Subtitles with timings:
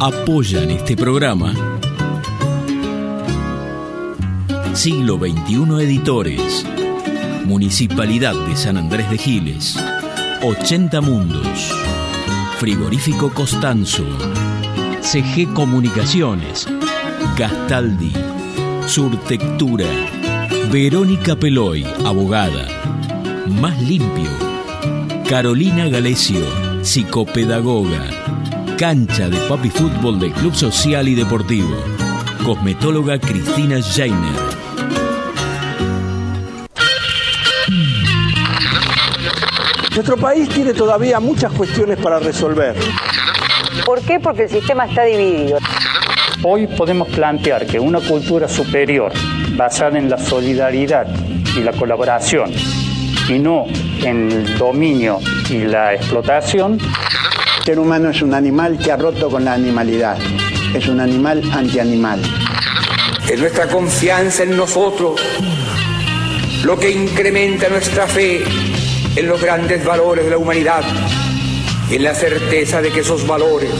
[0.00, 1.52] Apoyan este programa.
[4.72, 6.64] Siglo XXI Editores.
[7.44, 9.76] Municipalidad de San Andrés de Giles.
[10.40, 11.74] 80 Mundos.
[12.58, 14.04] Frigorífico Costanzo.
[15.00, 16.68] CG Comunicaciones.
[17.36, 18.12] Gastaldi.
[18.86, 19.86] Surtectura.
[20.70, 22.68] Verónica Peloy, abogada.
[23.48, 24.30] Más limpio.
[25.28, 26.44] Carolina Galesio,
[26.82, 28.17] psicopedagoga.
[28.78, 31.74] Cancha de papi fútbol del Club Social y Deportivo.
[32.46, 34.18] Cosmetóloga Cristina Jainer.
[39.96, 42.76] Nuestro país tiene todavía muchas cuestiones para resolver.
[43.84, 44.20] ¿Por qué?
[44.20, 45.58] Porque el sistema está dividido.
[46.44, 49.10] Hoy podemos plantear que una cultura superior,
[49.56, 51.08] basada en la solidaridad
[51.56, 52.52] y la colaboración,
[53.28, 53.64] y no
[54.04, 55.18] en el dominio
[55.50, 56.78] y la explotación,
[57.68, 60.16] ser humano es un animal que ha roto con la animalidad.
[60.72, 62.18] Es un animal antianimal.
[63.28, 65.20] Es nuestra confianza en nosotros
[66.64, 68.42] lo que incrementa nuestra fe
[69.14, 70.82] en los grandes valores de la humanidad
[71.90, 73.70] y en la certeza de que esos valores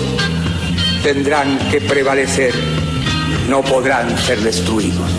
[1.02, 2.52] tendrán que prevalecer,
[3.48, 5.10] no podrán ser destruidos.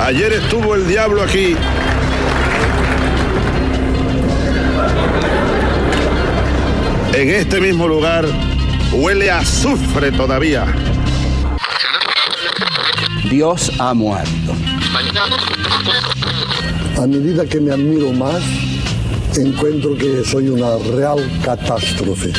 [0.00, 1.58] Ayer estuvo el diablo aquí.
[7.14, 8.24] En este mismo lugar
[8.92, 10.66] huele a azufre todavía.
[13.28, 14.54] Dios ha muerto.
[16.98, 18.42] A medida que me admiro más,
[19.36, 22.32] encuentro que soy una real catástrofe.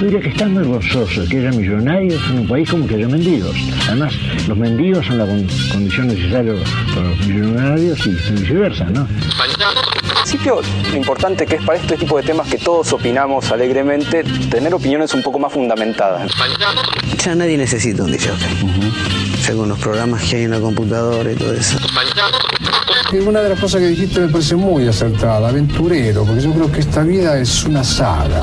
[0.00, 3.08] Yo diría que están muy gozoso que haya millonarios en un país como que haya
[3.08, 3.56] mendigos.
[3.88, 4.14] Además,
[4.46, 6.54] los mendigos son la condición necesaria
[6.94, 9.08] para los millonarios y viceversa, ¿no?
[10.36, 14.74] Principio, lo importante que es para este tipo de temas que todos opinamos alegremente, tener
[14.74, 16.30] opiniones un poco más fundamentadas.
[17.24, 18.32] Ya nadie necesita un DJ.
[19.40, 21.78] Según los programas que hay en la computadora y todo eso.
[23.12, 26.70] Y una de las cosas que dijiste me parece muy acertada, aventurero, porque yo creo
[26.70, 28.42] que esta vida es una saga,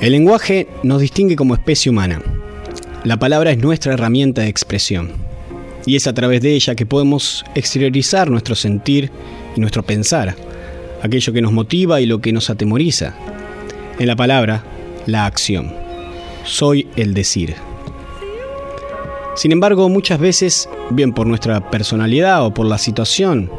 [0.00, 2.22] El lenguaje nos distingue como especie humana.
[3.04, 5.10] La palabra es nuestra herramienta de expresión.
[5.84, 9.10] Y es a través de ella que podemos exteriorizar nuestro sentir
[9.54, 10.36] y nuestro pensar,
[11.02, 13.14] aquello que nos motiva y lo que nos atemoriza.
[13.98, 14.64] En la palabra,
[15.04, 15.70] la acción.
[16.44, 17.56] Soy el decir.
[19.36, 23.50] Sin embargo, muchas veces, bien por nuestra personalidad o por la situación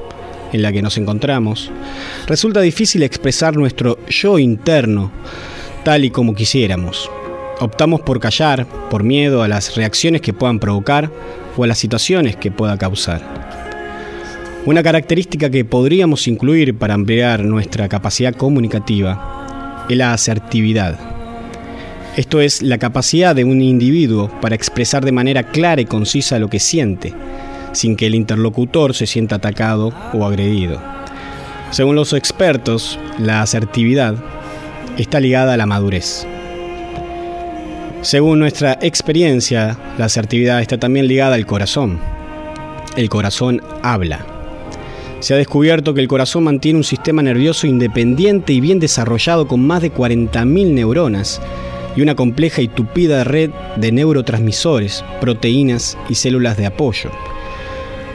[0.54, 1.70] en la que nos encontramos,
[2.26, 5.12] resulta difícil expresar nuestro yo interno
[5.84, 7.10] tal y como quisiéramos.
[7.60, 11.12] Optamos por callar, por miedo a las reacciones que puedan provocar
[11.58, 13.22] o a las situaciones que pueda causar.
[14.66, 21.00] Una característica que podríamos incluir para ampliar nuestra capacidad comunicativa es la asertividad.
[22.16, 26.50] Esto es la capacidad de un individuo para expresar de manera clara y concisa lo
[26.50, 27.14] que siente,
[27.72, 30.82] sin que el interlocutor se sienta atacado o agredido.
[31.72, 34.16] Según los expertos, la asertividad
[34.98, 36.26] está ligada a la madurez.
[38.02, 42.00] Según nuestra experiencia, la asertividad está también ligada al corazón.
[42.96, 44.26] El corazón habla.
[45.20, 49.66] Se ha descubierto que el corazón mantiene un sistema nervioso independiente y bien desarrollado con
[49.66, 51.40] más de 40.000 neuronas
[51.96, 57.12] y una compleja y tupida red de neurotransmisores, proteínas y células de apoyo.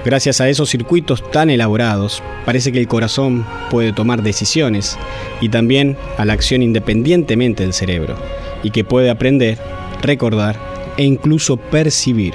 [0.07, 4.97] Gracias a esos circuitos tan elaborados, parece que el corazón puede tomar decisiones
[5.41, 8.15] y también a la acción independientemente del cerebro,
[8.63, 9.59] y que puede aprender,
[10.03, 10.61] recordar
[10.97, 12.35] e incluso percibir.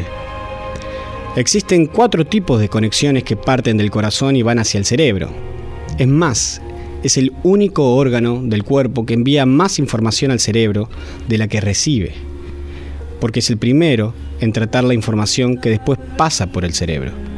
[1.37, 5.29] Existen cuatro tipos de conexiones que parten del corazón y van hacia el cerebro.
[5.97, 6.61] Es más,
[7.03, 10.89] es el único órgano del cuerpo que envía más información al cerebro
[11.29, 12.11] de la que recibe,
[13.21, 17.30] porque es el primero en tratar la información que después pasa por el cerebro.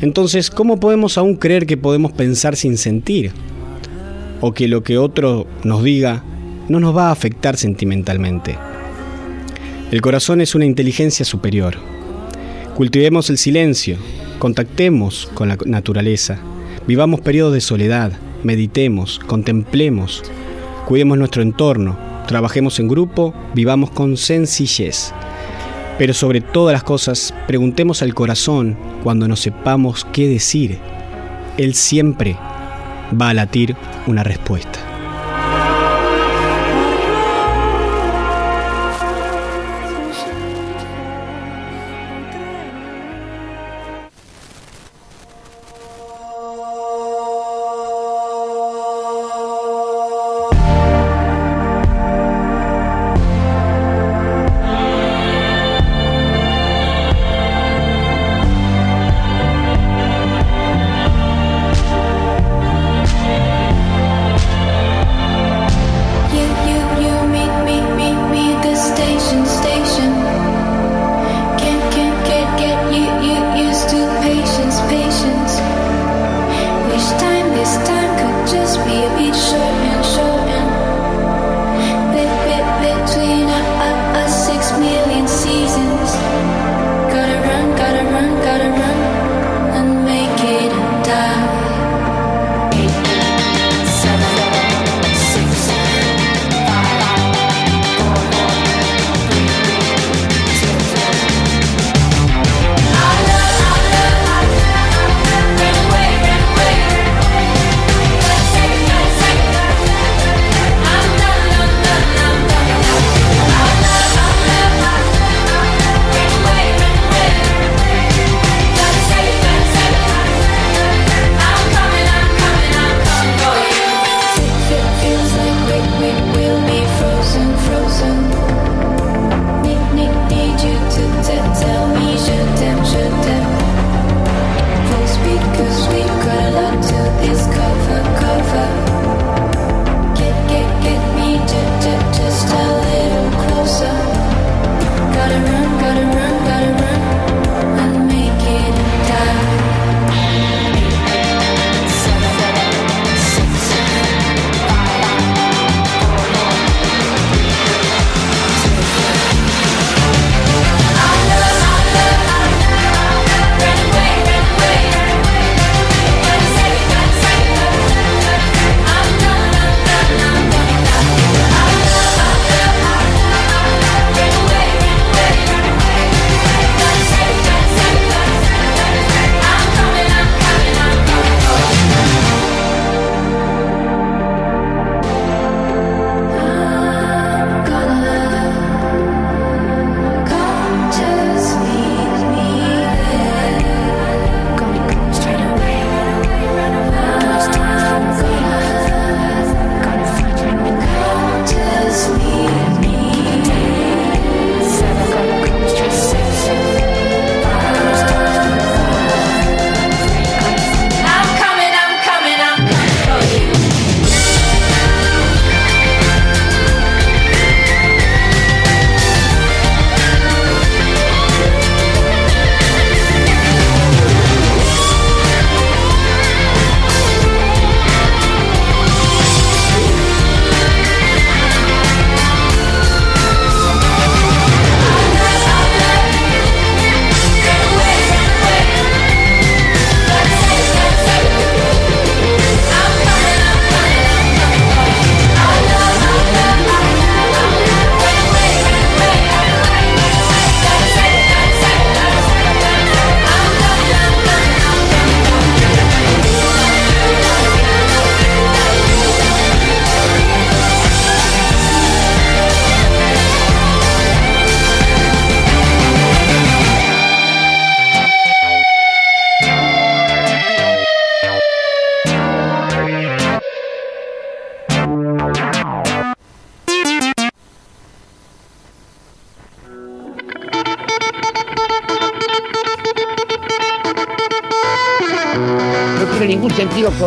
[0.00, 3.32] Entonces, ¿cómo podemos aún creer que podemos pensar sin sentir?
[4.40, 6.24] O que lo que otro nos diga
[6.68, 8.56] no nos va a afectar sentimentalmente.
[9.90, 11.76] El corazón es una inteligencia superior.
[12.76, 13.96] Cultivemos el silencio,
[14.38, 16.38] contactemos con la naturaleza,
[16.86, 18.12] vivamos periodos de soledad,
[18.44, 20.22] meditemos, contemplemos,
[20.86, 21.98] cuidemos nuestro entorno,
[22.28, 25.12] trabajemos en grupo, vivamos con sencillez.
[25.98, 30.78] Pero sobre todas las cosas, preguntemos al corazón cuando no sepamos qué decir.
[31.56, 32.36] Él siempre
[33.20, 33.74] va a latir
[34.06, 34.87] una respuesta.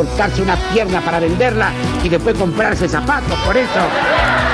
[0.01, 1.71] Cortarse una pierna para venderla
[2.03, 3.37] y después comprarse zapatos.
[3.45, 3.79] Por eso,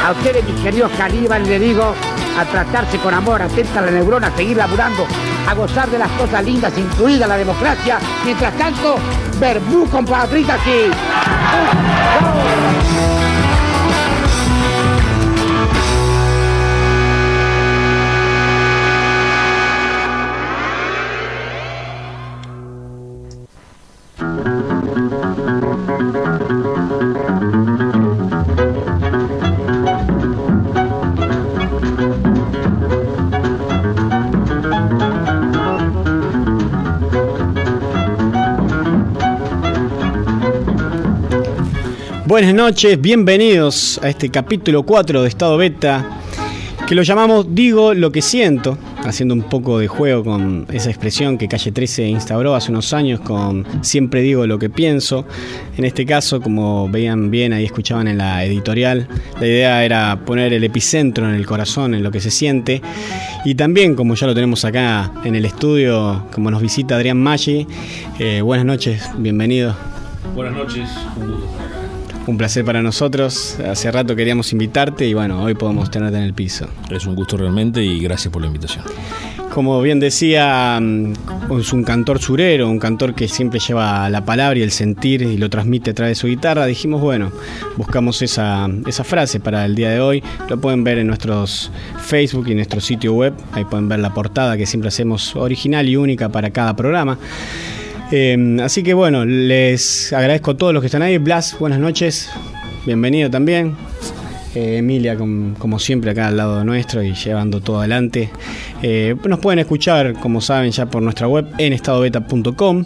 [0.05, 1.93] a ustedes, mis queridos caníbales, le digo
[2.37, 5.07] a tratarse con amor, atenta a la neurona, a seguir laburando,
[5.47, 7.97] a gozar de las cosas lindas, incluida la democracia.
[8.25, 8.97] Mientras tanto,
[9.39, 10.91] verbú compatriotas aquí.
[42.37, 46.21] Buenas noches, bienvenidos a este capítulo 4 de Estado Beta,
[46.87, 51.39] que lo llamamos Digo lo que siento, haciendo un poco de juego con esa expresión
[51.39, 55.25] que Calle 13 instauró hace unos años con Siempre digo lo que pienso.
[55.77, 59.07] En este caso, como veían bien ahí escuchaban en la editorial,
[59.39, 62.83] la idea era poner el epicentro en el corazón, en lo que se siente.
[63.45, 67.65] Y también, como ya lo tenemos acá en el estudio, como nos visita Adrián Maggi,
[68.19, 69.75] eh, buenas noches, bienvenido.
[70.35, 70.87] Buenas noches,
[71.19, 71.66] un gusto.
[72.27, 73.57] Un placer para nosotros.
[73.65, 76.67] Hace rato queríamos invitarte y bueno, hoy podemos tenerte en el piso.
[76.91, 78.83] Es un gusto realmente y gracias por la invitación.
[79.49, 81.13] Como bien decía, mm,
[81.57, 85.37] es un cantor surero, un cantor que siempre lleva la palabra y el sentir y
[85.37, 86.65] lo transmite a través de su guitarra.
[86.65, 87.31] Dijimos, bueno,
[87.77, 90.21] buscamos esa, esa frase para el día de hoy.
[90.49, 93.33] Lo pueden ver en nuestros Facebook y en nuestro sitio web.
[93.53, 97.17] Ahí pueden ver la portada que siempre hacemos original y única para cada programa.
[98.11, 101.17] Eh, así que bueno, les agradezco a todos los que están ahí.
[101.17, 102.29] Blas, buenas noches.
[102.85, 103.75] Bienvenido también.
[104.55, 108.29] Eh, Emilia, com- como siempre, acá al lado nuestro y llevando todo adelante.
[108.81, 112.85] Eh, nos pueden escuchar, como saben, ya por nuestra web en estadobeta.com.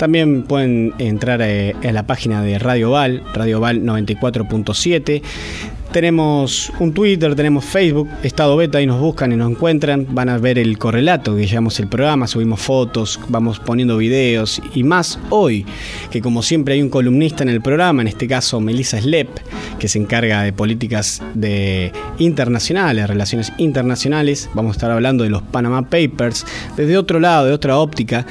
[0.00, 5.22] También pueden entrar eh, en la página de Radio Val, Radio Val 94.7.
[5.94, 10.08] Tenemos un Twitter, tenemos Facebook, Estado Beta, y nos buscan y nos encuentran.
[10.10, 14.82] Van a ver el correlato que llevamos el programa, subimos fotos, vamos poniendo videos y
[14.82, 15.64] más hoy,
[16.10, 19.28] que como siempre hay un columnista en el programa, en este caso Melissa Slep,
[19.78, 24.50] que se encarga de políticas de internacionales, relaciones internacionales.
[24.52, 26.44] Vamos a estar hablando de los Panama Papers
[26.76, 28.26] desde otro lado, de otra óptica.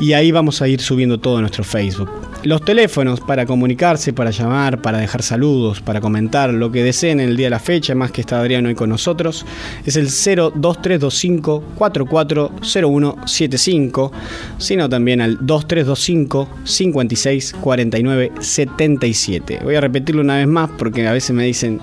[0.00, 2.08] Y ahí vamos a ir subiendo todo nuestro Facebook.
[2.44, 7.30] Los teléfonos para comunicarse, para llamar, para dejar saludos, para comentar lo que deseen en
[7.30, 9.44] el día de la fecha, más que está Adrián hoy con nosotros,
[9.84, 14.12] es el 02325 440175,
[14.56, 19.58] sino también al 2325 56 49 77.
[19.64, 21.80] Voy a repetirlo una vez más porque a veces me dicen,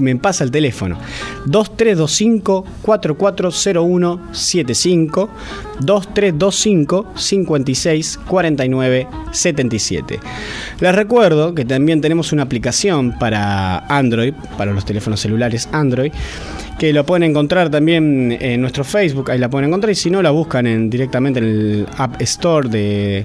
[0.00, 0.98] me pasa el teléfono.
[1.46, 5.30] 2325 440175
[5.80, 10.20] 2325 56 49 77.
[10.80, 16.12] Les recuerdo que también tenemos una aplicación para Android, para los teléfonos celulares Android,
[16.78, 20.22] que lo pueden encontrar también en nuestro Facebook, ahí la pueden encontrar, y si no
[20.22, 23.24] la buscan en, directamente en el App Store de,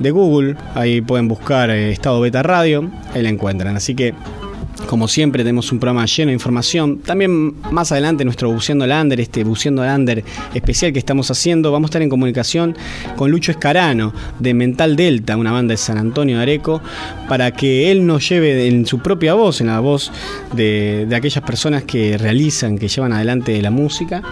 [0.00, 3.76] de Google, ahí pueden buscar eh, Estado Beta Radio, ahí la encuentran.
[3.76, 4.14] Así que
[4.86, 6.98] como siempre tenemos un programa lleno de información.
[6.98, 10.24] También más adelante nuestro Buceando Lander, este Buceando Lander
[10.54, 12.76] especial que estamos haciendo, vamos a estar en comunicación
[13.16, 16.80] con Lucho Escarano de Mental Delta, una banda de San Antonio de Areco,
[17.28, 20.12] para que él nos lleve en su propia voz, en la voz
[20.54, 24.22] de, de aquellas personas que realizan, que llevan adelante la música.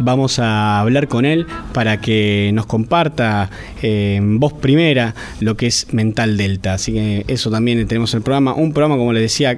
[0.00, 3.50] Vamos a hablar con él para que nos comparta
[3.82, 6.74] eh, en voz primera lo que es Mental Delta.
[6.74, 8.54] Así que eso también tenemos el programa.
[8.54, 9.56] Un programa, como les decía,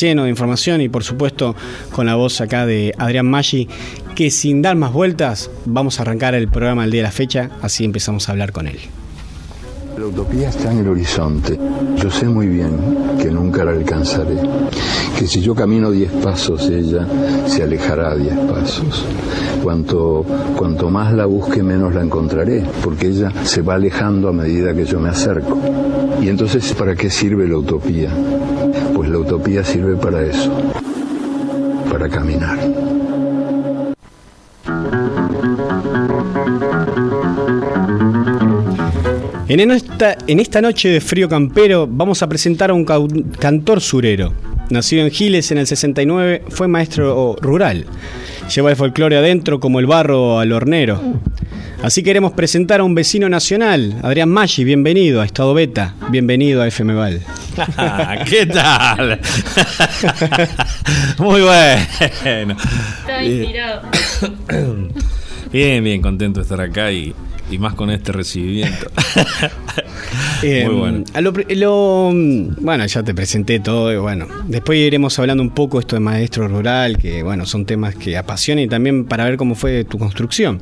[0.00, 1.56] lleno de información y por supuesto
[1.90, 3.68] con la voz acá de Adrián Maggi,
[4.14, 7.50] que sin dar más vueltas vamos a arrancar el programa el día de la fecha,
[7.62, 8.78] así empezamos a hablar con él.
[9.98, 11.58] La utopía está en el horizonte.
[11.96, 12.70] Yo sé muy bien
[13.20, 14.36] que nunca la alcanzaré.
[15.18, 17.04] Que si yo camino diez pasos, ella
[17.46, 19.04] se alejará diez pasos.
[19.62, 20.24] Cuanto,
[20.56, 24.84] cuanto más la busque, menos la encontraré, porque ella se va alejando a medida que
[24.84, 25.58] yo me acerco.
[26.20, 28.10] Y entonces, ¿para qué sirve la utopía?
[28.94, 30.52] Pues la utopía sirve para eso,
[31.90, 32.58] para caminar.
[39.48, 44.34] En esta, en esta noche de frío campero vamos a presentar a un cantor surero.
[44.68, 47.86] Nacido en Giles en el 69, fue maestro rural.
[48.54, 51.00] Lleva el folclore adentro como el barro al hornero.
[51.82, 56.66] Así queremos presentar a un vecino nacional, Adrián Maggi, bienvenido a Estado Beta, bienvenido a
[56.66, 57.22] FM Val.
[58.28, 59.20] ¿Qué tal?
[61.18, 62.56] Muy bueno.
[63.00, 63.82] Estaba inspirado.
[65.52, 67.14] Bien, bien, contento de estar acá y,
[67.50, 68.90] y más con este recibimiento.
[70.42, 71.04] Eh, Muy bueno.
[71.14, 71.32] a lo
[72.60, 76.46] bueno, ya te presenté todo y bueno, después iremos hablando un poco esto de maestro
[76.48, 80.60] rural, que bueno, son temas que apasionan y también para ver cómo fue tu construcción,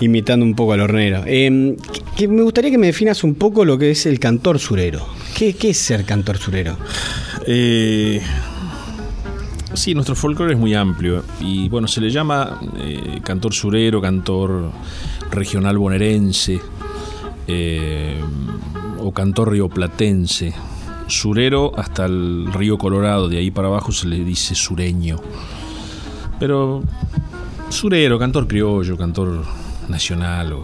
[0.00, 1.22] imitando un poco al hornero.
[1.26, 4.58] Eh, que- que me gustaría que me definas un poco lo que es el cantor
[4.60, 5.06] surero.
[5.36, 6.76] ¿Qué, qué es ser cantor surero?
[7.46, 8.20] Eh,
[9.74, 14.70] sí, nuestro folclore es muy amplio y bueno, se le llama eh, cantor surero, cantor
[15.30, 16.60] regional bonaerense
[17.46, 18.20] eh,
[19.00, 20.52] o cantor rioplatense.
[21.06, 25.18] Surero hasta el río Colorado, de ahí para abajo se le dice sureño.
[26.40, 26.82] Pero
[27.68, 29.44] surero, cantor criollo, cantor
[29.88, 30.56] nacional.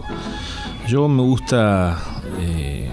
[0.87, 1.97] yo me gusta
[2.39, 2.89] eh,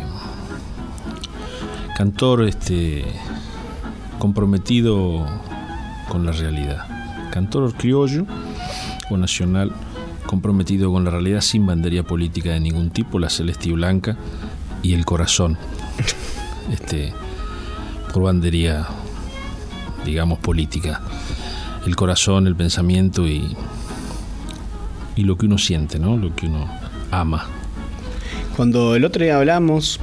[1.99, 3.05] Cantor este,
[4.21, 5.27] comprometido
[6.09, 6.87] con la realidad.
[7.31, 8.27] Cantor criollo
[9.11, 9.73] o nacional
[10.27, 14.17] comprometido con la realidad sin bandería política de ningún tipo, la celeste y blanca
[14.83, 15.57] y el corazón.
[16.71, 17.15] Este,
[18.13, 18.87] por bandería,
[20.05, 21.01] digamos, política.
[21.87, 23.57] El corazón, el pensamiento y,
[25.17, 26.19] y lo que uno siente, ¿no?
[26.19, 26.69] Lo que uno
[27.11, 27.47] ama.
[28.59, 30.01] Cuando el otro día hablamos,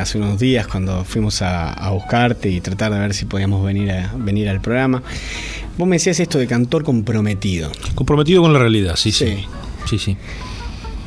[0.00, 4.12] hace unos días, cuando fuimos a, buscarte y tratar de ver si podíamos venir, a,
[4.16, 5.04] venir al programa,
[5.78, 7.70] vos me decías esto de cantor comprometido.
[7.94, 9.44] Comprometido con la realidad, sí, sí.
[9.88, 10.16] Sí, sí.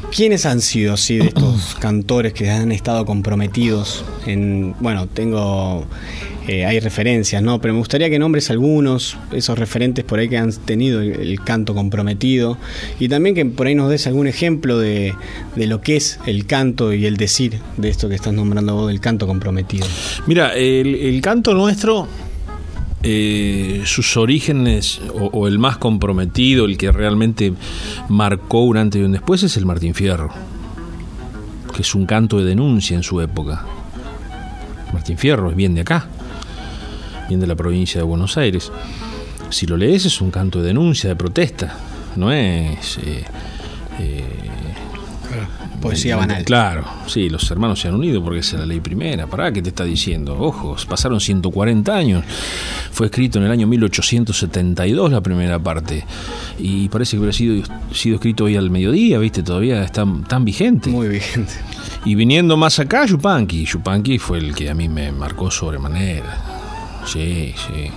[0.09, 5.85] ¿Quiénes han sido así de estos cantores que han estado comprometidos en, bueno, tengo
[6.47, 7.59] eh, hay referencias, ¿no?
[7.59, 11.73] Pero me gustaría que nombres algunos, esos referentes por ahí que han tenido el, canto
[11.73, 12.57] comprometido,
[12.99, 15.15] y también que por ahí nos des algún ejemplo de,
[15.55, 18.99] lo que es el canto y el decir de esto que estás nombrando vos, del
[18.99, 19.87] canto comprometido.
[20.27, 22.07] Mira, el, canto nuestro
[23.01, 27.53] eh, sus orígenes o, el más comprometido, el que realmente
[28.07, 30.29] marcó un antes y un después es el Martín Fierro,
[31.75, 33.65] que es un canto de denuncia en su época.
[34.93, 36.07] Martín Fierro es bien de acá
[37.27, 38.71] bien de la provincia de Buenos Aires.
[39.49, 41.77] Si lo lees es un canto de denuncia, de protesta,
[42.15, 42.97] no es...
[42.99, 43.23] Eh,
[43.99, 44.23] eh,
[45.81, 46.43] poesía banal.
[46.43, 49.27] Claro, sí, los hermanos se han unido porque es la ley primera.
[49.27, 50.37] ¿Para qué te está diciendo?
[50.39, 52.23] Ojos, pasaron 140 años.
[52.91, 56.03] Fue escrito en el año 1872 la primera parte.
[56.57, 59.43] Y parece que hubiera sido, sido escrito hoy al mediodía, ¿viste?
[59.43, 60.89] Todavía está tan vigente.
[60.89, 61.53] Muy vigente.
[62.05, 63.65] Y viniendo más acá, Yupanqui.
[63.65, 66.54] Yupanqui fue el que a mí me marcó sobremanera.
[67.05, 67.91] Sí, sí.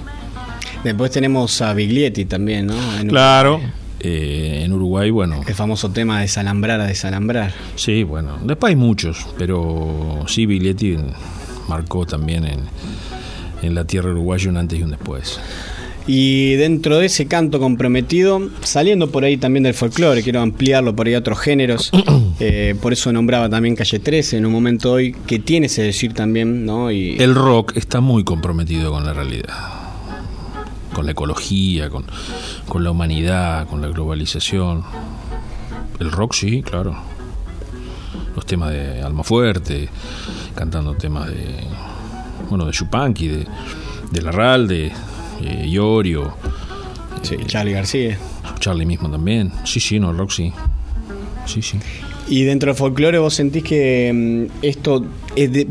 [0.84, 2.74] Después tenemos a Biglietti también, ¿no?
[3.08, 3.60] claro.
[4.00, 5.40] Eh, en Uruguay, bueno.
[5.44, 7.52] El famoso tema de desalambrar a desalambrar.
[7.74, 8.38] Sí, bueno.
[8.44, 10.96] Después hay muchos, pero sí, Biglietti
[11.68, 12.60] marcó también en,
[13.62, 15.40] en la tierra uruguaya un antes y un después.
[16.10, 21.06] Y dentro de ese canto comprometido, saliendo por ahí también del folclore, quiero ampliarlo por
[21.06, 21.90] ahí a otros géneros,
[22.40, 26.14] eh, por eso nombraba también Calle 13 en un momento hoy, que tiene ese decir
[26.14, 26.90] también, ¿no?
[26.90, 27.18] Y...
[27.18, 29.54] El rock está muy comprometido con la realidad,
[30.94, 32.06] con la ecología, con,
[32.66, 34.84] con la humanidad, con la globalización.
[36.00, 36.96] El rock sí, claro.
[38.34, 39.90] Los temas de Alma Fuerte,
[40.54, 41.64] cantando temas de,
[42.48, 43.46] bueno, de Chupanqui, de,
[44.10, 44.90] de Larralde
[45.42, 46.34] eh, Iorio.
[47.30, 48.18] Eh, Charlie García.
[48.58, 49.52] Charlie mismo también.
[49.64, 50.52] Sí, sí, no, sí.
[51.46, 51.78] Sí, sí.
[52.28, 55.04] ¿Y dentro del folclore vos sentís que mm, esto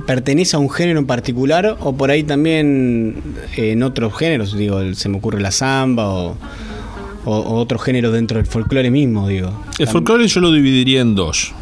[0.08, 3.22] pertenece a un género en particular o por ahí también
[3.56, 4.58] eh, en otros géneros?
[4.58, 6.38] Digo, se me ocurre la samba o,
[7.26, 9.52] o otro género dentro del folclore mismo, digo.
[9.78, 11.54] El folclore yo lo dividiría en dos.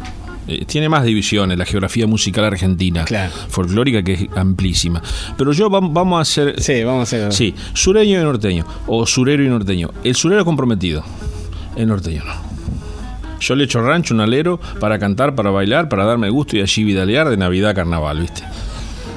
[0.48, 3.04] Eh, tiene más divisiones la geografía musical argentina,
[3.48, 5.02] folclórica, que es amplísima.
[5.36, 6.60] Pero yo vamos a hacer.
[6.60, 7.32] Sí, vamos a hacer.
[7.32, 9.90] Sí, sureño y norteño, o surero y norteño.
[10.04, 11.02] El surero comprometido,
[11.76, 12.56] el norteño no.
[13.40, 16.84] Yo le echo rancho un alero para cantar, para bailar, para darme gusto y allí
[16.84, 18.42] vidalear de Navidad Carnaval, ¿viste?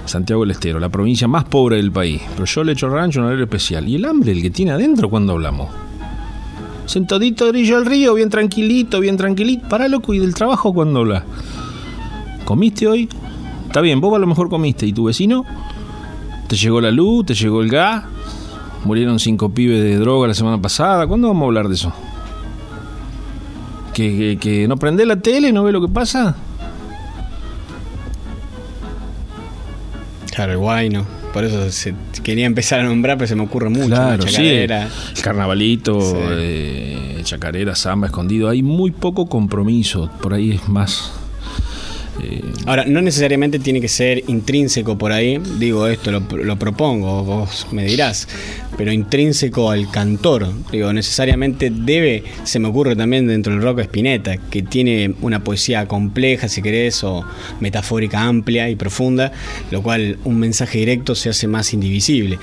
[0.06, 2.22] Santiago del Estero, la provincia más pobre del país.
[2.34, 3.88] Pero yo le echo rancho un alero especial.
[3.88, 5.70] ¿Y el hambre, el que tiene adentro, cuando hablamos?
[6.90, 9.70] Sentadito orillo al río, bien tranquilito, bien tranquilito.
[9.70, 11.24] Para loco, ¿y del trabajo cuando habla?
[12.46, 13.08] ¿Comiste hoy?
[13.68, 14.88] Está bien, vos a lo mejor comiste.
[14.88, 15.46] ¿Y tu vecino?
[16.48, 17.28] ¿Te llegó la luz?
[17.28, 18.06] ¿Te llegó el gas?
[18.86, 21.06] ¿Murieron cinco pibes de droga la semana pasada?
[21.06, 21.94] ¿Cuándo vamos a hablar de eso?
[23.94, 26.36] ¿Que, que, no prende la tele, no ve lo que pasa?
[30.32, 31.19] Claro, guay, ¿no?
[31.34, 33.88] Por eso se, quería empezar a nombrar, pero se me ocurre mucho.
[33.88, 34.48] Claro, sí.
[34.48, 34.80] El
[35.22, 36.00] carnavalito,
[36.32, 38.50] eh, chacarera, samba, escondido.
[38.50, 40.10] Hay muy poco compromiso.
[40.22, 41.19] Por ahí es más
[42.66, 47.84] Ahora, no necesariamente tiene que ser intrínseco por ahí, digo esto, lo, propongo, vos me
[47.84, 48.28] dirás,
[48.78, 54.38] pero intrínseco al cantor, digo, necesariamente debe, se me ocurre también dentro del rock Spinetta,
[54.38, 57.26] que tiene una poesía compleja, si querés, o
[57.60, 59.32] metafórica amplia y profunda,
[59.72, 62.38] lo cual un mensaje directo se hace más indivisible.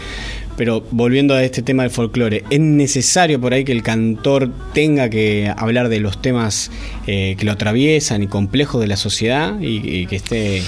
[0.57, 5.11] Pero volviendo a este tema del folclore, ¿es necesario por ahí que el cantor tenga
[5.11, 6.71] que hablar de los temas
[7.07, 10.63] eh, que lo atraviesan y complejos de la sociedad y, que esté...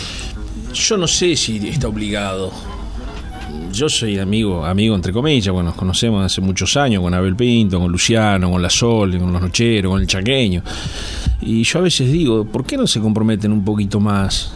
[0.74, 2.53] Yo no sé si está obligado.
[3.72, 7.81] Yo soy amigo, amigo entre comillas, bueno, nos conocemos hace muchos años con Abel Pinto,
[7.81, 10.62] con Luciano, con La Sol, con Los Nocheros, con El Chaqueño.
[11.40, 14.53] Y yo a veces digo, ¿por qué no se comprometen un poquito más?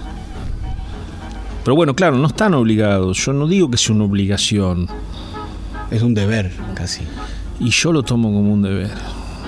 [1.64, 3.25] Pero bueno, claro, no están obligados.
[3.25, 4.88] Yo no digo que sea una obligación.
[5.92, 7.02] Es un deber, casi.
[7.61, 8.90] Y yo lo tomo como un deber.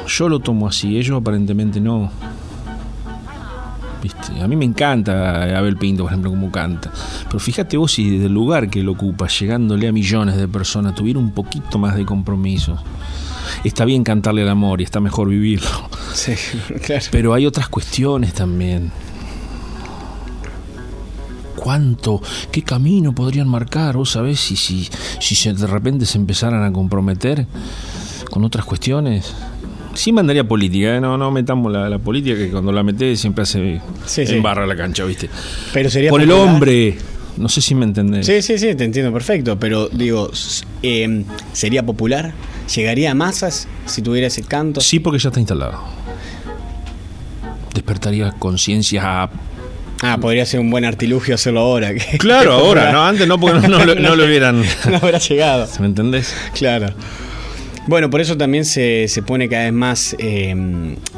[0.07, 2.11] Yo lo tomo así, ellos aparentemente no.
[4.03, 4.43] ¿viste?
[4.43, 6.93] A mí me encanta Abel Pinto, por ejemplo, como canta.
[7.25, 10.95] Pero fíjate vos si desde el lugar que lo ocupa, llegándole a millones de personas,
[10.95, 12.79] tuviera un poquito más de compromiso.
[13.65, 15.89] Está bien cantarle al amor y está mejor vivirlo.
[16.13, 16.35] Sí,
[16.85, 17.07] claro.
[17.11, 18.93] Pero hay otras cuestiones también.
[21.65, 22.21] ¿Cuánto?
[22.53, 23.97] ¿Qué camino podrían marcar?
[23.97, 24.87] ¿Vos sabés si, si,
[25.19, 27.47] si de repente se empezaran a comprometer
[28.29, 29.33] con otras cuestiones?
[29.95, 31.01] Sí mandaría política, ¿eh?
[31.01, 34.35] no, no metamos la, la política que cuando la metés siempre hace Sí, sí.
[34.35, 35.31] embarra la cancha, ¿viste?
[35.73, 36.99] Pero sería Por el hombre,
[37.39, 38.27] no sé si me entendés.
[38.27, 40.31] Sí, sí, sí, te entiendo perfecto, pero digo,
[40.83, 41.25] eh,
[41.55, 42.35] ¿sería popular?
[42.77, 44.83] ¿Llegaría a masas si tuviera ese canto?
[44.83, 45.81] Sí, porque ya está instalado.
[47.73, 49.31] Despertaría conciencia a
[50.05, 51.95] Ah, podría ser un buen artilugio hacerlo ahora.
[51.95, 54.63] que- Claro, que ahora, no, antes no, porque no, no lo- no lo hubieran.
[54.91, 55.67] No habrá llegado.
[55.81, 56.35] ¿Me entendés?
[56.55, 56.89] Claro.
[57.87, 60.55] Bueno, por eso también se, se pone cada vez más eh,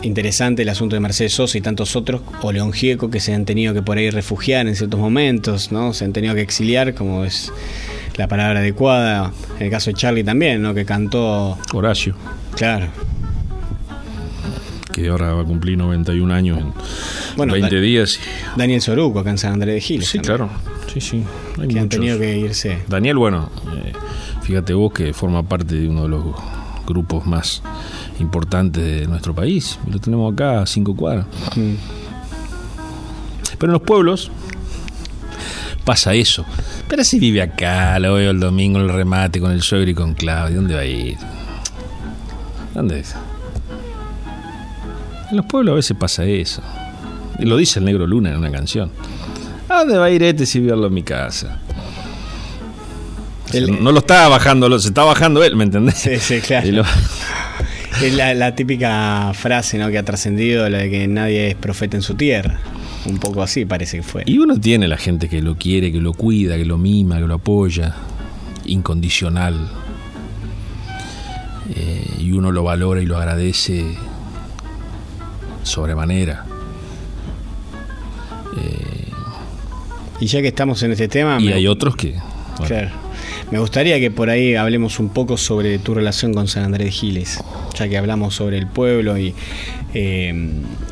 [0.02, 3.44] interesante el asunto de Mercedes Sosa y tantos otros, o León Gieco, que se han
[3.44, 5.92] tenido que por ahí refugiar en ciertos momentos, ¿no?
[5.92, 7.52] Se han tenido que exiliar, como es
[8.16, 9.32] la palabra adecuada.
[9.60, 10.74] En el caso de Charlie también, ¿no?
[10.74, 11.56] Que cantó.
[11.72, 12.16] Horacio.
[12.56, 12.88] Claro.
[14.96, 16.72] Que ahora va a cumplir 91 años en
[17.36, 18.18] Bueno, 20 da- días.
[18.56, 20.08] Daniel Soruco, acá en San Andrés de Giles.
[20.08, 20.50] Sí, también, claro.
[20.90, 21.22] Sí, sí.
[21.60, 22.78] Hay Que han tenido que irse.
[22.88, 23.92] Daniel, bueno, eh,
[24.40, 26.24] fíjate vos que forma parte de uno de los
[26.86, 27.60] grupos más
[28.20, 29.78] importantes de nuestro país.
[29.86, 31.26] Lo tenemos acá a cinco cuadras.
[31.56, 31.74] Mm.
[33.58, 34.30] Pero en los pueblos
[35.84, 36.46] pasa eso.
[36.88, 40.14] Pero si vive acá, lo veo el domingo el remate con el suegro y con
[40.14, 41.18] Claudio, ¿dónde va a ir?
[42.72, 43.14] ¿Dónde es?
[45.30, 46.62] En los pueblos a veces pasa eso.
[47.38, 48.90] Y lo dice el Negro Luna en una canción.
[49.68, 51.58] ¿A dónde va a ir este si vive en mi casa?
[53.80, 55.96] No lo está bajando, lo- se está bajando él, ¿me entendés?
[55.96, 56.70] Sí, sí, claro.
[56.70, 56.84] Lo-
[58.02, 59.88] Es la, la típica frase ¿no?
[59.88, 62.58] que ha trascendido, la de que nadie es profeta en su tierra.
[63.06, 64.22] Un poco así parece que fue.
[64.26, 67.26] Y uno tiene la gente que lo quiere, que lo cuida, que lo mima, que
[67.26, 67.94] lo apoya,
[68.66, 69.68] incondicional.
[71.74, 73.86] Eh, y uno lo valora y lo agradece
[75.66, 76.44] sobremanera.
[78.56, 79.10] Eh,
[80.20, 81.38] Y ya que estamos en este tema...
[81.40, 82.12] y me- hay otros que...
[82.12, 82.90] bueno, Claro.
[83.50, 87.42] Me gustaría que por ahí hablemos un poco sobre tu relación con San Andrés Giles,
[87.78, 89.34] ya que hablamos sobre el pueblo y,
[89.98, 90.34] eh,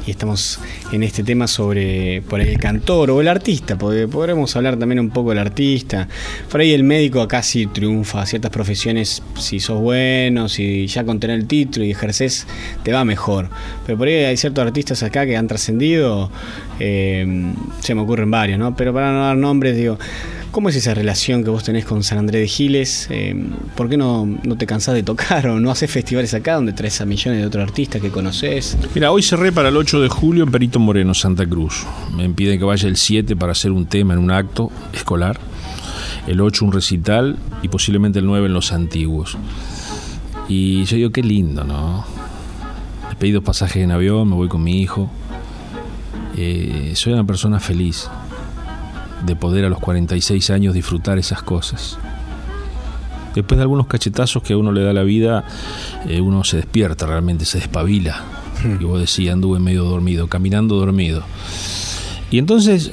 [0.07, 0.61] estamos
[0.93, 5.11] en este tema sobre por el cantor o el artista, porque podremos hablar también un
[5.11, 6.09] poco del artista.
[6.51, 11.21] Por ahí el médico acá sí triunfa, ciertas profesiones, si sos bueno, si ya con
[11.21, 12.47] tener el título y ejerces,
[12.83, 13.51] te va mejor.
[13.85, 16.31] Pero por ahí hay ciertos artistas acá que han trascendido,
[16.81, 18.75] eh, se me ocurren varios, ¿no?
[18.75, 19.99] Pero para no dar nombres, digo,
[20.55, 23.09] ¿Cómo es esa relación que vos tenés con San Andrés de Giles?
[23.11, 23.35] Eh,
[23.77, 27.01] ¿Por qué no, no te cansás de tocar o no haces festivales acá donde traes
[27.01, 28.77] a millones de otros artistas que conoces?
[28.95, 31.85] Mira, hoy cerré para el 8 de julio en Perito Moreno, Santa Cruz.
[32.17, 35.39] Me piden que vaya el 7 para hacer un tema en un acto escolar.
[36.27, 39.37] El 8 un recital y posiblemente el 9 en los antiguos.
[40.49, 42.05] Y yo digo, qué lindo, ¿no?
[43.11, 45.11] He pedido pasajes en avión, me voy con mi hijo.
[46.37, 48.09] Eh, soy una persona feliz
[49.25, 51.99] de poder a los 46 años disfrutar esas cosas.
[53.35, 55.45] Después de algunos cachetazos que a uno le da la vida,
[56.07, 58.23] eh, uno se despierta realmente, se despabila.
[58.81, 61.25] Y vos decías, anduve medio dormido, caminando dormido.
[62.31, 62.93] Y entonces,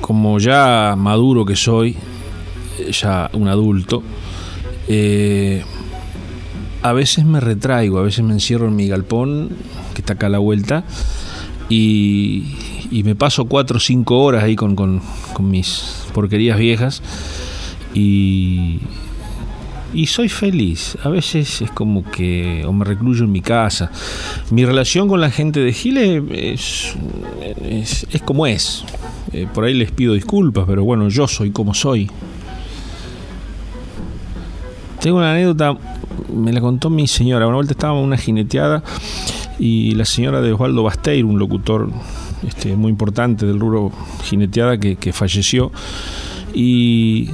[0.00, 1.96] como ya maduro que soy,
[2.78, 4.02] eh, ya un adulto,
[4.88, 5.64] eh,
[6.82, 9.50] a veces me retraigo, a veces me encierro en mi galpón,
[9.94, 10.84] que está acá a la vuelta,
[11.68, 12.56] y,
[12.92, 15.00] y me paso cuatro o cinco horas ahí con, con-
[15.50, 17.02] mis porquerías viejas
[17.94, 18.78] y,
[19.94, 20.96] y soy feliz.
[21.02, 23.90] A veces es como que o me recluyo en mi casa.
[24.50, 25.70] Mi relación con la gente de
[26.30, 26.94] es,
[27.64, 28.84] es, es como es.
[29.32, 32.10] Eh, por ahí les pido disculpas, pero bueno, yo soy como soy.
[35.00, 35.76] Tengo una anécdota,
[36.32, 37.46] me la contó mi señora.
[37.46, 38.84] Una vuelta estábamos en una jineteada
[39.58, 41.90] y la señora de Osvaldo Basteir, un locutor
[42.46, 43.92] este, muy importante del rubro
[44.24, 45.72] jineteada que, que falleció.
[46.54, 47.30] Y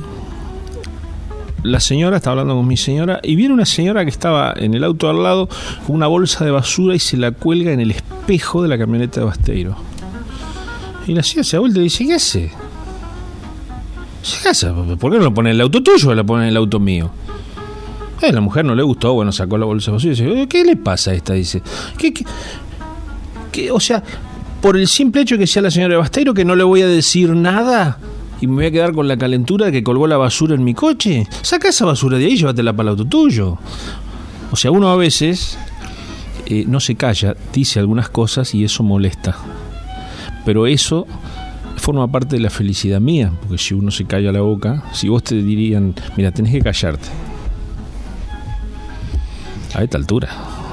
[1.62, 4.84] la señora estaba hablando con mi señora y viene una señora que estaba en el
[4.84, 5.48] auto al lado
[5.86, 9.20] con una bolsa de basura y se la cuelga en el espejo de la camioneta
[9.20, 9.76] de Basteiro.
[11.06, 12.52] Y la señora se da vuelta y dice, ¿qué hace?
[14.42, 14.96] ¿Qué?
[14.96, 16.78] ¿Por qué no lo pone en el auto tuyo o la pone en el auto
[16.78, 17.10] mío?
[18.20, 20.48] Eh, la mujer no le gustó, bueno, sacó la bolsa de basura y dice, "Eh,
[20.48, 21.34] ¿qué le pasa a esta?
[21.34, 21.62] Dice,
[21.96, 22.24] ¿qué, qué,
[23.52, 23.70] qué?
[23.70, 24.02] O sea,
[24.60, 27.30] por el simple hecho que sea la señora Basteiro que no le voy a decir
[27.30, 27.98] nada
[28.40, 31.26] y me voy a quedar con la calentura que colgó la basura en mi coche.
[31.42, 33.58] Saca esa basura de ahí y llévatela para el auto tuyo.
[34.50, 35.58] O sea, uno a veces
[36.46, 39.36] eh, no se calla, dice algunas cosas y eso molesta.
[40.44, 41.06] pero eso
[41.76, 45.22] forma parte de la felicidad mía, porque si uno se calla la boca, si vos
[45.22, 47.08] te dirían, mira, tenés que callarte.
[49.74, 50.28] A esta altura.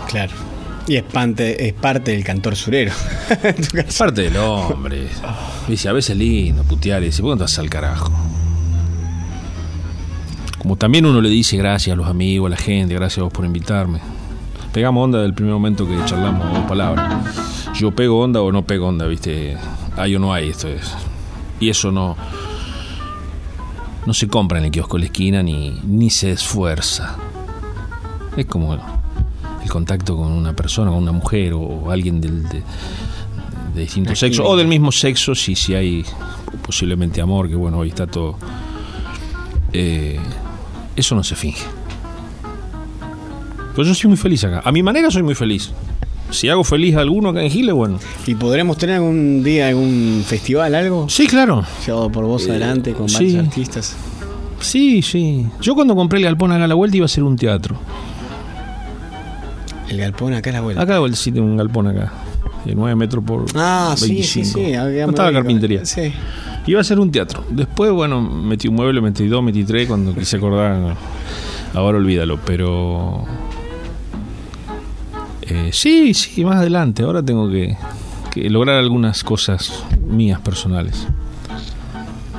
[0.08, 0.55] Claro.
[0.88, 2.92] Y es parte, es parte del cantor surero.
[3.74, 5.08] Es parte del hombre.
[5.68, 8.12] Dice, a veces lindo putear y dice, ¿por qué no te al carajo?
[10.60, 13.34] Como también uno le dice gracias a los amigos, a la gente, gracias a vos
[13.34, 14.00] por invitarme.
[14.74, 17.74] Pegamos onda del primer momento que charlamos dos palabras.
[17.76, 19.58] Yo pego onda o no pego onda, ¿viste?
[19.96, 20.94] Hay o no hay, esto es.
[21.60, 22.16] Y eso no.
[24.06, 27.16] No se compra en el kiosco de la esquina ni, ni se esfuerza.
[28.38, 28.78] Es como
[29.66, 32.62] el contacto con una persona, con una mujer o alguien del, de,
[33.74, 36.06] de distinto sexo o del mismo sexo, si, si hay
[36.66, 38.38] posiblemente amor, que bueno, hoy está todo.
[39.74, 40.18] Eh,
[40.96, 41.64] eso no se finge.
[43.76, 44.62] Pues yo soy muy feliz acá.
[44.64, 45.72] A mi manera soy muy feliz.
[46.32, 48.00] Si hago feliz a alguno acá en Giles, bueno.
[48.26, 51.08] ¿Y podremos tener algún día algún festival, algo?
[51.10, 51.64] Sí, claro.
[51.86, 53.16] Llevado por vos Eh, adelante con sí.
[53.16, 53.96] varios artistas.
[54.60, 55.46] Sí, sí.
[55.62, 57.76] Yo cuando compré el galpón acá a la vuelta iba a ser un teatro.
[59.90, 60.82] El galpón acá a la vuelta.
[60.82, 62.12] Acá sí tengo un galpón acá.
[62.66, 64.46] De 9 metros por Ah, sí, 25.
[64.46, 64.74] sí, sí.
[64.74, 65.86] había- No estaba carpintería.
[65.86, 66.12] Sí.
[66.66, 67.44] Iba a ser un teatro.
[67.52, 69.88] Después, bueno, metí un mueble, metí dos, metí tres.
[69.88, 70.96] Cuando quise acordar,
[71.76, 72.40] ahora olvídalo.
[72.44, 73.24] Pero.
[75.44, 77.04] eh, sí, sí, más adelante.
[77.04, 77.78] Ahora tengo que,
[78.34, 81.08] que lograr algunas cosas mías personales.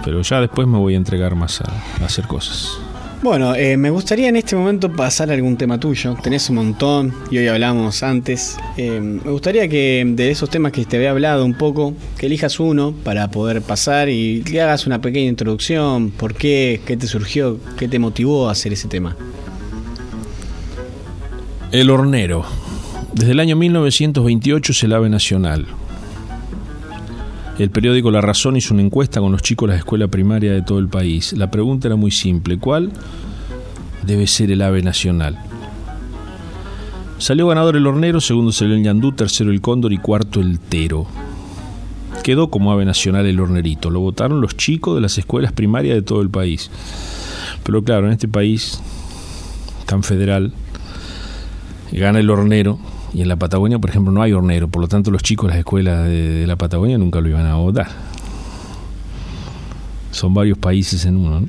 [0.05, 1.71] Pero ya después me voy a entregar más a,
[2.03, 2.79] a hacer cosas.
[3.23, 6.17] Bueno, eh, me gustaría en este momento pasar algún tema tuyo.
[6.23, 8.57] Tenés un montón y hoy hablamos antes.
[8.77, 12.61] Eh, me gustaría que de esos temas que te había hablado un poco, que elijas
[12.61, 16.11] uno para poder pasar y le hagas una pequeña introducción.
[16.11, 16.81] ¿Por qué?
[16.87, 17.59] ¿Qué te surgió?
[17.79, 19.17] ¿Qué te motivó a hacer ese tema?
[21.73, 22.45] El hornero.
[23.15, 25.67] Desde el año 1928 es el ave nacional.
[27.59, 30.61] El periódico La Razón hizo una encuesta con los chicos de la escuela primaria de
[30.61, 31.33] todo el país.
[31.33, 32.59] La pregunta era muy simple.
[32.59, 32.93] ¿Cuál
[34.03, 35.39] debe ser el ave nacional?
[37.17, 41.07] Salió ganador el hornero, segundo salió el ñandú, tercero el cóndor y cuarto el tero.
[42.23, 43.89] Quedó como ave nacional el hornerito.
[43.89, 46.71] Lo votaron los chicos de las escuelas primarias de todo el país.
[47.65, 48.83] Pero claro, en este país
[49.87, 50.53] tan federal,
[51.91, 52.79] gana el hornero
[53.17, 55.55] y en la Patagonia, por ejemplo, no hay hornero, por lo tanto los chicos de
[55.55, 57.89] las escuelas de, de la Patagonia nunca lo iban a votar.
[60.11, 61.41] Son varios países en uno.
[61.41, 61.49] ¿no?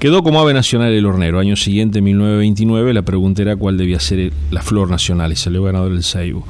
[0.00, 1.38] Quedó como ave nacional el hornero.
[1.38, 5.92] Año siguiente, 1929, la pregunta era cuál debía ser la flor nacional y salió ganador
[5.92, 6.44] el ceibo.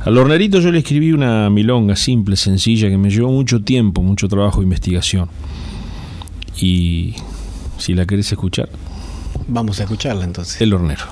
[0.00, 4.28] Al hornerito yo le escribí una milonga simple, sencilla, que me llevó mucho tiempo, mucho
[4.28, 5.28] trabajo e investigación.
[6.60, 7.14] Y
[7.78, 8.68] si la querés escuchar,
[9.48, 10.60] Vamos a escucharla entonces.
[10.60, 11.04] el hornero.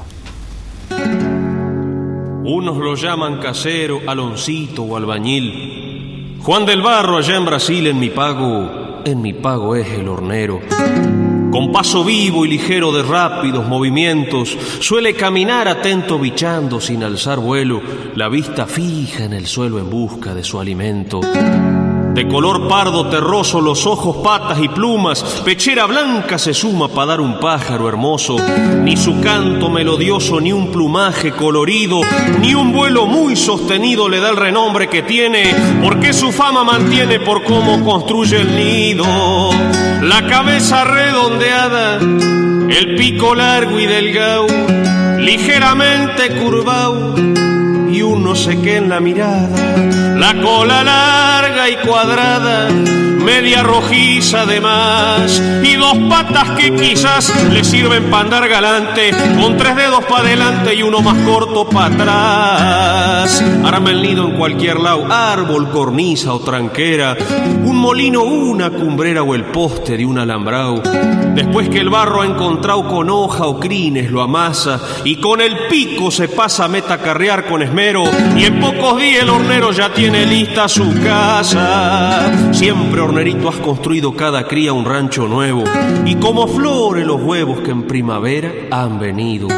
[2.46, 6.36] Unos lo llaman casero, aloncito o albañil.
[6.42, 10.60] Juan del Barro allá en Brasil en mi pago, en mi pago es el hornero.
[11.50, 17.80] Con paso vivo y ligero de rápidos movimientos, suele caminar atento bichando sin alzar vuelo,
[18.14, 21.22] la vista fija en el suelo en busca de su alimento.
[22.14, 27.20] De color pardo terroso los ojos, patas y plumas, pechera blanca se suma para dar
[27.20, 28.36] un pájaro hermoso,
[28.82, 32.02] ni su canto melodioso, ni un plumaje colorido,
[32.40, 37.18] ni un vuelo muy sostenido le da el renombre que tiene, porque su fama mantiene
[37.18, 39.04] por cómo construye el nido.
[40.02, 44.46] La cabeza redondeada, el pico largo y delgado,
[45.18, 47.43] ligeramente curvado
[47.94, 49.48] y un no sé qué en la mirada.
[50.16, 52.68] La cola larga y cuadrada,
[53.24, 59.10] media rojiza además, y dos patas que quizás le sirven para andar galante,
[59.40, 63.44] con tres dedos para adelante y uno más corto para atrás.
[63.64, 67.16] Arma el nido en cualquier lado, árbol, cornisa o tranquera,
[67.64, 70.82] un molino, una cumbrera o el poste de un alambrado.
[71.34, 75.66] Después que el barro ha encontrado con hoja o crines, lo amasa y con el
[75.68, 78.04] pico se pasa a metacarrear con esmero.
[78.36, 82.52] Y en pocos días el hornero ya tiene lista su casa.
[82.52, 83.00] Siempre,
[83.48, 85.64] has construido cada cría un rancho nuevo.
[86.04, 89.48] Y como flores los huevos que en primavera han venido.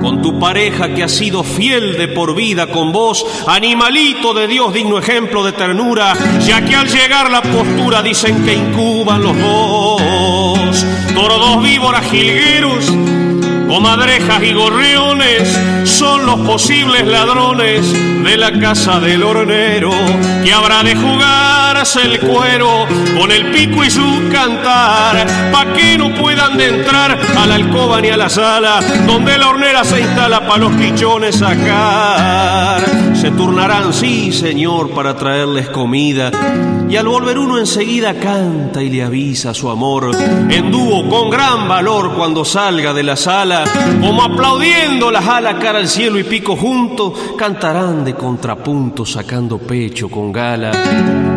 [0.00, 4.74] Con tu pareja que ha sido fiel de por vida con vos, animalito de Dios,
[4.74, 6.14] digno ejemplo de ternura,
[6.46, 10.86] ya que al llegar la postura dicen que incuban los dos.
[11.14, 12.92] Tordos víboras jilgueros,
[13.68, 17.92] comadrejas y gorriones son los posibles ladrones
[18.24, 19.90] de la casa del hornero
[20.42, 22.86] que habrá de jugarse el cuero
[23.18, 28.00] con el pico y su cantar pa' que no puedan de entrar a la alcoba
[28.00, 33.92] ni a la sala donde la hornera se instala pa' los pichones sacar se turnarán,
[33.92, 36.30] sí, señor, para traerles comida.
[36.88, 40.10] Y al volver uno enseguida canta y le avisa su amor
[40.48, 43.64] en dúo con gran valor cuando salga de la sala,
[44.00, 50.08] como aplaudiendo las alas cara al cielo y pico juntos, cantarán de contrapunto sacando pecho
[50.08, 50.70] con gala.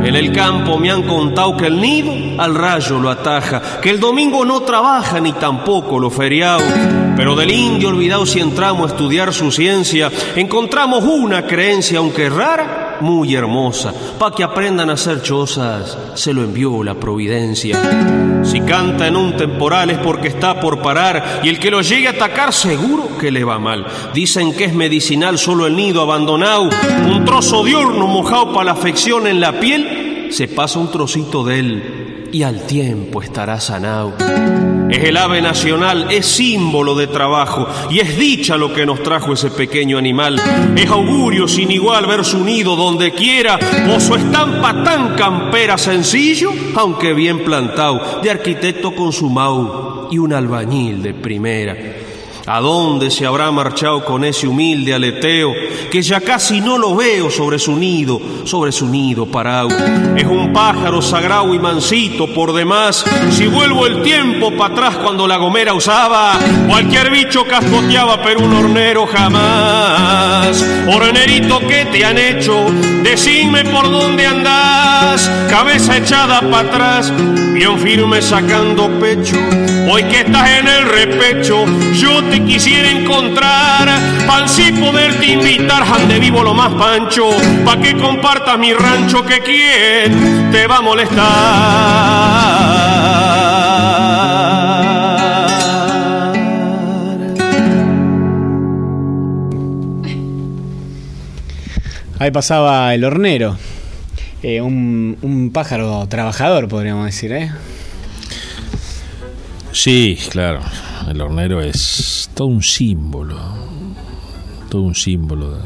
[0.04, 4.00] En el campo me han contado que el nido al rayo lo ataja, que el
[4.00, 6.64] domingo no trabaja ni tampoco lo feriado.
[7.16, 12.98] Pero del indio olvidado si entramos a estudiar su ciencia, encontramos una creencia, aunque rara,
[13.00, 13.94] muy hermosa.
[14.20, 17.80] Pa' que aprendan a hacer chozas, se lo envió la providencia.
[18.44, 22.08] Si canta en un temporal es porque está por parar y el que lo llegue
[22.08, 23.86] a atacar seguro que le va mal.
[24.14, 26.70] Dicen que es medicinal solo el nido abandonado,
[27.08, 31.44] un trozo de horno mojado para la afección en la piel, se pasa un trocito
[31.46, 34.14] de él y al tiempo estará sanado.
[34.92, 39.32] Es el ave nacional, es símbolo de trabajo y es dicha lo que nos trajo
[39.32, 40.40] ese pequeño animal.
[40.76, 43.58] Es augurio sin igual ver su nido donde quiera
[43.90, 51.02] o su estampa tan campera sencillo, aunque bien plantado, de arquitecto consumado y un albañil
[51.02, 52.01] de primera.
[52.48, 55.54] ¿A dónde se habrá marchado con ese humilde aleteo
[55.92, 59.70] que ya casi no lo veo sobre su nido, sobre su nido parado?
[60.16, 63.06] Es un pájaro sagrado y mansito por demás.
[63.32, 68.54] Si vuelvo el tiempo para atrás cuando la gomera usaba, cualquier bicho cascoteaba, pero un
[68.54, 70.66] hornero jamás.
[70.88, 72.66] Hornerito, ¿qué te han hecho?
[73.04, 77.14] Decime por dónde andás, cabeza echada para atrás,
[77.54, 79.38] bien firme sacando pecho.
[79.92, 83.90] Hoy que estás en el repecho, yo te quisiera encontrar,
[84.26, 87.30] para así poderte invitar, ande vivo lo más pancho,
[87.66, 91.22] pa' que compartas mi rancho, que quién te va a molestar.
[102.18, 103.58] Ahí pasaba el hornero.
[104.44, 107.52] Eh, un, un pájaro trabajador, podríamos decir, ¿eh?
[109.72, 110.62] Sí, claro.
[111.10, 113.38] El hornero es todo un símbolo.
[114.70, 115.62] Todo un símbolo de,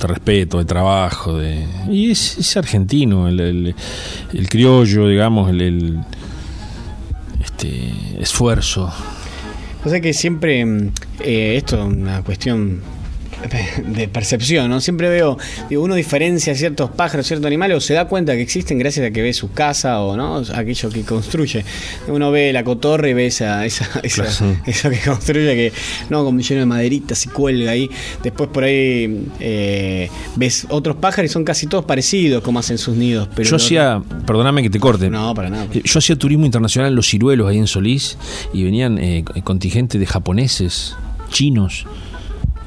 [0.00, 1.36] respeto, de trabajo.
[1.38, 3.74] De, y es, argentino, el, el-
[4.48, 6.00] criollo, digamos, el, el,
[7.42, 8.92] este, esfuerzo.
[9.84, 10.90] O sea que siempre, mm,
[11.20, 12.80] eh, esto es una cuestión
[13.86, 14.80] de percepción, ¿no?
[14.80, 18.78] Siempre veo, digo, uno diferencia ciertos pájaros, ciertos animales, o se da cuenta que existen
[18.78, 21.64] gracias a que ve su casa o no, aquello que construye.
[22.08, 24.56] Uno ve la cotorra y ve esa, esa, esa- Claro.
[24.66, 25.72] eso que construye, que
[26.10, 27.90] no, como lleno de maderitas y cuelga ahí.
[28.22, 32.96] Después por ahí eh, ves otros pájaros y son casi todos parecidos como hacen sus
[32.96, 33.28] nidos.
[33.34, 35.10] Pero Yo hacía, perdóname que te corte.
[35.10, 35.66] No, para nada.
[35.72, 38.16] Eh, Yo hacía turismo internacional en Los Ciruelos, ahí en Solís,
[38.52, 40.94] y venían eh, contingentes de japoneses,
[41.30, 41.86] chinos,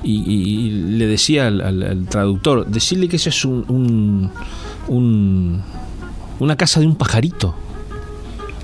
[0.05, 4.29] y, y- y le decía al, al- al traductor, decirle que eso es un, un-
[4.87, 5.61] un-
[6.39, 7.55] una casa de un pajarito.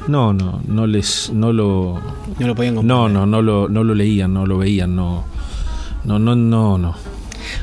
[0.07, 1.99] No, no, no les, no lo,
[2.39, 5.23] no lo podían no, no, no lo, no lo leían, no lo veían, no,
[6.05, 6.95] no, no, no, no.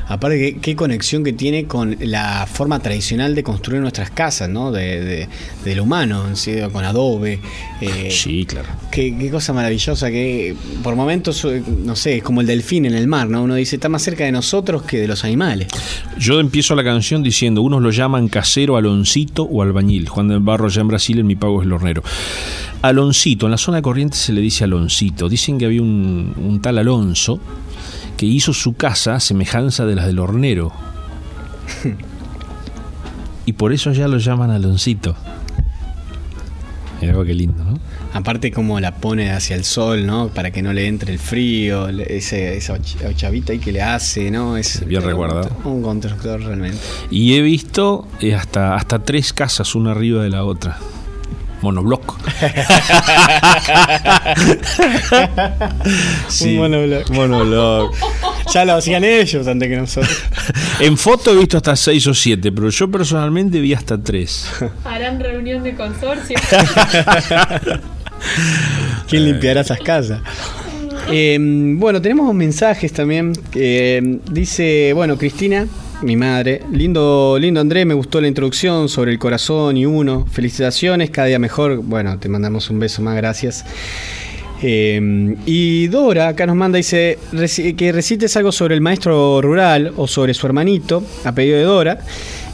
[0.07, 4.71] Aparte, ¿qué, qué conexión que tiene con la forma tradicional de construir nuestras casas, ¿no?
[4.71, 5.29] De, de-
[5.63, 7.39] del humano, sí, con adobe.
[7.81, 8.67] eh, sí, claro.
[8.91, 12.93] Qué, qué cosa maravillosa que por momentos, eh, no sé, es como el delfín en
[12.95, 13.43] el mar, ¿no?
[13.43, 15.67] Uno dice, está más cerca de nosotros que de los animales.
[16.17, 20.07] Yo empiezo la canción diciendo, unos lo llaman casero, aloncito o albañil.
[20.09, 22.03] Juan del Barro allá en Brasil, en mi pago es el hornero.
[22.81, 25.27] Aloncito, en la zona de Corrientes se le dice Aloncito.
[25.27, 27.39] Dicen que había un, un tal Alonso
[28.19, 30.73] que hizo su casa a semejanza de las del hornero.
[33.45, 35.15] y por eso ya lo llaman Aloncito.
[37.01, 37.79] Mirá qué lindo, ¿no?
[38.13, 40.27] Aparte como la pone hacia el sol, ¿no?
[40.27, 44.29] Para que no le entre el frío, ese, esa och- ochavita ahí que le hace,
[44.31, 44.57] ¿no?
[44.57, 45.49] Es Bien resguardado.
[45.63, 46.77] Un constructor realmente.
[47.09, 50.77] Y he visto eh, hasta, hasta tres casas, una arriba de la otra.
[51.61, 52.17] Monobloc.
[56.27, 57.09] Sí, Un monobloc.
[57.09, 57.95] monobloc.
[58.53, 60.17] Ya lo hacían ellos antes que nosotros.
[60.79, 64.49] En foto he visto hasta seis o siete, pero yo personalmente vi hasta tres.
[64.85, 66.37] Harán reunión de consorcio.
[69.09, 70.21] ¿Quién limpiará esas casas?
[71.11, 73.33] Eh, bueno, tenemos mensajes también.
[73.51, 75.67] que dice, bueno, Cristina,
[76.01, 80.25] mi madre, lindo, lindo Andrés, me gustó la introducción sobre el corazón y uno.
[80.31, 81.77] Felicitaciones, cada día mejor.
[81.83, 83.65] Bueno, te mandamos un beso más, gracias.
[84.61, 87.17] Eh, y Dora acá nos manda, dice
[87.77, 91.99] que recites algo sobre el maestro rural o sobre su hermanito, a pedido de Dora,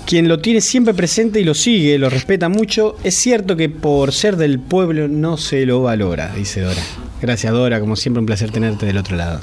[0.05, 2.95] quien lo tiene siempre presente y lo sigue, lo respeta mucho.
[3.03, 6.81] Es cierto que por ser del pueblo no se lo valora, dice Dora.
[7.21, 9.41] Gracias Dora, como siempre un placer tenerte del otro lado.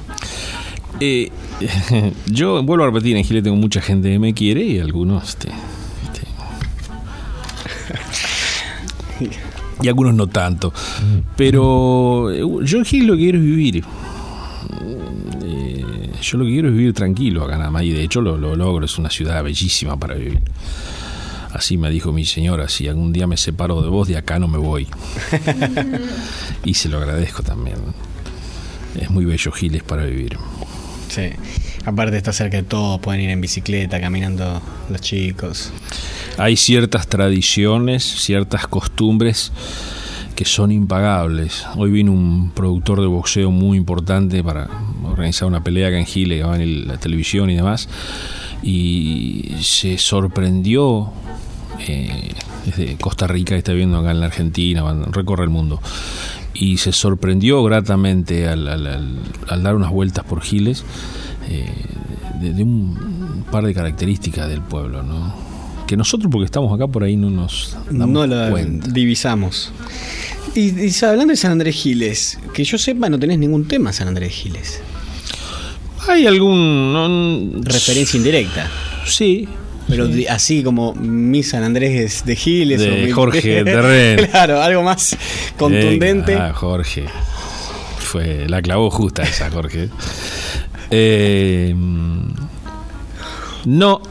[1.05, 1.32] Eh,
[2.26, 5.30] yo vuelvo a repetir, en Giles tengo mucha gente que me quiere y algunos...
[5.30, 5.48] Este,
[9.82, 10.72] y algunos no tanto.
[11.36, 13.84] Pero eh, yo en Giles lo que quiero es vivir.
[15.44, 18.38] Eh, yo lo que quiero es vivir tranquilo acá nada más y de hecho lo,
[18.38, 20.38] lo logro, es una ciudad bellísima para vivir.
[21.53, 24.46] Así me dijo mi señora, si algún día me separo de vos, de acá no
[24.46, 24.86] me voy.
[26.64, 27.78] y se lo agradezco también.
[28.94, 30.38] Es muy bello Giles para vivir.
[31.12, 31.28] Sí.
[31.84, 35.70] Aparte está cerca de todo, pueden ir en bicicleta, caminando los chicos.
[36.38, 39.52] Hay ciertas tradiciones, ciertas costumbres
[40.34, 41.66] que son impagables.
[41.76, 44.70] Hoy vino un productor de boxeo muy importante para
[45.04, 47.90] organizar una pelea acá en Giles, que va en la televisión y demás,
[48.62, 51.12] y se sorprendió
[51.86, 52.32] eh,
[52.64, 55.78] desde Costa Rica, que está viendo acá en la Argentina, recorre el mundo.
[56.55, 58.64] Y se sorprendió gratamente al,
[59.62, 60.84] dar unas vueltas por Giles
[61.48, 61.70] eh,
[62.40, 65.34] de, un par de características del pueblo, ¿no?
[65.86, 68.88] Que nosotros, porque estamos acá por ahí, no nos damos no la cuenta.
[68.90, 69.72] divisamos.
[70.55, 74.09] Y, y, hablando de San Andrés Giles, que yo sepa, no tenés ningún tema San
[74.09, 74.80] Andrés Giles.
[76.09, 77.62] Hay algún.
[77.64, 78.70] Referencia indirecta.
[79.07, 79.48] Sí,
[79.93, 84.26] pero así como mi San Andrés de Giles de o Jorge Terren.
[84.26, 85.14] Claro, algo más
[85.59, 86.34] contundente.
[86.34, 87.05] ah, Jorge.
[87.99, 89.88] Fue, la clavó justa esa, Jorge.
[90.95, 91.74] Eh,
[93.64, 94.03] no,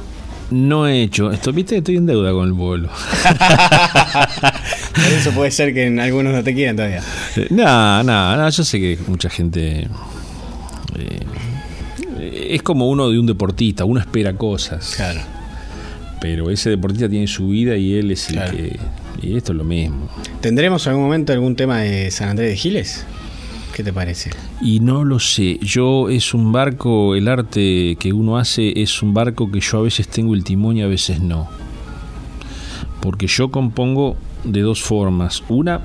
[0.50, 1.32] no he hecho.
[1.32, 2.90] Esto, viste, estoy en deuda con el vuelo.
[4.96, 7.04] Por eso puede ser que en algunos no te quieran todavía.
[7.52, 9.88] No, no, no, yo sé que mucha gente.
[10.98, 14.94] Eh, es como uno de un deportista, uno espera cosas.
[14.96, 15.22] Claro
[16.22, 18.80] pero ese deportista tiene su vida y él es el que...
[19.24, 20.08] Y esto es lo mismo.
[20.40, 23.06] ¿Tendremos algún momento algún tema de San Andrés de Giles?
[23.76, 24.30] ¿Qué te parece?
[24.62, 25.58] Y no lo sé.
[25.62, 29.82] Yo es un barco, el arte que uno hace es un barco que yo a
[29.82, 31.50] veces tengo el timón y a veces no.
[33.02, 35.44] Porque yo compongo de dos formas.
[35.50, 35.82] Una,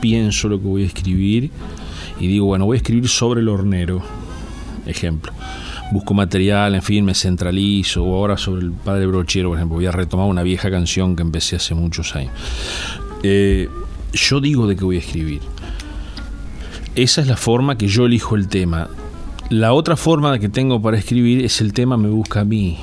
[0.00, 1.50] pienso lo que voy a escribir
[2.18, 4.02] y digo, bueno, voy a escribir sobre el hornero.
[4.86, 5.32] Ejemplo
[5.90, 9.86] busco material, en fin, me centralizo, o ahora sobre el padre brochero, por ejemplo, voy
[9.86, 12.32] a retomar una vieja canción que empecé hace muchos años.
[13.22, 13.68] Eh,
[14.12, 15.40] yo digo de qué voy a escribir.
[16.94, 18.88] Esa es la forma que yo elijo el tema.
[19.50, 22.78] La otra forma que tengo para escribir es el tema me busca a mí.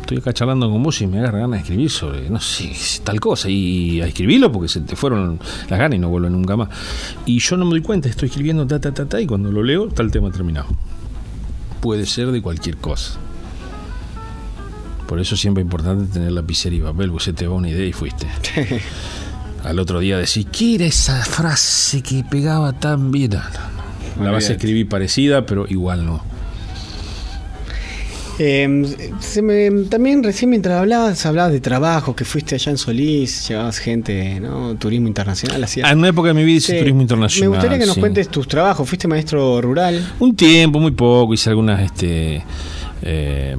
[0.00, 2.70] Estoy acá charlando con vos y me agarra ganas de escribir sobre, no sé,
[3.02, 3.48] tal cosa.
[3.50, 6.68] Y a escribirlo porque se te fueron las ganas y no vuelven nunca más.
[7.26, 9.62] Y yo no me doy cuenta, estoy escribiendo ta, ta, ta, ta, y cuando lo
[9.62, 10.68] leo está el tema terminado
[11.84, 13.18] puede ser de cualquier cosa.
[15.06, 17.84] Por eso siempre es importante tener lapicera y papel, porque se te va una idea
[17.84, 18.26] y fuiste.
[19.64, 23.32] Al otro día decís, ¿qué era esa frase que pegaba tan bien?
[24.18, 26.22] La vas a escribir parecida, pero igual no.
[28.38, 29.12] Eh,
[29.88, 34.74] también recién mientras hablabas, hablabas de trabajo, que fuiste allá en Solís, llevabas gente, ¿no?
[34.76, 35.62] Turismo internacional.
[35.62, 35.88] Hacías...
[35.88, 37.50] Ah, en una época de mi vida hice turismo internacional.
[37.50, 38.88] Me gustaría que nos cuentes tus trabajos.
[38.88, 40.14] ¿Fuiste maestro rural?
[40.18, 42.42] Un tiempo, muy poco, hice algunas este,
[43.02, 43.56] eh,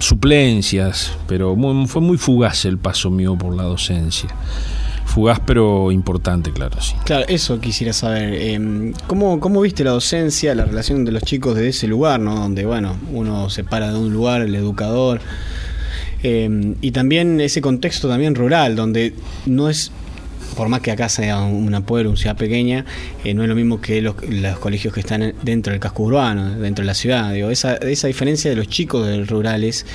[0.00, 1.56] suplencias, pero
[1.86, 4.30] fue muy fugaz el paso mío por la docencia
[5.16, 6.94] fugaz pero importante, claro, sí.
[7.06, 8.34] Claro, eso quisiera saber.
[8.34, 12.34] Eh, ¿cómo, ¿Cómo viste la docencia, la relación de los chicos de ese lugar, ¿no?
[12.34, 15.22] Donde, bueno, uno se para de un lugar, el educador.
[16.22, 19.14] Eh, y también ese contexto también rural, donde
[19.46, 19.90] no es
[20.54, 22.84] por más que acá sea una pueblo, una ciudad pequeña,
[23.24, 24.16] eh, no es lo mismo que los,
[24.60, 27.32] colegios que están dentro del casco urbano, dentro de la ciudad.
[27.32, 29.86] Digo, esa, esa diferencia de los chicos de rurales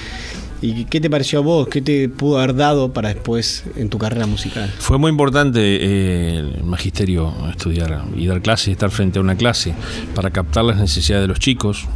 [0.62, 1.68] ¿Y qué te pareció a vos?
[1.68, 4.72] ¿Qué te pudo haber dado para después en tu carrera musical?
[4.78, 9.74] Fue muy importante eh, el magisterio estudiar y dar clases estar frente a una clase
[10.14, 11.88] para captar las necesidades de los chicos,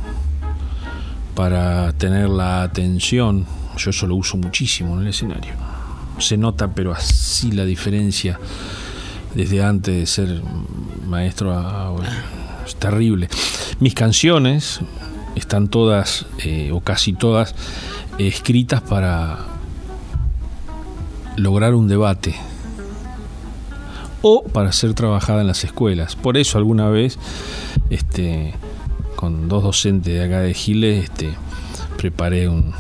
[1.35, 3.45] para tener la atención.
[3.77, 5.53] Yo eso lo uso muchísimo en el escenario.
[6.17, 8.39] Se nota, pero así la diferencia
[9.35, 10.41] desde antes de ser
[11.05, 12.05] maestro a hoy.
[12.65, 13.29] Es terrible.
[13.79, 14.79] Mis canciones
[15.35, 17.53] están todas, eh, o casi todas,
[18.17, 19.39] escritas para
[21.37, 22.35] lograr un debate
[24.21, 26.15] o para ser trabajada en las escuelas.
[26.15, 27.19] Por eso alguna vez,
[27.89, 28.53] este,
[29.15, 31.33] con dos docentes de acá de Giles, este,
[31.97, 32.73] preparé un,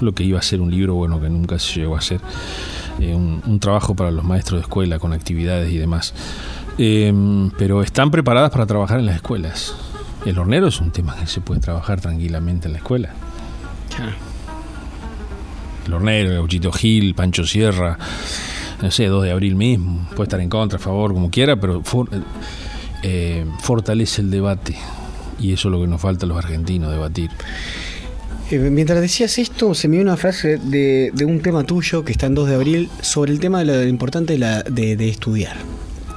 [0.00, 2.20] lo que iba a ser un libro, bueno, que nunca se llegó a ser,
[2.98, 6.12] eh, un, trabajo para los maestros de escuela con actividades y demás.
[6.76, 9.74] Em, pero están preparadas para trabajar en las escuelas.
[10.26, 13.14] El hornero es un tema que se puede trabajar tranquilamente en la escuela.
[15.90, 17.98] Lornero, Gauchito Gil, Pancho Sierra,
[18.80, 21.82] no sé, 2 de abril mismo, puede estar en contra, a favor, como quiera, pero
[23.02, 24.76] eh, fortalece el debate
[25.38, 27.30] Y eso es lo que nos falta a los argentinos, debatir.
[28.50, 32.12] Eh, mientras decías esto, se me dio una frase de, de, un tema tuyo que
[32.12, 35.08] está en 2 de abril sobre el tema de lo importante de, la, de, de,
[35.08, 35.56] estudiar.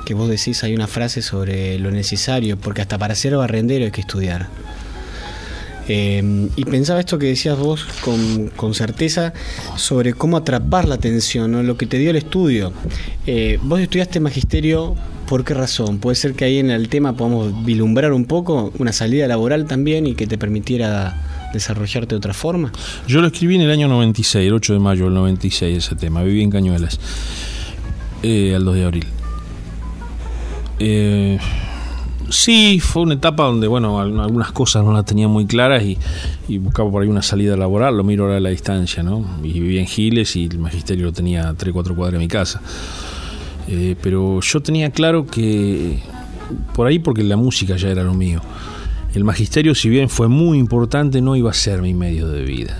[0.05, 3.91] Que vos decís, hay una frase sobre lo necesario, porque hasta para ser barrendero hay
[3.91, 4.49] que estudiar.
[5.87, 7.85] Eh, y pensaba esto que decías vos
[8.55, 9.33] con, certeza
[9.75, 12.71] sobre cómo atrapar la atención, lo que te dio el estudio.
[13.27, 14.95] Eh, vos estudiaste magisterio,
[15.27, 15.99] ¿por qué razón?
[15.99, 20.07] Puede ser que ahí en el tema podamos vilumbrar un poco una salida laboral también
[20.07, 22.71] y que te permitiera desarrollarte de otra forma.
[23.07, 26.23] Yo lo escribí en el año 96, el 8 de mayo del 96 ese tema,
[26.23, 26.99] viví en Cañuelas,
[28.23, 29.05] eh, al 2 de abril.
[30.79, 31.37] Eh,
[32.33, 35.99] Sí, fue una etapa donde, bueno, algunas cosas no las tenía muy claras y,
[36.47, 39.23] y, buscaba por ahí una salida laboral, lo miro ahora a la distancia, ¿no?
[39.43, 42.59] Y vivía en Giles y el magisterio lo tenía 3, 4 cuadras de mi casa.
[43.67, 45.99] Eh, pero yo tenía claro que,
[46.73, 48.41] por ahí porque la música ya era lo mío,
[49.13, 52.79] el magisterio, si bien fue muy importante, no iba a ser mi medio de vida.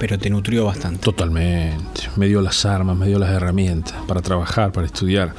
[0.00, 0.98] Pero te nutrió bastante.
[0.98, 2.08] Totalmente.
[2.16, 5.34] Me dio las armas, me dio las herramientas para trabajar, para estudiar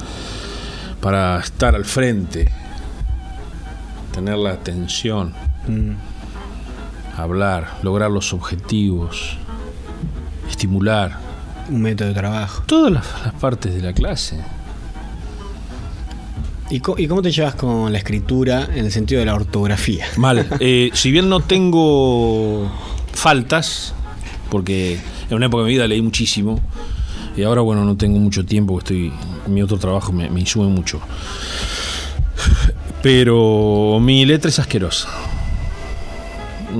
[1.02, 2.48] para estar al frente,
[4.14, 5.34] tener la atención,
[5.66, 7.20] mm.
[7.20, 9.36] hablar, lograr los objetivos,
[10.48, 11.18] estimular.
[11.68, 12.62] Un método de trabajo.
[12.66, 14.38] Todas las, las partes de la clase.
[16.70, 20.06] ¿Y, co ¿Y, cómo te llevas con la escritura en el sentido de la ortografía?
[20.16, 20.46] Mal.
[20.60, 22.70] Eh, si bien no tengo
[23.12, 23.92] faltas,
[24.50, 26.60] porque en una época de mi vida leí muchísimo,
[27.36, 29.12] y ahora, bueno, no tengo mucho tiempo, estoy
[29.46, 31.00] mi otro trabajo me, me insume mucho.
[33.02, 35.08] Pero mi letra es asquerosa.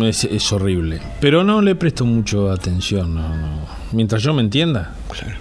[0.02, 1.00] Es, es, horrible.
[1.20, 3.14] Pero no le presto mucho atención.
[3.14, 3.66] No, no.
[3.92, 4.94] Mientras yo me entienda.
[5.10, 5.36] Claro.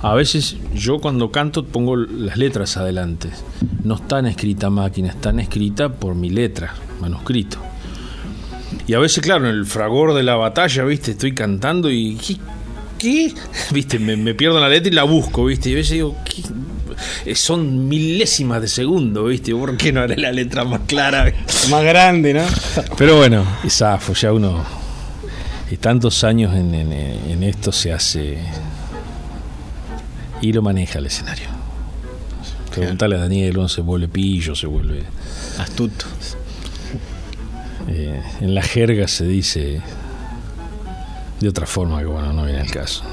[0.00, 3.30] A veces yo cuando canto pongo las letras adelante.
[3.82, 7.58] No están escritas máquina, están escritas por mi letra, manuscrito.
[8.86, 12.18] Y a veces, claro, en el fragor de la batalla, viste, estoy cantando y
[12.98, 13.32] ¿qué?
[13.72, 15.70] Viste, me, me, pierdo la letra y la busco, viste.
[15.70, 16.42] Y a veces digo, ¿qué?
[17.34, 19.54] son milésimas de segundo, viste.
[19.54, 21.32] ¿Por qué no haré la letra más clara?
[21.70, 22.42] Más grande, ¿no?
[22.96, 24.64] Pero bueno, es zafo, ya uno.
[25.70, 28.38] Y tantos años en, en, en, esto se hace.
[30.40, 31.48] Y lo maneja el escenario.
[32.74, 35.02] Preguntarle a Daniel, uno se vuelve pillo, se vuelve.
[35.58, 36.06] Astuto.
[37.88, 39.82] Eh, en la jerga se dice
[41.40, 43.04] de otra forma que bueno, no viene el caso.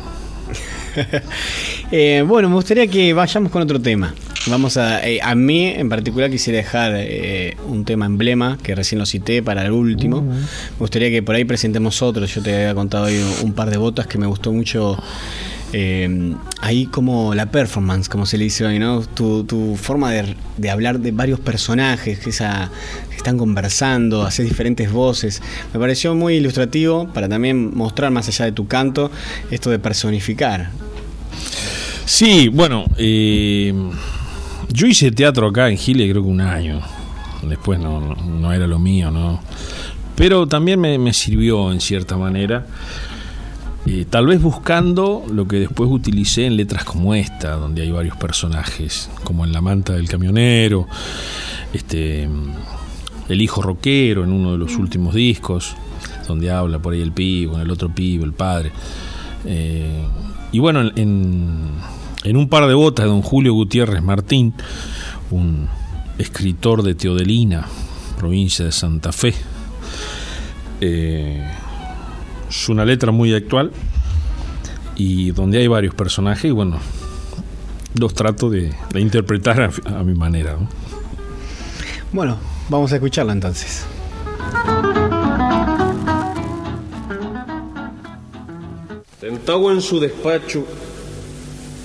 [1.92, 4.14] eh, bueno, me gustaría que vayamos con otro tema.
[4.48, 9.00] Vamos a, eh, a mí en particular quisiera dejar eh, un tema emblema que recién
[9.00, 10.22] lo cité para el último.
[10.22, 10.46] Me
[10.78, 12.26] gustaría que por ahí presentemos otro.
[12.26, 14.98] Yo te había contado hoy un par de botas que me gustó mucho.
[15.74, 19.02] Eh, ahí como la performance, como se le dice hoy, ¿no?
[19.02, 22.72] Tu, tu forma de, hablar de varios personajes, esa,
[23.10, 25.42] que están conversando, hacer diferentes voces.
[25.74, 29.12] Me pareció muy ilustrativo para también mostrar más allá de tu canto
[29.52, 30.70] esto de personificar.
[32.06, 33.74] Sí, bueno, eh,
[34.72, 36.82] yo hice teatro acá en Chile creo que un año.
[37.44, 39.42] Después no, no, era lo mío, ¿no?
[40.16, 42.66] Pero también me sirvió en cierta manera.
[43.88, 48.18] Eh, tal vez buscando lo que después utilicé en letras como esta, donde hay varios
[48.18, 50.88] personajes, como en La manta del camionero,
[51.72, 52.28] este,
[53.30, 55.76] El hijo rockero en uno de los últimos discos,
[56.28, 58.72] donde habla por ahí el pibo, el otro pibo, el padre.
[59.46, 60.04] Eh,
[60.52, 61.70] y bueno, en,
[62.24, 64.54] en, un par de botas de don Julio Gutiérrez Martín,
[65.30, 65.68] un
[66.18, 67.68] escritor de Teodelina,
[68.18, 69.36] provincia de Santa Fe.
[70.82, 71.44] Eh,
[72.62, 73.72] es una letra muy actual
[74.96, 76.80] y donde hay varios personajes y bueno,
[78.00, 80.54] los trato de, de interpretar a, a, mi manera.
[80.54, 80.70] ¿no?
[82.12, 82.38] Bueno,
[82.70, 83.86] vamos a escucharla entonces.
[89.20, 90.66] Sentado en su despacho,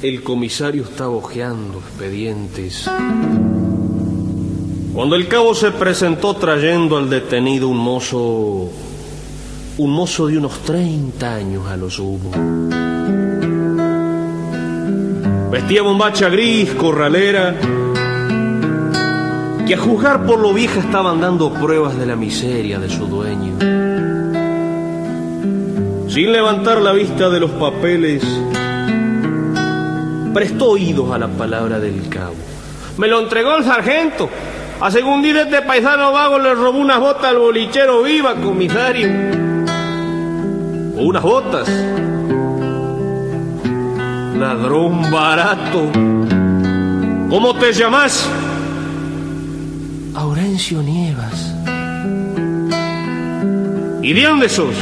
[0.02, 2.88] el comisario estaba hojeando expedientes.
[4.94, 8.70] Cuando el cabo se presentó trayendo al detenido un mozo
[9.80, 12.30] un mozo de unos 30 años a lo sumo.
[15.50, 17.54] Vestía bombacha gris, corralera,
[19.66, 23.54] que a juzgar por lo vieja estaban dando pruebas de la miseria de su dueño.
[26.10, 28.22] Sin levantar la vista de los papeles,
[30.34, 32.34] prestó oídos a la palabra del cabo.
[32.98, 34.28] Me lo entregó el sargento.
[34.78, 39.39] A según dice este paisano vago le robó unas botas al bolichero viva, comisario
[41.00, 41.68] unas botas.
[44.38, 45.90] Ladrón barato.
[47.28, 48.26] ¿Cómo te llamas?
[50.14, 51.54] Aurencio Nievas.
[54.02, 54.74] ¿Y de dónde sos?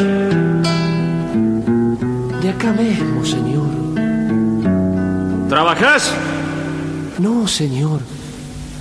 [2.41, 3.67] De acá mismo, señor.
[5.49, 6.13] ¿Trabajás?
[7.19, 8.01] No, señor.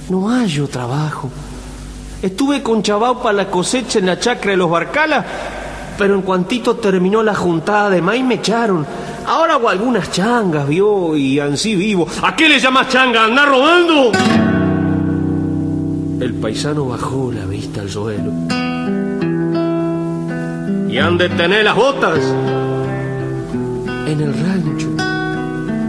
[0.09, 1.29] No hallo trabajo.
[2.21, 5.25] Estuve con Chabao para la cosecha en la chacra de los Barcalas,
[5.97, 8.85] pero en cuantito terminó la juntada de maíz me echaron.
[9.25, 12.07] Ahora hago algunas changas, vio, y así vivo.
[12.21, 13.25] ¿A qué le llamas changa?
[13.25, 14.11] ¿Andar robando?
[16.19, 18.31] El paisano bajó la vista al suelo.
[20.89, 22.19] ¿Y han de tener las botas?
[24.07, 24.96] En el rancho.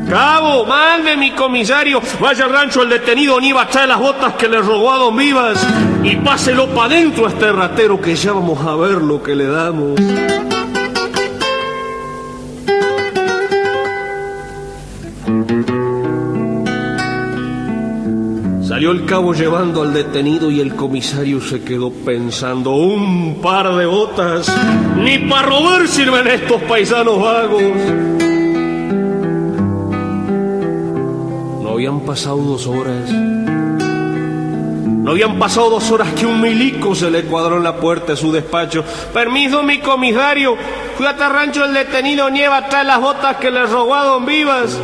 [0.09, 4.49] Cabo, mande mi comisario, vaya al rancho el detenido ni a traer las botas que
[4.49, 5.59] le robó a Don Vivas
[6.03, 9.47] y páselo para adentro a este ratero que ya vamos a ver lo que le
[9.47, 10.01] damos.
[18.67, 23.85] Salió el cabo llevando al detenido y el comisario se quedó pensando, un par de
[23.85, 24.51] botas,
[24.97, 28.28] ni para robar sirven estos paisanos vagos.
[31.89, 33.11] Habían pasado dos horas.
[33.11, 38.17] No habían pasado dos horas que un milico se le cuadró en la puerta de
[38.17, 38.85] su despacho.
[39.15, 40.55] Permiso, mi comisario.
[40.99, 44.27] Fui a rancho el detenido Nieva a traer las botas que le robó a Don
[44.27, 44.79] Vivas.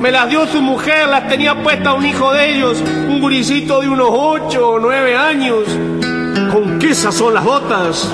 [0.00, 3.88] Me las dio su mujer, las tenía puestas un hijo de ellos, un guricito de
[3.88, 5.64] unos ocho o nueve años.
[6.52, 8.10] ¿Con qué esas son las botas?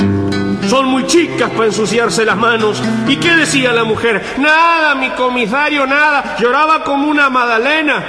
[0.68, 2.82] Son muy chicas para ensuciarse las manos.
[3.08, 4.22] ¿Y qué decía la mujer?
[4.38, 6.36] Nada, mi comisario, nada.
[6.38, 8.04] Lloraba como una magdalena.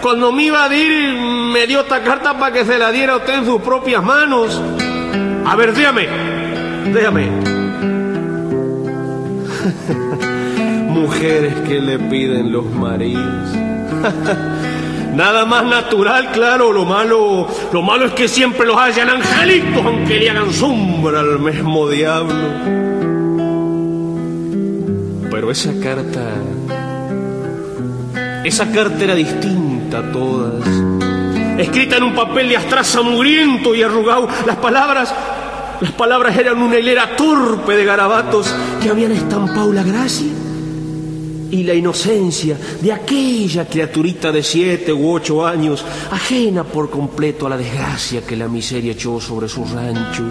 [0.00, 1.18] Cuando me iba a ir,
[1.52, 4.60] me dio esta carta para que se la diera usted en sus propias manos.
[5.44, 6.06] A ver, déjame,
[6.92, 7.28] déjame.
[10.88, 13.50] Mujeres que le piden los maridos.
[15.14, 20.18] Nada más natural, claro, lo malo, lo malo es que siempre los hayan angelitos, aunque
[20.18, 22.34] le hagan sombra al mismo diablo.
[25.30, 26.20] Pero esa carta,
[28.44, 30.68] esa carta era distinta a todas.
[31.58, 35.12] Escrita en un papel de astraza mugriento y arrugado, las palabras,
[35.80, 40.28] las palabras eran una hilera torpe de garabatos que habían estampado la gracia
[41.50, 47.50] y la inocencia de aquella criaturita de siete u ocho años, ajena por completo a
[47.50, 50.24] la desgracia que la miseria echó sobre su rancho.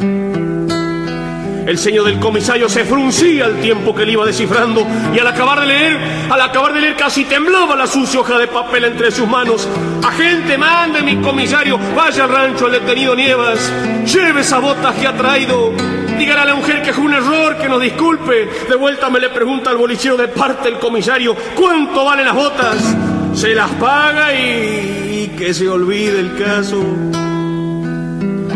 [1.68, 5.60] El ceño del comisario se fruncía al tiempo que le iba descifrando y al acabar
[5.60, 5.98] de leer,
[6.30, 9.68] al acabar de leer casi temblaba la sucia hoja de papel entre sus manos.
[10.02, 13.60] Agente, mande mi comisario, vaya al rancho el detenido Nievas,
[14.06, 15.74] lleve esa botas que ha traído.
[16.18, 18.50] Dígale a la mujer que es un error, que nos disculpe.
[18.68, 22.96] De vuelta me le pregunta al bolichero de parte del comisario, ¿cuánto valen las botas?
[23.34, 26.84] Se las paga y, y que se olvide el caso.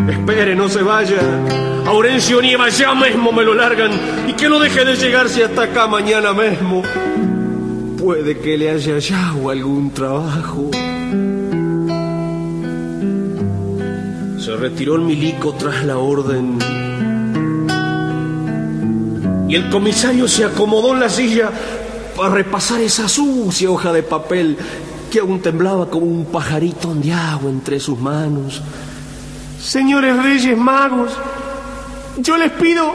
[0.10, 1.20] Espere, no se vaya.
[1.86, 3.92] Aurencio Nieva ya mismo me lo largan
[4.28, 6.82] y que no deje de llegarse hasta acá mañana mismo.
[8.00, 10.72] Puede que le haya hallado algún trabajo.
[14.40, 16.58] Se retiró el milico tras la orden
[19.52, 21.52] y el comisario se acomodó en la silla
[22.16, 24.56] para repasar esa sucia hoja de papel
[25.12, 28.62] que aún temblaba como un pajarito ondeado entre sus manos.
[29.62, 31.12] Señores reyes magos,
[32.20, 32.94] yo les pido,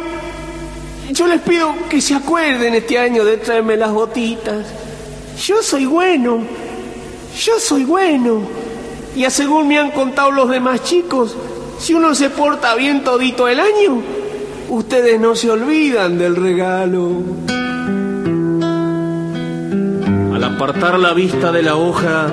[1.10, 4.64] yo les pido que se acuerden este año de traerme las botitas.
[5.44, 6.38] Yo soy bueno,
[7.38, 8.40] yo soy bueno.
[9.14, 11.36] Y según me han contado los demás chicos,
[11.78, 14.15] si uno se porta bien todito el año,
[14.68, 17.22] ustedes no se olvidan del regalo.
[20.34, 22.28] Al apartar la vista de la hoja,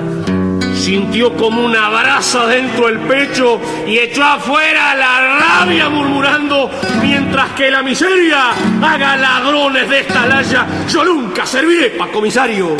[0.74, 6.70] sintió como una brasa dentro del pecho y echó afuera la rabia murmurando,
[7.00, 8.50] mientras que la miseria
[8.82, 12.76] haga ladrones de esta laya, yo nunca serviré para comisario.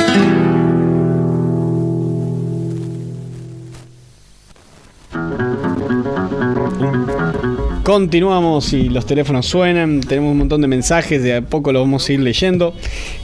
[7.85, 12.09] Continuamos y los teléfonos suenan, tenemos un montón de mensajes, de a poco los vamos
[12.09, 12.72] a ir leyendo.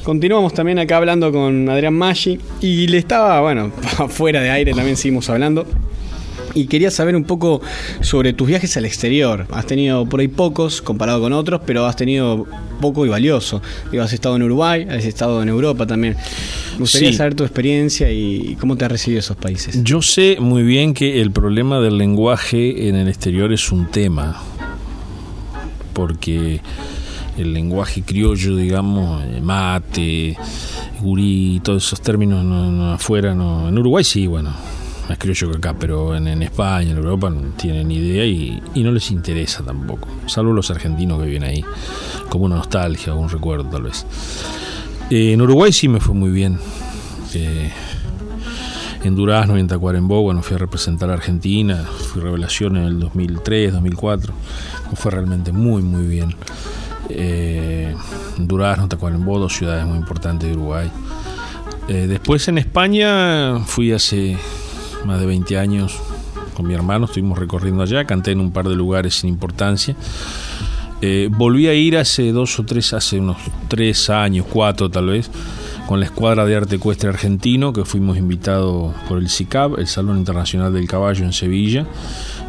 [0.03, 3.73] Continuamos también acá hablando con Adrián Maggi y le estaba, bueno,
[4.09, 5.65] fuera de aire también seguimos hablando.
[6.55, 7.61] Y quería saber un poco
[8.01, 9.47] sobre tus viajes al exterior.
[9.53, 12.47] Has tenido por ahí pocos comparado con otros, pero has tenido
[12.81, 13.63] poco y valioso.
[13.91, 16.17] Digo, has estado en Uruguay, has estado en Europa también.
[16.75, 17.17] Me gustaría Sí.
[17.17, 19.83] saber tu experiencia y cómo te ha recibido esos países.
[19.85, 24.37] Yo sé muy bien que el problema del lenguaje en el exterior es un tema,
[25.93, 26.61] porque
[27.37, 30.37] el lenguaje criollo, digamos, eh, mate,
[31.01, 34.55] gurí, todos esos términos no- no, afuera, no, en Uruguay sí, bueno,
[35.11, 39.65] más que acá, pero en, España, en Europa no tienen idea y, no les interesa
[39.65, 41.65] tampoco, salvo los argentinos que viven ahí,
[42.29, 44.07] como una nostalgia un recuerdo tal vez.
[45.11, 46.61] Eh, en Uruguay sí me fue muy bien.
[47.35, 47.73] Eh,
[49.03, 53.01] en Durazno y en Tacuarembó, bueno, fui a representar a Argentina, fui revelación en el
[53.01, 54.33] 2003, 2004,
[54.91, 56.37] me fue realmente muy, muy bien.
[57.09, 57.97] Eh,
[58.39, 60.89] Durazno, Tacuarembó, dos ciudades muy importantes de Uruguay.
[61.89, 64.39] Eh, después en España fui hace
[65.05, 65.99] más de 20 años
[66.55, 69.97] con mi hermano, estuvimos recorriendo allá, canté en un par de lugares sin importancia.
[71.03, 73.39] Eh, volví a ir hace dos o tres, hace unos
[73.69, 75.31] tres años, cuatro tal vez,
[75.87, 80.19] con la Escuadra de Arte Ecuestre Argentino, que fuimos invitados por el CICAB, el Salón
[80.19, 81.87] Internacional del Caballo en Sevilla,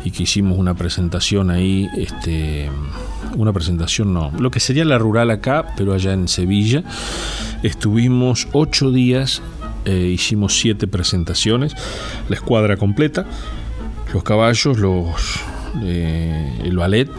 [0.04, 2.70] y que hicimos una presentación ahí, este,
[3.38, 6.84] una presentación no, lo que sería la rural acá, pero allá en Sevilla.
[7.64, 9.42] Estuvimos ocho días,
[9.86, 11.74] eh, hicimos siete presentaciones,
[12.30, 13.26] la escuadra completa,
[14.14, 15.40] los caballos, los,
[15.84, 17.10] eh, el ballet,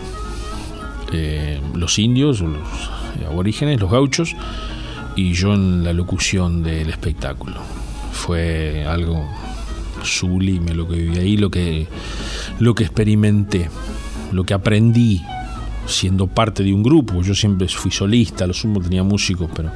[1.13, 2.91] eh, los indios, los
[3.29, 4.35] aborígenes, los gauchos,
[5.17, 7.57] y yo en la locución del espectáculo.
[8.13, 9.29] Fue algo
[10.03, 11.87] sublime lo que viví ahí, lo que,
[12.59, 13.69] lo que experimenté,
[14.33, 15.23] lo que aprendí
[15.87, 17.23] siendo parte de un grupo.
[17.23, 19.71] Yo siempre fui solista, lo sumo tenía músicos, pero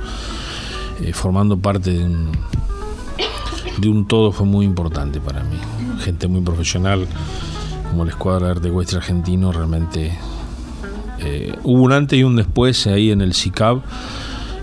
[1.03, 2.32] eh, formando parte de un,
[3.79, 5.57] de un todo fue muy importante para mí.
[6.01, 7.07] Gente muy profesional,
[7.91, 10.16] como la Escuadra de Arte Argentino, realmente
[11.20, 13.83] eh, hubo un antes y un después ahí en el CICAB,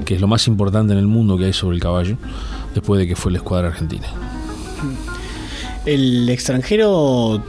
[0.05, 2.17] que es lo más importante en el mundo que hay sobre el caballo,
[2.73, 4.07] después de que fue la Escuadra Argentina.
[5.85, 7.43] El extranjero,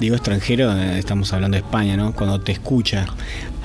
[0.00, 2.12] digo extranjero, eh, estamos hablando de España, ¿no?
[2.12, 3.06] Cuando te escucha,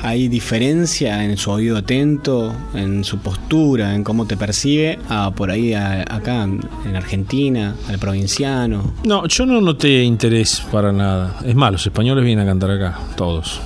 [0.02, 5.52] ¿hay diferencia en su oído atento, en su postura, en cómo te percibe, a por
[5.52, 8.94] ahí a- acá en Argentina, al provinciano?
[9.04, 11.36] No, yo no noté interés para nada.
[11.46, 13.60] Es más, los españoles vienen a cantar acá, todos.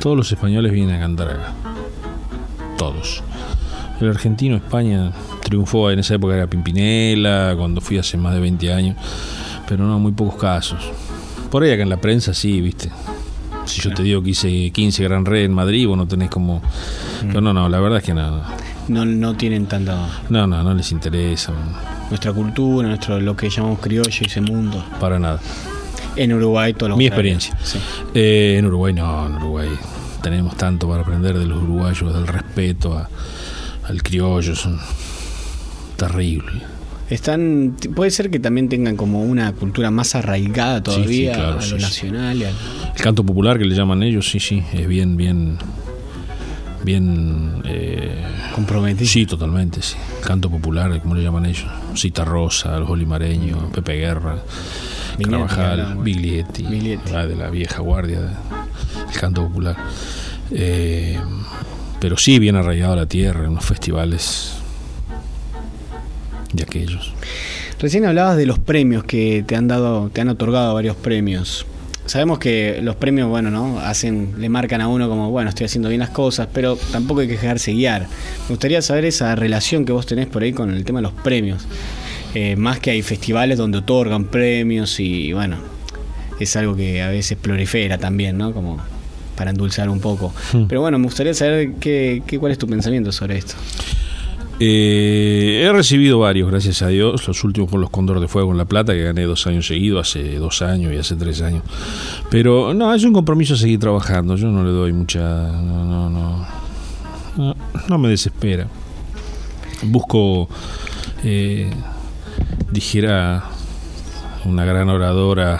[0.00, 1.52] Todos los españoles vienen a cantar acá.
[2.76, 3.22] Todos.
[4.00, 5.10] El argentino España
[5.42, 8.96] triunfó en esa época era Pimpinela, cuando fui hace más de 20 años,
[9.68, 10.78] pero no, muy pocos casos.
[11.50, 12.90] Por ahí acá en la prensa sí, viste.
[13.68, 16.62] Si yo te digo que hice 15 Gran Red en Madrid, vos no tenés como...
[17.26, 18.42] Pero no, no, la verdad es que no.
[18.88, 20.08] No, no tienen tanta...
[20.30, 21.52] No, no, no les interesa.
[22.08, 24.82] Nuestra cultura, nuestro lo que llamamos criollo ese mundo.
[24.98, 25.40] Para nada.
[26.16, 27.34] En Uruguay todo lo Mi contrario.
[27.34, 27.58] experiencia.
[27.64, 27.78] Sí.
[28.14, 29.68] Eh, en Uruguay no, en Uruguay
[30.22, 33.08] tenemos tanto para aprender de los uruguayos, del respeto a-
[33.86, 34.78] al criollo, son
[35.96, 36.62] terrible.
[37.10, 41.60] Están, puede ser que también tengan como una cultura más arraigada todavía claro, a lo
[41.62, 41.80] sí, sí.
[41.82, 42.54] nacional al-
[42.96, 45.56] El canto popular que le llaman ellos, sí, sí, es bien, bien,
[46.84, 48.22] bien eh,
[48.54, 49.08] comprometido.
[49.08, 49.96] Sí, totalmente, sí.
[50.22, 51.66] Canto popular, como le llaman ellos.
[51.94, 54.36] Cita Rosa, los Olimareños, Pepe Guerra,
[55.22, 55.96] Carvajal.
[56.02, 56.66] Biglietti,
[57.14, 59.76] ah, de la vieja guardia del canto popular.
[60.50, 61.18] Eh,
[62.00, 64.57] pero sí, bien arraigado a la tierra, en unos festivales
[66.52, 67.12] de aquellos.
[67.80, 71.66] Recién hablabas de los premios que te han dado, te han otorgado varios premios.
[72.06, 73.80] Sabemos que los premios, bueno, ¿no?
[73.80, 77.26] Hacen, le marcan a uno como, bueno, estoy haciendo bien las cosas, pero tampoco hay
[77.26, 78.02] que dejarse guiar.
[78.02, 81.12] Me gustaría saber esa relación que vos tenés por ahí con el tema de los
[81.12, 81.66] premios.
[82.34, 85.58] Eh, más que hay festivales donde otorgan premios y, bueno,
[86.40, 88.52] es algo que a veces prolifera también, ¿no?
[88.52, 88.78] Como
[89.36, 90.32] para endulzar un poco.
[90.52, 90.64] Hmm.
[90.66, 93.54] Pero bueno, me gustaría saber qué, qué, cuál es tu pensamiento sobre esto.
[94.60, 97.26] Eh, he recibido varios, gracias a Dios.
[97.28, 100.08] Los últimos por los Cóndor de Fuego en La Plata, que gané dos años seguidos,
[100.08, 101.62] hace dos años y hace tres años.
[102.30, 104.36] Pero no, es un compromiso seguir trabajando.
[104.36, 105.20] Yo no le doy mucha.
[105.20, 106.46] No, no, no.
[107.36, 107.56] No,
[107.88, 108.66] no me desespera.
[109.82, 110.48] Busco.
[111.22, 111.70] Eh,
[112.70, 113.44] dijera
[114.44, 115.58] una gran oradora.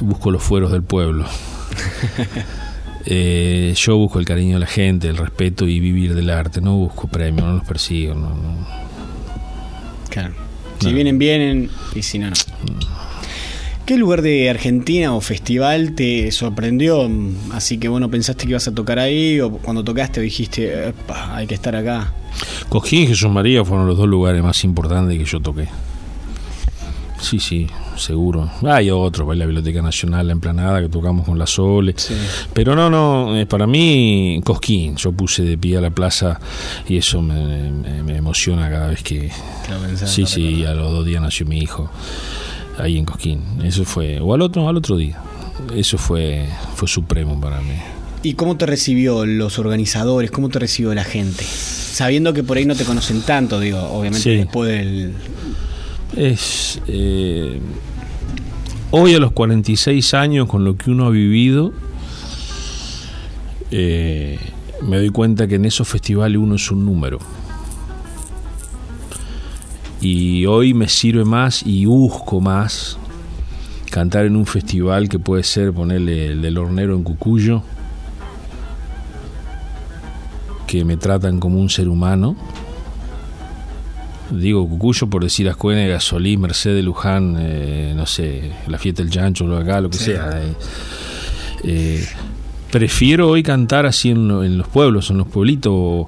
[0.00, 1.26] Busco los fueros del pueblo.
[3.10, 6.60] Eh, yo busco el cariño de la gente, el respeto y vivir del arte.
[6.60, 8.14] No busco premios, no los persigo.
[8.14, 8.66] No, no.
[10.10, 10.34] Claro.
[10.78, 12.36] Si vienen, vienen, y si no, no.
[13.86, 17.10] ¿Qué lugar de Argentina o festival te sorprendió?
[17.52, 21.46] Así que bueno, pensaste que ibas a tocar ahí, o cuando tocaste dijiste, "Epa, hay
[21.46, 22.12] que estar acá.
[22.68, 25.68] Cojín y Jesús María fueron los dos lugares más importantes que yo toqué.
[27.20, 27.66] Sí, sí,
[27.96, 28.48] seguro.
[28.62, 31.94] Hay otro, la Biblioteca Nacional, la Emplanada, que tocamos con la Sole.
[32.52, 34.96] Pero no, no, eh, para mí, Cosquín.
[34.96, 36.38] Yo puse de pie a la plaza
[36.88, 39.30] y eso me, me- me emociona cada vez que.
[39.84, 41.90] Pensás, Sí, sí, a los dos días nació mi hijo.
[42.78, 43.42] Ahí en Cosquín.
[43.64, 44.20] Eso fue.
[44.20, 45.18] O al otro, al otro día.
[45.74, 46.46] Eso fue,
[46.76, 47.74] fue supremo para mí.
[48.22, 50.30] ¿Y cómo te recibió los organizadores?
[50.30, 51.44] ¿Cómo te recibió la gente?
[51.44, 54.36] Sabiendo que por ahí no te conocen tanto, digo, obviamente Sí.
[54.36, 55.12] después del,
[56.16, 56.80] Es.
[56.86, 57.60] eh,
[58.90, 61.72] hoy a los 46 años, con lo que uno ha vivido,
[63.70, 64.38] eh,
[64.82, 67.18] me doy cuenta que en esos festivales uno es un número.
[70.00, 72.98] Y hoy me sirve más y busco más
[73.90, 77.62] cantar en un festival que puede ser ponerle el del hornero en Cucuyo,
[80.66, 82.36] que me tratan como un ser humano.
[84.30, 89.46] Digo Cucuyo por decir Ascuene, Gasolí, Mercedes, Luján, eh, no sé, la fiesta del Chancho,
[89.46, 90.04] lo acá, lo que Sí.
[90.06, 90.30] sea.
[90.42, 90.52] eh.
[91.64, 92.06] Eh,
[92.70, 96.06] prefiero hoy cantar así en, en los pueblos, en los pueblitos, o,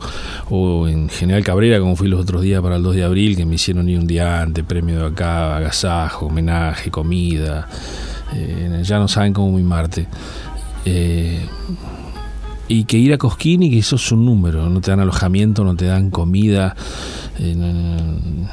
[0.50, 3.46] o en General Cabrera, como fui los otros días para el 2 de abril, que
[3.46, 7.68] me hicieron ir un día antes, premio de acá, agasajo, homenaje, comida.
[8.34, 10.06] eh, ya no saben cómo mimarte.
[10.84, 11.40] Eh,
[12.68, 15.64] y que ir a Cosquín y que eso es un número, no te dan alojamiento,
[15.64, 16.76] no te dan comida.
[17.40, 18.50] Eh, no- no-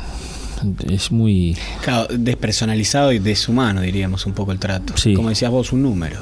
[0.89, 1.55] es muy.
[1.83, 4.93] Claro, despersonalizado y deshumano, diríamos, un poco el trato.
[4.97, 5.13] Sí.
[5.13, 6.17] Como decías vos, un número.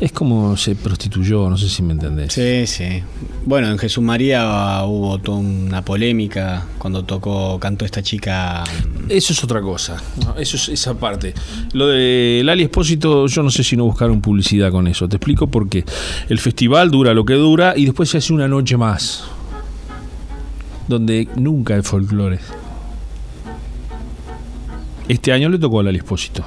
[0.00, 2.32] Es como se prostituyó, no sé si me entendés.
[2.32, 3.00] Sí, sí.
[3.44, 8.64] Bueno, en Jesús María hubo toda una polémica cuando tocó, cantó esta chica.
[9.08, 10.02] Eso es otra cosa.
[10.36, 11.32] Eso es esa parte.
[11.72, 15.08] Lo de Lali Espósito, yo no sé si no buscaron publicidad con eso.
[15.08, 15.84] Te explico por qué.
[16.28, 19.22] El festival dura lo que dura y después se hace una noche más.
[20.88, 22.38] Donde nunca hay folclore.
[25.08, 26.44] Este año le tocó a Espósito.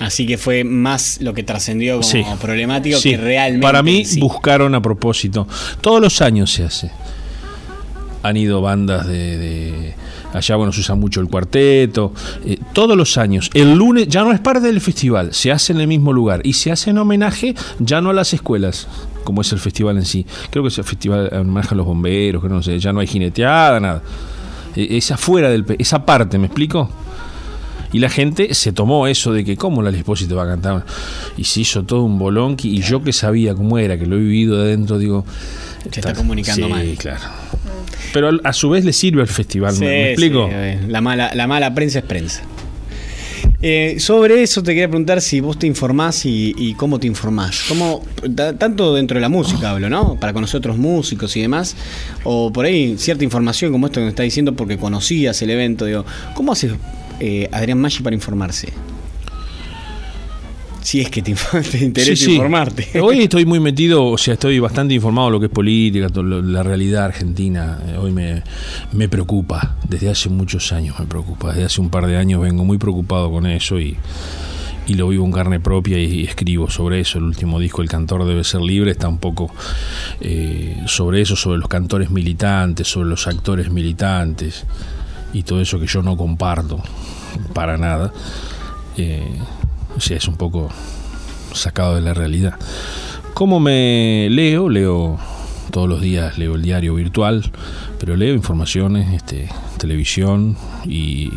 [0.00, 2.22] Así que fue más lo que trascendió como Sí.
[2.40, 3.10] problemático Sí.
[3.10, 3.62] que realmente.
[3.66, 4.20] Para mí sí.
[4.20, 5.46] buscaron a propósito.
[5.80, 6.90] Todos los años se hace.
[8.24, 9.94] Han ido bandas de, de-
[10.32, 12.12] allá, bueno, se usa mucho el cuarteto.
[12.44, 13.50] eh, todos los años.
[13.54, 16.54] El lunes ya no es parte del festival, se hace en el mismo lugar y
[16.54, 18.88] se hace en homenaje ya no a las escuelas,
[19.24, 20.26] como es el festival en sí.
[20.50, 23.00] Creo que es el festival en homenaje a los bomberos, que no sé, ya no
[23.00, 24.02] hay jineteada, nada.
[24.74, 26.90] Eh, Es afuera del esa parte, ¿me explico?
[27.92, 30.84] Y la gente se tomó eso de que, ¿cómo la Espósito va a cantar?
[31.36, 32.68] Y se hizo todo un bolonqui.
[32.76, 35.24] Y yo que sabía cómo era, que lo he vivido de adentro, digo.
[35.92, 36.94] Se está comunicando sí, mal.
[36.98, 37.20] claro.
[38.12, 40.46] Pero a su vez le sirve al festival, ¿me- Sí, ¿me, explico?
[40.48, 42.42] sí, eh, la, mala, la mala prensa es prensa.
[43.66, 47.64] Eh, sobre eso te quería preguntar si vos te informás y, y cómo te informás.
[47.68, 48.02] ¿Cómo,
[48.34, 50.18] ta- tanto dentro de la música hablo, ¿no?
[50.20, 51.74] Para conocer otros músicos y demás.
[52.24, 55.86] O por ahí cierta información como esto que me está diciendo porque conocías el evento.
[55.86, 56.04] Digo,
[56.34, 56.72] ¿cómo hace
[57.20, 58.68] eh, Adrián Maggi para informarse?
[60.84, 61.30] Si es que te,
[61.80, 62.32] interesa Sí, sí.
[62.32, 62.88] informarte.
[63.00, 66.62] Hoy estoy muy metido, o sea, estoy bastante informado de lo que es política, la
[66.62, 67.80] realidad argentina.
[67.86, 68.42] Eh, Hoy me,
[68.92, 71.52] me preocupa, desde hace muchos años me preocupa.
[71.52, 73.96] Desde hace un par de años vengo muy preocupado con eso y,
[74.86, 77.16] y lo vivo en carne propia y, escribo sobre eso.
[77.16, 79.50] El último disco, El cantor debe ser libre, está un poco
[80.20, 84.66] eh, sobre eso, sobre los cantores militantes, sobre los actores militantes
[85.32, 86.82] y todo eso que yo no comparto
[87.54, 88.12] para nada.
[88.98, 89.38] Eh,
[89.96, 90.68] o sea, es un poco
[91.52, 92.54] sacado de la realidad.
[93.34, 94.68] ¿Cómo me leo?
[94.68, 95.18] Leo
[95.70, 97.50] todos los días, leo el diario virtual,
[97.98, 101.30] pero leo informaciones, este, televisión y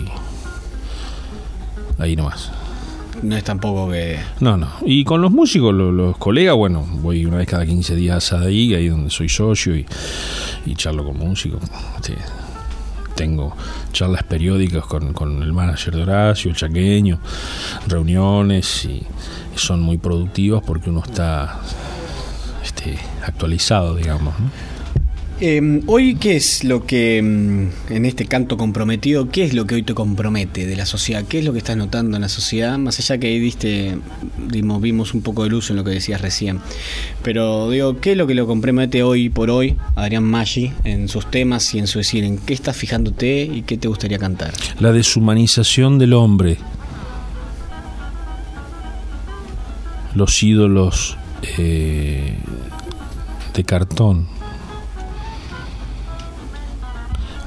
[1.97, 2.51] ahí nomás.
[3.23, 4.19] No es tampoco que.
[4.41, 4.67] No, no.
[4.85, 8.41] Y con los músicos, lo- los, colegas, bueno, voy una vez cada 15 días a
[8.41, 9.85] ahí, ahí donde soy socio y,
[10.67, 11.59] y charlo con músicos.
[11.95, 12.15] Este,
[13.17, 13.53] tengo
[13.91, 17.19] charlas periódicas con, con el manager de Horacio, el chaqueño,
[17.87, 19.03] reuniones y
[19.55, 21.59] son muy productivas porque uno está
[22.63, 24.39] este, actualizado, digamos.
[24.39, 24.76] ¿no?
[25.39, 29.75] Eh, hoy, ¿qué es lo que, mm, en este canto comprometido, qué es lo que
[29.75, 31.25] hoy te compromete de la sociedad?
[31.25, 32.75] ¿Qué es lo que estás notando en la sociedad?
[32.79, 33.99] Más allá que ahí diste,
[34.51, 36.59] dimos, vimos un poco de luz en lo que decías recién.
[37.21, 41.29] Pero digo, ¿qué es lo que lo compromete hoy por hoy Adrián Maggi en sus
[41.29, 42.23] temas y en su decir?
[42.23, 44.53] ¿En qué estás fijándote y qué te gustaría cantar?
[44.79, 46.57] La deshumanización del hombre.
[50.15, 51.15] Los ídolos
[51.59, 52.33] eh,
[53.53, 54.36] de cartón.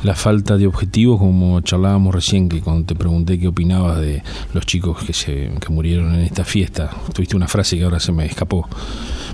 [0.03, 4.23] La falta de objetivos, como charlábamos recién, que cuando te pregunté qué opinabas de
[4.55, 8.11] los chicos que, se, que murieron en esta fiesta, tuviste una frase que ahora se
[8.11, 8.67] me escapó.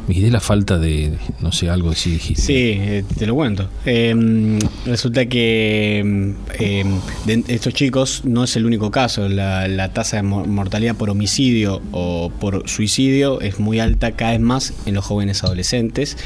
[0.02, 2.42] Me dijiste la falta de, no sé, algo así dijiste.
[2.42, 3.68] Sí, eh, te lo cuento.
[3.84, 6.84] Eh, resulta que mm, eh,
[7.26, 9.28] de estos chicos no es el único caso.
[9.28, 14.32] La, la tasa de mo- mortalidad por homicidio o por suicidio es muy alta cada
[14.32, 16.16] vez más en los jóvenes adolescentes.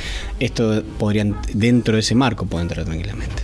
[0.40, 3.42] Esto podrían, dentro de ese marco, puede entrar tranquilamente.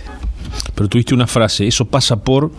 [0.75, 2.51] Pero tuviste una frase, eso pasa por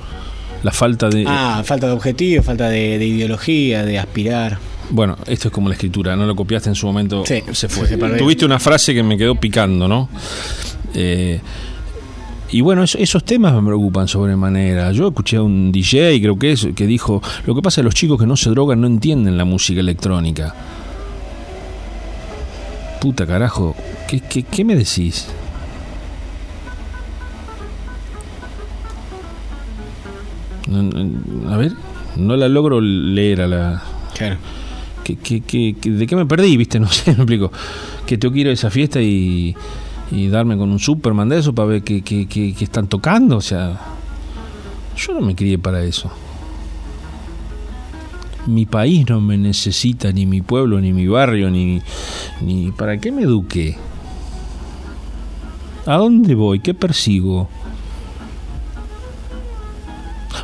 [0.63, 1.25] la falta de...
[1.27, 4.59] Ah, falta de objetivo, falta de, de ideología, de aspirar.
[4.91, 7.87] Bueno, esto es como la escritura, no lo copiaste en su momento, Sí, se fue.
[7.87, 7.97] se.
[7.97, 10.09] Tuviste una frase que me quedó picando, ¿no?
[10.95, 11.41] Eh,
[12.51, 14.91] Y bueno, eso- esos temas me preocupan sobremanera.
[14.93, 17.85] Yo escuché a un DJ, creo que es, que dijo, lo que pasa es que
[17.85, 20.55] los chicos que no se drogan no entienden la música electrónica.
[23.03, 23.77] Puta carajo,
[24.09, 25.27] ¿qué, qué, qué me decís?
[31.49, 31.73] A ver,
[32.17, 33.83] no la logro leer a la...
[34.17, 34.37] Claro.
[35.05, 36.57] ¿Qué, qué, qué- qué- de qué me perdí?
[36.57, 36.79] ¿Viste?
[36.81, 37.51] No sé, me explico.
[38.07, 39.55] Que tengo que ir a esa fiesta y,
[40.11, 43.37] y darme con un Superman de eso para ver qué, qué- qué- qué están tocando.
[43.37, 43.81] O sea,
[44.97, 46.11] yo no me crié para eso.
[48.47, 51.83] Mi país no me necesita, ni mi pueblo, ni mi barrio, ni,
[52.41, 53.77] ni para qué me eduqué.
[55.87, 56.61] ¿A dónde voy?
[56.61, 57.49] ¿Qué persigo?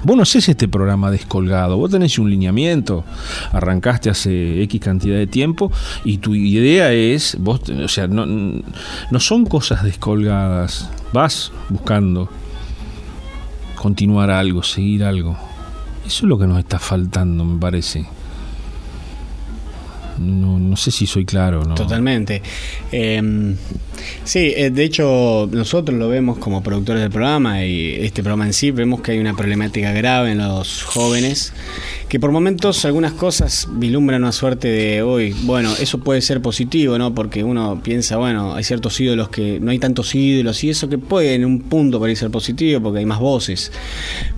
[0.04, 3.04] Vos no haces este programa descolgado, vos tenés un lineamiento,
[3.52, 5.72] arrancaste hace X cantidad de tiempo
[6.04, 12.28] y tu idea es, vos, o sea, no, no son cosas descolgadas, vas buscando
[13.76, 15.36] continuar algo, seguir algo.
[16.06, 18.06] Eso es lo que nos está faltando, me parece.
[20.18, 21.74] No, no sé si soy claro, ¿no?
[21.74, 22.42] Totalmente.
[22.92, 23.54] Eh,
[24.24, 28.52] sí, eh, de hecho nosotros lo vemos como productores del programa y este programa en
[28.52, 31.52] sí vemos que hay una problemática grave en los jóvenes
[32.14, 36.96] que por momentos algunas cosas vislumbran una suerte de hoy, bueno, eso puede ser positivo,
[36.96, 37.12] ¿no?
[37.12, 40.96] Porque uno piensa, bueno, hay ciertos ídolos que no hay tantos ídolos y eso que
[40.96, 43.72] puede en un punto parecer ser positivo porque hay más voces.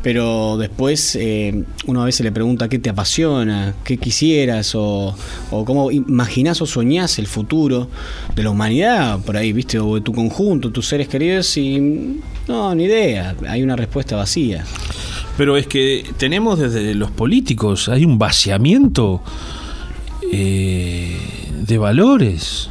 [0.03, 5.15] Pero después eh, uno a veces le pregunta qué te apasiona, qué quisieras o,
[5.51, 7.89] o cómo imaginás o soñás el futuro
[8.35, 12.75] de la humanidad, por ahí, viste, o de tu conjunto, tus seres queridos y no,
[12.75, 14.65] ni idea, hay una respuesta vacía.
[15.37, 19.21] Pero es que tenemos desde los políticos, hay un vaciamiento
[20.33, 21.19] eh,
[21.67, 22.71] de valores.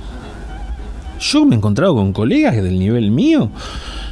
[1.19, 3.51] Yo me he encontrado con colegas del nivel mío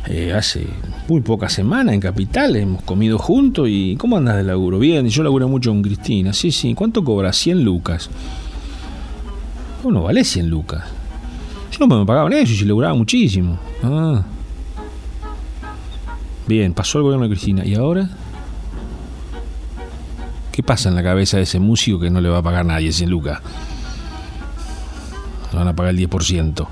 [0.08, 0.68] eh, hace
[1.08, 4.78] muy pocas semanas en Capital, hemos comido juntos y ¿cómo andas de laburo?
[4.78, 7.32] Bien, yo laburo mucho con Cristina, sí, sí, ¿cuánto cobra?
[7.32, 8.10] 100 lucas.
[9.84, 10.84] Bueno, vale 100 lucas.
[11.72, 13.58] Yo no me pagaban eso y se laburaba muchísimo.
[13.84, 14.24] Ah.
[16.48, 17.66] Bien, pasó el gobierno de Cristina.
[17.66, 18.10] ¿Y ahora?
[20.52, 22.92] ¿Qué pasa en la cabeza de ese músico que no le va a pagar nadie
[22.92, 23.40] 100 lucas?
[25.52, 26.68] Le van a pagar el 10%.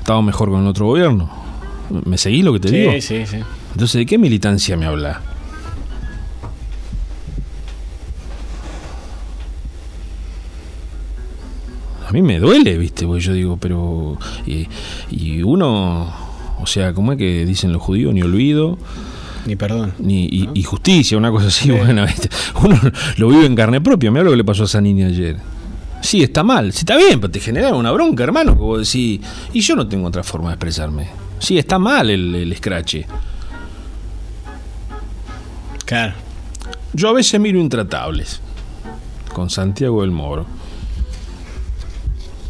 [0.00, 1.30] ¿Estaba mejor con el otro gobierno?
[2.04, 2.92] ¿Me seguís lo que te Sí, digo?
[3.00, 3.36] sí, sí.
[3.72, 5.20] Entonces, ¿de qué militancia me habla?
[12.08, 13.06] A mí me duele, ¿viste?
[13.06, 14.16] Porque yo digo, pero.
[14.46, 14.66] Y,
[15.10, 16.10] y uno.
[16.58, 18.14] O sea, ¿cómo es que dicen los judíos?
[18.14, 18.78] Ni olvido.
[19.44, 19.92] Ni perdón.
[19.98, 22.30] Ni, y, y justicia, una cosa así buena, ¿viste?
[22.62, 22.78] Uno
[23.18, 24.10] lo vive en carne propia.
[24.10, 25.36] Mira lo que le pasó a esa niña ayer.
[26.00, 26.72] Sí, está mal.
[26.72, 28.54] Sí, está bien, pero te genera una bronca, hermano.
[28.54, 29.20] Que vos decís,
[29.52, 31.08] y yo no tengo otra forma de expresarme.
[31.38, 33.06] Sí, está mal el, el escrache.
[35.84, 36.14] Claro.
[36.94, 38.40] Yo a veces miro Intratables
[39.32, 40.46] con Santiago del Moro.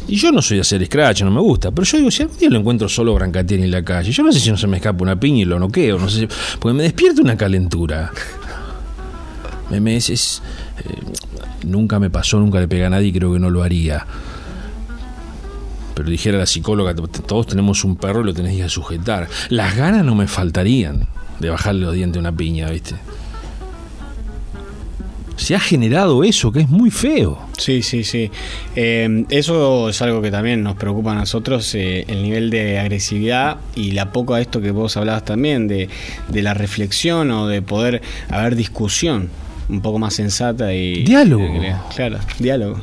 [0.09, 1.71] Y yo no soy de hacer scratch, no me gusta.
[1.71, 4.31] Pero yo digo, si algún día lo encuentro solo Brancatieri en la calle, yo no
[4.31, 6.27] sé si no se me escapa una piña y lo noqueo, no sé si-
[6.59, 8.11] porque me despierta una calentura.
[9.69, 10.41] Me, me- es-
[10.79, 10.93] eh,
[11.67, 14.05] nunca me pasó, nunca le pegué a nadie y creo que no lo haría.
[15.93, 19.27] Pero dijera la psicóloga, todos tenemos un perro y lo tenés que sujetar.
[19.49, 21.07] Las ganas no me faltarían
[21.39, 22.95] de bajarle los dientes a una piña, ¿viste?
[25.39, 27.39] Se ha generado eso, que es muy feo.
[27.57, 28.29] Sí, sí, sí.
[28.75, 33.57] Eh, eso es algo que también nos preocupa a nosotros, eh, el nivel de agresividad
[33.75, 35.87] y la poco a esto que vos hablabas también, de,
[36.27, 39.29] de la reflexión o de poder haber discusión
[39.69, 41.03] un poco más sensata y...
[41.03, 41.45] Diálogo.
[41.95, 42.81] Claro, diálogo.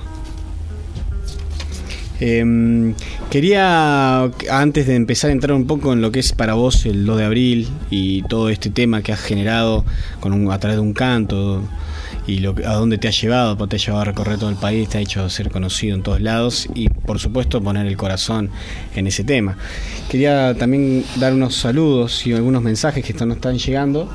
[2.19, 2.95] Eh,
[3.29, 7.05] quería, antes de empezar a entrar un poco en lo que es para vos el
[7.05, 9.85] 2 de abril y todo este tema que has generado
[10.21, 11.63] con un- a través de un canto
[12.27, 14.57] y lo, a dónde te ha llevado, porque te ha llevado a recorrer todo el
[14.57, 18.51] país, te ha hecho ser conocido en todos lados y por supuesto poner el corazón
[18.95, 19.57] en ese tema.
[20.09, 24.11] Quería también dar unos saludos y algunos mensajes que nos están llegando.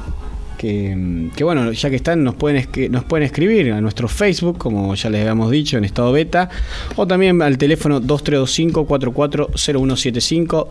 [0.57, 5.09] Que, bueno, ya que están, nos pueden, nos pueden escribir a nuestro Facebook, como ya
[5.09, 6.49] les habíamos dicho, en estado beta,
[6.95, 10.67] o también al teléfono 2325-440175,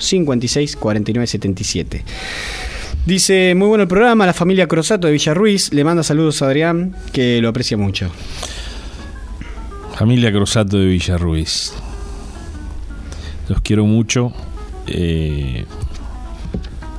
[0.00, 2.02] 2325-564977.
[3.06, 6.96] Dice, muy bueno el programa, la familia Crosato de Villarruiz, le manda saludos a Adrián,
[7.12, 8.10] que lo aprecia mucho.
[9.94, 11.74] Familia Crosato de Villarruiz.
[13.50, 14.32] Los quiero mucho.
[14.86, 15.66] Eh,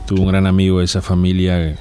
[0.05, 1.75] tuve un gran amigo de esa familia,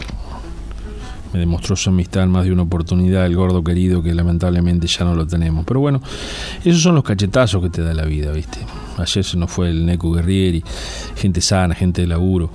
[1.34, 5.04] me demostró su amistad en más de una oportunidad, el gordo querido que lamentablemente ya
[5.04, 5.66] no lo tenemos.
[5.66, 6.00] Pero bueno,
[6.64, 8.58] esos son los cachetazos que te da la vida, ¿viste?
[8.96, 10.64] Ayer se nos fue el Neco Guerrieri,
[11.14, 12.50] gente sana, gente de laburo.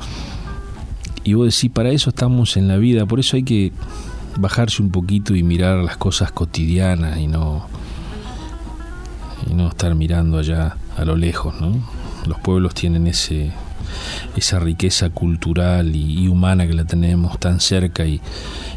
[1.23, 3.71] Y vos decís, para eso estamos en la vida, por eso hay que
[4.37, 7.67] bajarse un poquito y mirar las cosas cotidianas y no
[9.49, 11.73] y no estar mirando allá a lo lejos, ¿no?
[12.25, 13.51] Los pueblos tienen ese
[14.35, 18.21] esa riqueza cultural y, humana que la tenemos tan cerca y,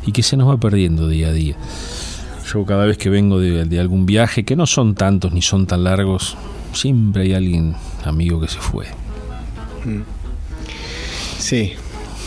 [0.06, 1.54] y, que se nos va perdiendo día a día.
[2.50, 5.66] Yo cada vez que vengo de, de, algún viaje, que no son tantos ni son
[5.66, 6.36] tan largos,
[6.72, 7.74] siempre hay alguien
[8.04, 8.86] amigo que se fue.
[9.84, 10.02] Mm.
[11.38, 11.74] Sí,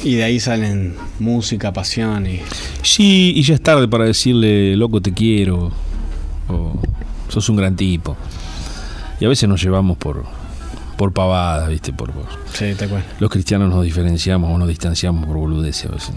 [0.04, 2.40] y de ahí salen música, pasión y...
[2.82, 5.72] Sí, y ya es tarde para decirle, loco, te quiero,
[6.48, 6.74] o
[7.30, 8.16] sos un gran tipo.
[9.20, 10.24] Y a veces nos llevamos por,
[10.98, 11.94] por pavadas, ¿viste?
[11.94, 13.06] Por, por sí, te acuerdo.
[13.20, 16.16] Los cristianos nos diferenciamos o nos distanciamos por boludeces a veces.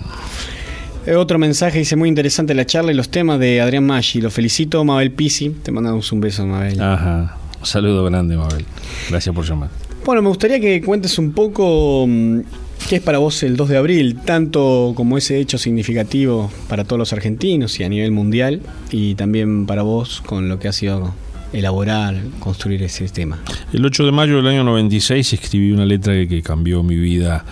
[1.07, 4.21] Eh, otro mensaje dice muy interesante la charla y los temas de Adrián Maggi.
[4.21, 5.51] Lo felicito, Mabel Pisi.
[5.51, 6.81] Te mandamos un beso, Mabel.
[6.81, 7.37] Ajá.
[7.61, 8.67] Un saludo grande, Mabel.
[9.09, 9.71] Gracias por llamar.
[10.05, 12.41] Bueno, me gustaría que cuentes un poco mm,
[12.89, 16.99] qué es para vos el 2 de abril, tanto como ese hecho significativo para todos
[16.99, 21.15] los argentinos y a nivel mundial, y también para vos con lo que ha sido
[21.53, 23.39] elaborar, construir ese tema.
[23.73, 27.45] El 8 de mayo del año 96 escribí una letra que, cambió mi vida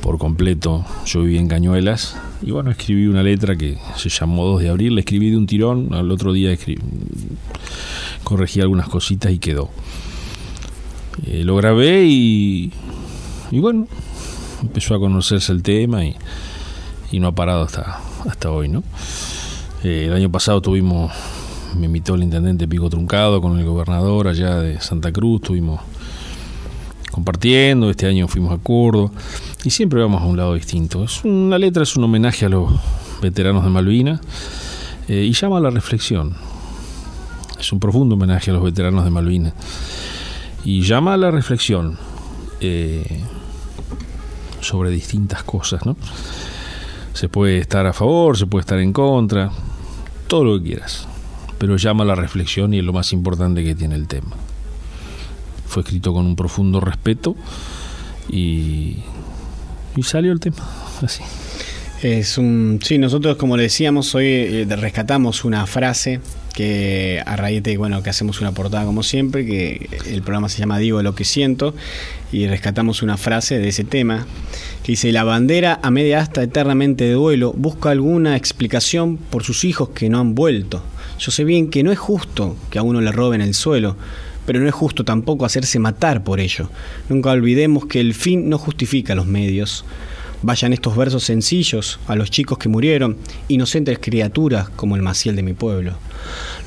[0.00, 0.84] por completo.
[1.06, 4.94] Yo viví en Cañuelas y bueno, escribí una letra que se llamó 2 de abril,
[4.94, 6.80] la escribí de un tirón, al otro día escribí,
[8.24, 9.70] corregí algunas cositas y quedó.
[11.26, 12.72] Eh, lo grabé y,
[13.50, 13.86] y bueno,
[14.62, 16.16] empezó a conocerse el tema y,
[17.10, 18.82] y no ha parado hasta, hasta hoy, ¿no?
[19.84, 21.12] Eh, el año pasado tuvimos,
[21.76, 25.80] me invitó el intendente Pico Truncado con el gobernador allá de Santa Cruz, estuvimos
[27.10, 29.10] compartiendo, este año fuimos a Córdoba
[29.64, 31.04] y siempre vamos a un lado distinto.
[31.04, 32.72] Es una letra es un homenaje a los
[33.20, 34.20] veteranos de Malvinas
[35.08, 36.34] eh, y llama a la reflexión.
[37.60, 39.52] Es un profundo homenaje a los veteranos de Malvinas
[40.64, 41.98] y llama a la reflexión
[42.60, 43.24] eh,
[44.62, 45.96] sobre distintas cosas, ¿no?
[47.12, 49.50] Se puede estar a favor, se puede estar en contra,
[50.28, 51.06] todo lo que quieras,
[51.58, 54.34] pero llama a la reflexión y es lo más importante que tiene el tema.
[55.66, 57.36] Fue escrito con un profundo respeto
[58.30, 58.98] y,
[59.96, 60.56] y salió el tema,
[61.02, 61.22] así.
[62.02, 66.20] Es un, sí, nosotros como le decíamos, hoy eh, rescatamos una frase
[66.52, 70.58] que a raíz de bueno que hacemos una portada como siempre, que el programa se
[70.58, 71.74] llama Digo lo que siento,
[72.32, 74.26] y rescatamos una frase de ese tema,
[74.82, 79.64] que dice, la bandera a media asta eternamente de duelo busca alguna explicación por sus
[79.64, 80.82] hijos que no han vuelto.
[81.18, 83.96] Yo sé bien que no es justo que a uno le roben el suelo,
[84.46, 86.70] pero no es justo tampoco hacerse matar por ello.
[87.08, 89.84] Nunca olvidemos que el fin no justifica los medios.
[90.40, 95.44] Vayan estos versos sencillos a los chicos que murieron, inocentes criaturas como el Maciel de
[95.44, 95.92] mi pueblo.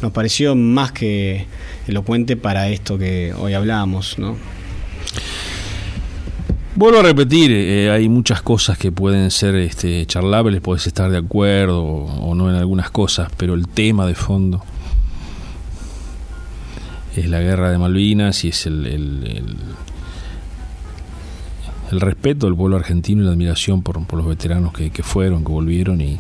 [0.02, 1.48] Nos pareció más que
[1.88, 4.38] elocuente para esto que hoy hablamos, ¿no?
[6.78, 11.18] Vuelvo a repetir, eh, hay muchas cosas que pueden ser este, charlables, puedes estar de
[11.18, 14.62] acuerdo o, no en algunas cosas, pero el tema de fondo
[17.16, 19.58] es la guerra de Malvinas y es el, el,
[21.92, 25.54] el, respeto del pueblo argentino y la admiración por, los veteranos que, que, fueron, que
[25.54, 26.18] volvieron y,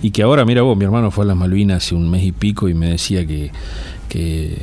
[0.00, 2.30] y que ahora, mira vos, mi hermano fue a las Malvinas hace un mes y
[2.30, 3.50] pico y me decía que,
[4.08, 4.56] que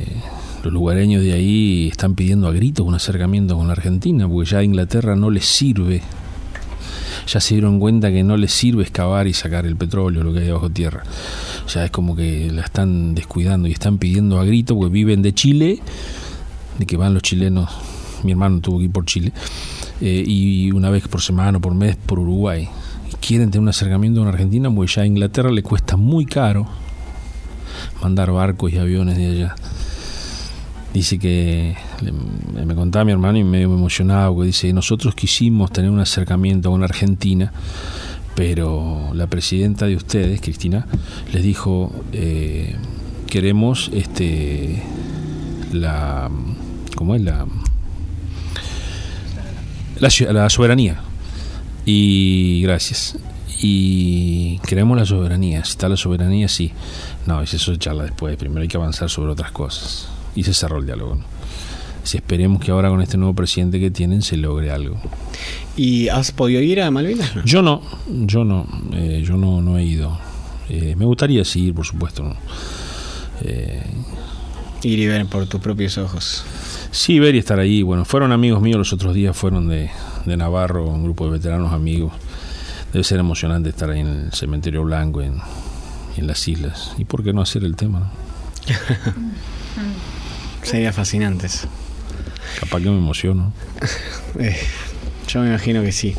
[0.62, 4.58] los lugareños de ahí están pidiendo a gritos un acercamiento con la Argentina, porque ya
[4.58, 6.02] a Inglaterra no les sirve,
[7.26, 10.40] ya se dieron cuenta que no les sirve excavar y sacar el petróleo, lo que
[10.40, 11.04] hay bajo tierra.
[11.72, 15.32] Ya es como que la están descuidando y están pidiendo a gritos, porque viven de
[15.32, 15.80] Chile,
[16.78, 17.70] de que van los chilenos,
[18.24, 19.32] mi hermano tuvo que ir por Chile,
[20.00, 22.68] eh, y una vez por semana o por mes por Uruguay.
[23.20, 26.66] Quieren tener un acercamiento con Argentina, porque ya a Inglaterra le cuesta muy caro
[28.02, 29.54] mandar barcos y aviones de allá
[30.98, 31.76] dice que
[32.66, 36.82] me contaba mi hermano y me emocionado porque dice nosotros quisimos tener un acercamiento con
[36.82, 37.52] Argentina
[38.34, 40.86] pero la presidenta de ustedes Cristina
[41.32, 42.76] les dijo eh,
[43.28, 44.82] queremos este
[45.72, 46.30] la
[46.96, 47.46] cómo es la
[50.00, 51.00] la, la soberanía.
[51.84, 53.18] Y gracias.
[53.60, 55.64] Y queremos la soberanía.
[55.64, 56.72] Si está la soberanía sí.
[57.26, 58.36] No es eso charla después.
[58.36, 60.08] Primero hay que avanzar sobre otras cosas
[60.38, 61.18] y se cerró el diálogo.
[62.04, 64.96] Si esperemos que ahora con este nuevo presidente que tienen se logre algo.
[65.76, 67.32] ¿Y has podido ir a Malvinas?
[67.44, 70.16] Yo no, yo no, eh, yo no, no he ido.
[70.68, 72.36] Eh, me gustaría seguir, por supuesto.
[73.42, 73.82] Eh,
[74.84, 76.44] ir y ver por tus propios ojos.
[76.92, 77.82] Sí, ver y estar ahí.
[77.82, 79.90] Bueno, fueron amigos míos los otros días, fueron de,
[80.24, 82.12] de Navarro, un grupo de veteranos amigos
[82.92, 85.34] Debe ser emocionante estar ahí en el cementerio blanco, en,
[86.16, 86.92] en las islas.
[86.96, 87.98] ¿Y por qué no hacer el tema?
[87.98, 88.08] no?
[90.68, 91.66] Sería fascinante eso.
[92.60, 93.52] Capaz que me emociono.
[94.38, 94.54] Eh,
[95.26, 96.14] yo me imagino que sí.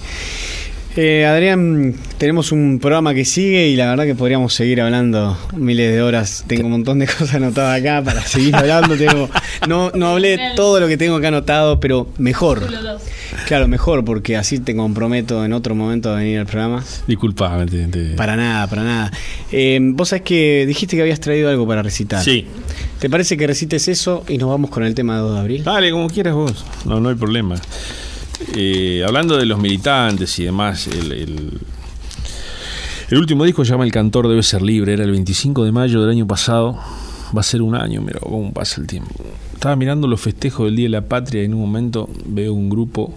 [1.01, 5.93] Eh, Adrián, tenemos un programa que sigue y la verdad que podríamos seguir hablando miles
[5.93, 6.43] de horas.
[6.45, 8.97] Tengo un montón de cosas anotadas acá para seguir hablando.
[8.97, 9.29] Tengo,
[9.69, 12.67] no, no hablé todo lo que tengo acá anotado, pero mejor.
[13.47, 16.83] Claro, mejor, porque así te comprometo en otro momento a venir al programa.
[17.07, 17.65] Disculpame.
[17.67, 19.11] te- te- Para nada, para nada.
[19.53, 22.21] Eh, vos sabés que dijiste que habías traído algo para recitar.
[22.21, 22.45] Sí.
[22.99, 25.63] ¿Te parece que recites eso y nos vamos con el tema de 2 de abril?
[25.63, 26.65] Dale, como quieras vos.
[26.83, 27.55] No, no hay problema.
[28.55, 31.59] Eh, hablando de los militantes y demás, el, el-
[33.17, 34.93] último disco se llama El cantor debe ser libre.
[34.93, 36.77] Era el 25 de mayo del año pasado.
[37.35, 39.13] Va a ser un año, mira cómo pasa el tiempo.
[39.53, 42.69] Estaba mirando los festejos del Día de la Patria y en un momento veo un
[42.69, 43.13] grupo,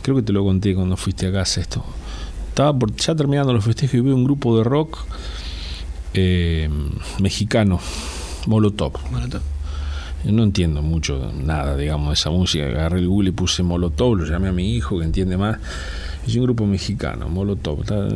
[0.00, 1.84] creo que te lo conté cuando fuiste a casa esto.
[2.48, 4.98] Estaba por- ya terminando los festejos y veo un grupo de rock
[6.14, 6.70] eh,
[7.20, 7.78] mexicano,
[8.46, 8.92] Molotov.
[9.10, 9.38] Yo
[10.24, 12.64] no entiendo mucho nada, digamos, de esa música.
[12.66, 15.58] Agarré el Google y puse Molotov, lo llamé a mi hijo que entiende más.
[16.26, 17.80] Es un grupo mexicano, Molotov.
[17.80, 18.06] Está-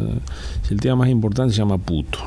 [0.71, 2.19] el tema más importante se llama Puto.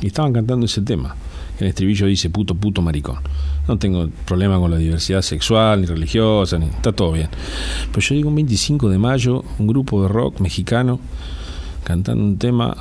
[0.00, 1.14] Y estaban cantando ese tema.
[1.60, 3.18] El estribillo dice puto, puto, maricón.
[3.68, 7.28] No tengo problema con la diversidad sexual, ni religiosa, ni, está todo bien.
[7.92, 10.98] Pero yo digo un 25 de mayo, un grupo de rock mexicano
[11.84, 12.76] cantando un tema,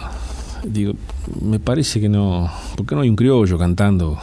[0.65, 0.93] digo,
[1.41, 4.17] me parece que no, ¿por qué no hay un criollo cantando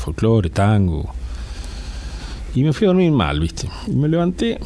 [0.00, 1.14] folclore, tango?
[2.54, 3.68] Y me fui a dormir mal, ¿viste?
[3.86, 4.58] Y me levanté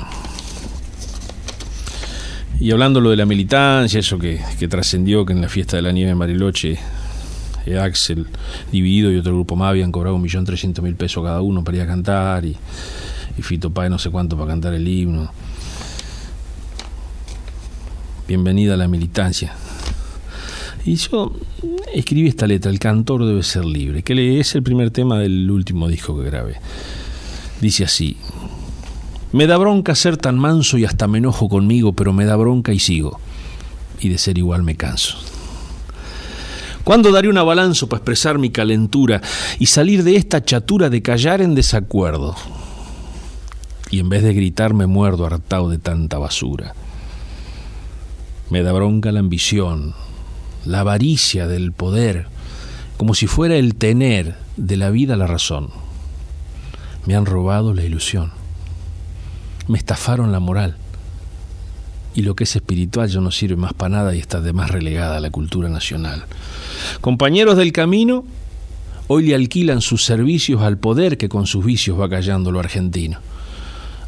[2.60, 5.82] y hablando lo de la militancia, eso que, que trascendió que en la fiesta de
[5.82, 6.78] la nieve en Bariloche,
[7.66, 8.26] eh, Axel,
[8.70, 11.78] Dividido y otro grupo más habían cobrado un millón trescientos mil pesos cada uno para
[11.78, 12.56] ir a cantar y,
[13.36, 15.30] y Fito Páez no sé cuánto para cantar el himno.
[18.28, 19.52] Bienvenida a la militancia.
[20.84, 21.32] Y yo
[21.94, 25.88] escribí esta letra, El cantor debe ser libre, que es el primer tema del último
[25.88, 26.56] disco que grabé.
[27.60, 28.18] Dice así,
[29.32, 32.72] me da bronca ser tan manso y hasta me enojo conmigo, pero me da bronca
[32.72, 33.18] y sigo.
[33.98, 35.16] Y de ser igual me canso.
[36.84, 39.22] ¿Cuándo daré una balanza para expresar mi calentura
[39.58, 42.36] y salir de esta chatura de callar en desacuerdo?
[43.90, 46.74] Y en vez de gritar me muerdo hartado de tanta basura.
[48.50, 49.94] Me da bronca la ambición,
[50.66, 52.26] la avaricia del poder,
[52.96, 55.68] como si fuera el tener de la vida la razón.
[57.06, 58.32] Me han robado la ilusión,
[59.68, 60.76] me estafaron la moral.
[62.14, 64.70] Y lo que es espiritual ya no sirve más para nada y está de más
[64.70, 66.24] relegada a la cultura nacional.
[67.00, 68.24] Compañeros del camino,
[69.08, 73.18] hoy le alquilan sus servicios al poder que con sus vicios va callando lo argentino.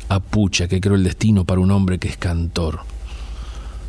[0.09, 2.81] Apucha, que creo el destino para un hombre que es cantor.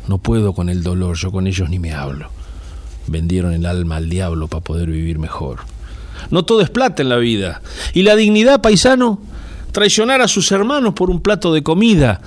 [0.08, 2.30] No puedo con el dolor, yo con ellos ni me hablo.
[3.08, 5.60] Vendieron el alma al diablo para poder vivir mejor.
[6.30, 7.62] No todo es plata en la vida.
[7.94, 9.20] Y la dignidad, paisano,
[9.72, 12.20] traicionar a sus hermanos por un plato de comida.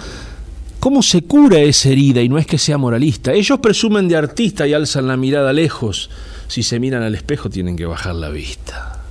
[0.80, 2.22] ¿Cómo se cura esa herida?
[2.22, 3.34] Y no es que sea moralista.
[3.34, 6.10] Ellos presumen de artista y alzan la mirada lejos.
[6.48, 9.04] Si se miran al espejo tienen que bajar la vista.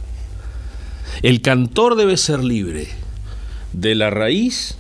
[1.22, 2.88] El cantor debe ser libre,
[3.72, 4.76] de la raíz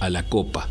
[0.00, 0.68] a la copa.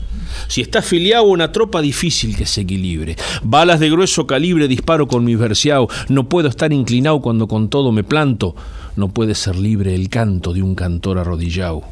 [0.48, 3.16] Si está afiliado a una tropa, difícil que se equilibre.
[3.44, 5.88] Balas de grueso calibre disparo con mi verseao.
[6.10, 8.56] No puedo estar inclinado cuando con todo me planto.
[8.96, 11.84] No puede ser libre el canto de un cantor arrodillado.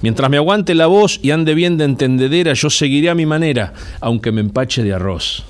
[0.00, 3.72] Mientras me aguante la voz y ande bien de entendedera, yo seguiré a mi manera,
[4.00, 5.44] aunque me empache de arroz.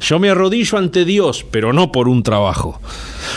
[0.00, 2.78] Yo me arrodillo ante Dios, pero no por un trabajo.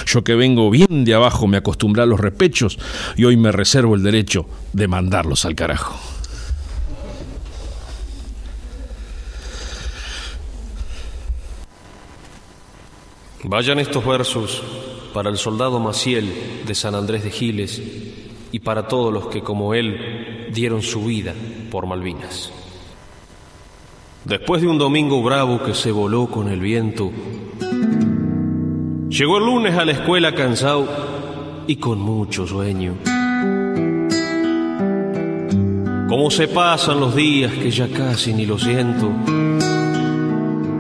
[0.05, 2.77] Yo que vengo bien de abajo me acostumbré a los repechos
[3.15, 5.97] y hoy me reservo el derecho de mandarlos al carajo.
[13.49, 14.61] Vayan estos versos
[15.11, 16.31] para el soldado Maciel
[16.67, 17.81] de San Andrés de Giles
[18.51, 21.33] y para todos los que como él dieron su vida
[21.71, 22.51] por Malvinas.
[24.23, 27.11] Después de un domingo bravo que se voló con el viento,
[29.09, 32.97] llegó el lunes a la escuela cansado y con mucho sueño.
[36.07, 39.09] Cómo se pasan los días que ya casi ni lo siento.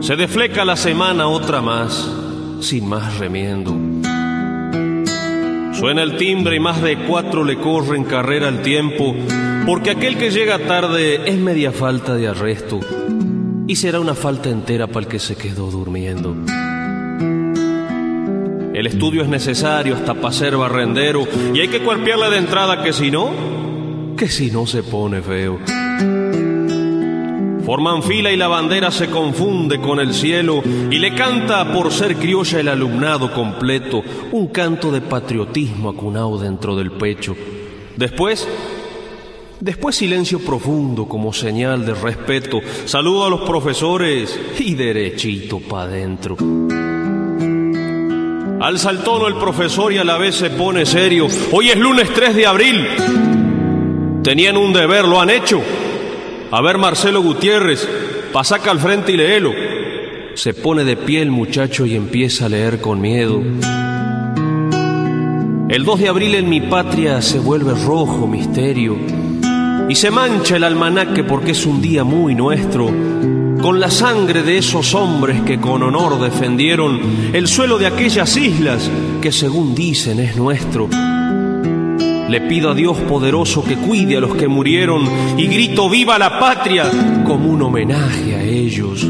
[0.01, 2.28] Se defleca la semana otra más,
[2.61, 3.75] sin más remiendo.
[5.73, 9.15] Suena el timbre y más de cuatro le corren carrera al tiempo,
[9.65, 12.79] porque aquel que llega tarde es media falta de arresto
[13.67, 16.35] y será una falta entera para el que se quedó durmiendo.
[18.73, 22.93] El estudio es necesario hasta para ser barrendero y hay que cuerpearle de entrada que
[22.93, 23.29] si no,
[24.17, 25.59] que si no se pone feo.
[27.69, 32.15] Forman fila y la bandera se confunde con el cielo y le canta por ser
[32.15, 34.01] criolla el alumnado completo
[34.31, 37.35] un canto de patriotismo acunado dentro del pecho.
[37.95, 38.47] Después,
[39.59, 42.59] después silencio profundo como señal de respeto.
[42.85, 46.37] Saludo a los profesores y derechito pa' adentro.
[48.61, 51.27] Alza el tono el profesor y a la vez se pone serio.
[51.51, 52.87] Hoy es lunes 3 de abril.
[54.23, 55.61] Tenían un deber, lo han hecho.
[56.51, 57.87] A ver, Marcelo Gutiérrez,
[58.33, 59.53] pasaca al frente y léelo.
[60.33, 63.39] Se pone de pie el muchacho y empieza a leer con miedo.
[65.69, 68.97] El 2 de abril en mi patria se vuelve rojo misterio
[69.87, 72.87] y se mancha el almanaque porque es un día muy nuestro,
[73.61, 76.99] con la sangre de esos hombres que con honor defendieron
[77.31, 78.89] el suelo de aquellas islas
[79.21, 80.89] que según dicen es nuestro.
[82.29, 85.03] Le pido a Dios poderoso que cuide a los que murieron
[85.35, 86.89] y grito viva la patria
[87.25, 89.03] como un homenaje a ellos.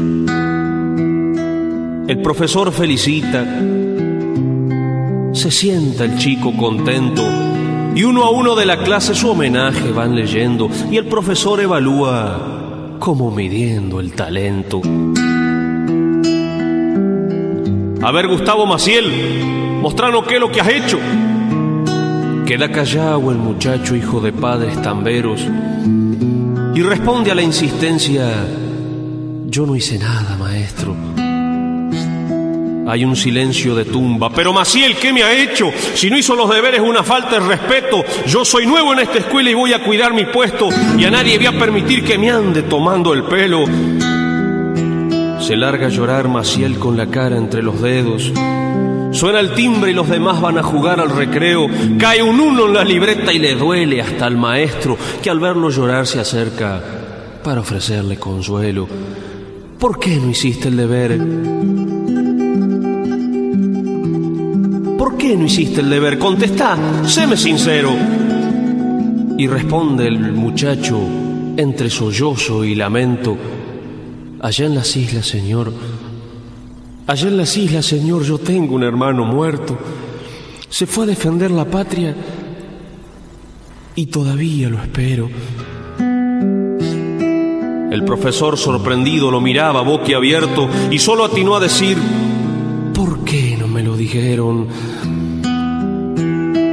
[2.08, 3.44] El profesor felicita,
[5.32, 7.22] se sienta el chico contento
[7.94, 12.96] y uno a uno de la clase su homenaje van leyendo y el profesor evalúa
[12.98, 14.80] como midiendo el talento.
[18.02, 20.98] A ver, Gustavo Maciel, mostranos qué es lo que has hecho.
[22.50, 25.40] Queda callado el muchacho hijo de padres tamberos
[26.74, 28.28] y responde a la insistencia,
[29.46, 30.96] yo no hice nada, maestro.
[32.88, 34.30] Hay un silencio de tumba.
[34.30, 35.70] Pero Maciel, ¿qué me ha hecho?
[35.94, 38.02] Si no hizo los deberes, una falta de respeto.
[38.26, 41.38] Yo soy nuevo en esta escuela y voy a cuidar mi puesto y a nadie
[41.38, 43.64] voy a permitir que me ande tomando el pelo.
[45.38, 48.32] Se larga a llorar Maciel con la cara entre los dedos.
[49.20, 51.66] Suena el timbre y los demás van a jugar al recreo.
[51.98, 55.68] Cae un uno en la libreta y le duele hasta al maestro que al verlo
[55.68, 56.80] llorar se acerca
[57.44, 58.88] para ofrecerle consuelo.
[59.78, 61.18] ¿Por qué no hiciste el deber?
[64.96, 66.18] ¿Por qué no hiciste el deber?
[66.18, 67.90] Contestá, séme sincero.
[69.36, 70.98] Y responde el muchacho
[71.58, 73.36] entre sollozo y lamento.
[74.40, 75.70] Allá en las islas, Señor,
[77.10, 79.76] allá en las islas, Señor, yo tengo un hermano muerto.
[80.68, 82.14] Se fue a defender la patria
[83.96, 85.28] y todavía lo espero.
[87.90, 91.98] El profesor sorprendido lo miraba boquiabierto y solo atinó a decir,
[92.94, 94.68] ¿por qué no me lo dijeron?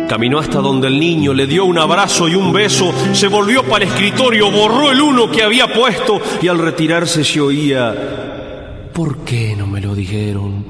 [0.07, 3.85] Caminó hasta donde el niño, le dio un abrazo y un beso, se volvió para
[3.85, 8.26] el escritorio, borró el uno que había puesto y al retirarse se oía,
[8.97, 10.65] ¿por qué no me lo dijeron?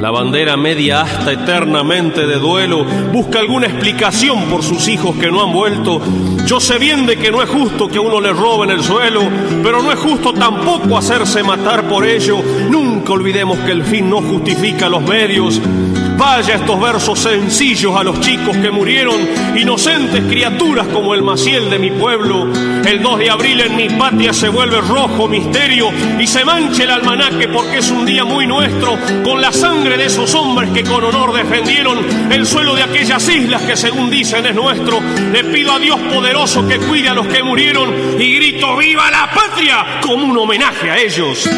[0.00, 5.44] La bandera media hasta eternamente de duelo busca alguna explicación por sus hijos que no
[5.44, 6.00] han vuelto.
[6.46, 9.28] Yo sé bien de que no es justo que uno le roben el suelo,
[9.62, 12.38] pero no es justo tampoco hacerse matar por ello.
[12.70, 15.60] Nunca olvidemos que el fin no justifica los medios.
[16.16, 19.16] Vaya estos versos sencillos a los chicos que murieron,
[19.56, 22.46] inocentes criaturas como el Maciel de mi pueblo.
[22.84, 26.90] El 2 de abril en mi patria se vuelve rojo misterio y se mancha el
[26.90, 31.02] almanaque porque es un día muy nuestro, con la sangre de esos hombres que con
[31.02, 31.98] honor defendieron
[32.30, 35.00] el suelo de aquellas islas que según dicen es nuestro.
[35.32, 39.30] Le pido a Dios poderoso que cuide a los que murieron y grito viva la
[39.32, 41.48] patria como un homenaje a ellos.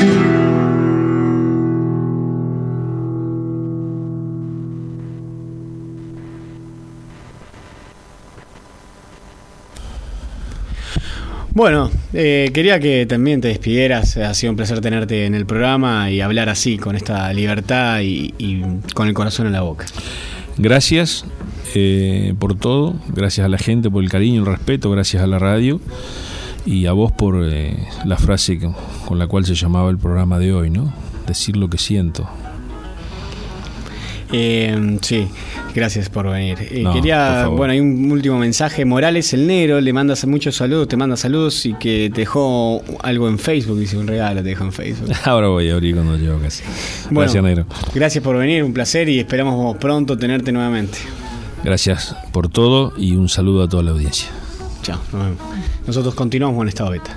[11.57, 14.19] Bueno, eh, quería que también te despidieras.
[14.19, 18.63] Ha sido un placer tenerte en el programa y hablar así, con esta libertad y,
[18.93, 19.87] con el corazón en la boca.
[20.59, 21.25] Gracias
[21.75, 25.39] eh, por todo, gracias a la gente por el cariño, el respeto, gracias a la
[25.39, 25.81] radio
[26.67, 28.61] y a vos por eh, la frase
[29.07, 30.93] con la cual se llamaba el programa de hoy, ¿no?
[31.27, 32.29] Decir lo que siento.
[34.33, 35.29] Eh, sí,
[35.75, 36.59] gracias por venir.
[36.61, 38.85] Eh, No, quería, bueno, hay un último mensaje.
[38.85, 43.29] Morales el Negro le manda muchos saludos, te manda saludos y que te dejó algo
[43.29, 45.11] en Facebook, dice un regalo, te dejó en Facebook.
[45.25, 46.39] Ahora voy a abrir cuando llego.
[46.39, 46.51] Bueno,
[47.11, 47.67] Gracias, negro.
[47.95, 50.99] Gracias por venir, un placer y esperamos pronto tenerte nuevamente.
[51.63, 54.29] Gracias por todo y un saludo a toda la audiencia.
[54.83, 55.39] Chao, nos vemos.
[55.87, 57.17] Nosotros continuamos con estado beta.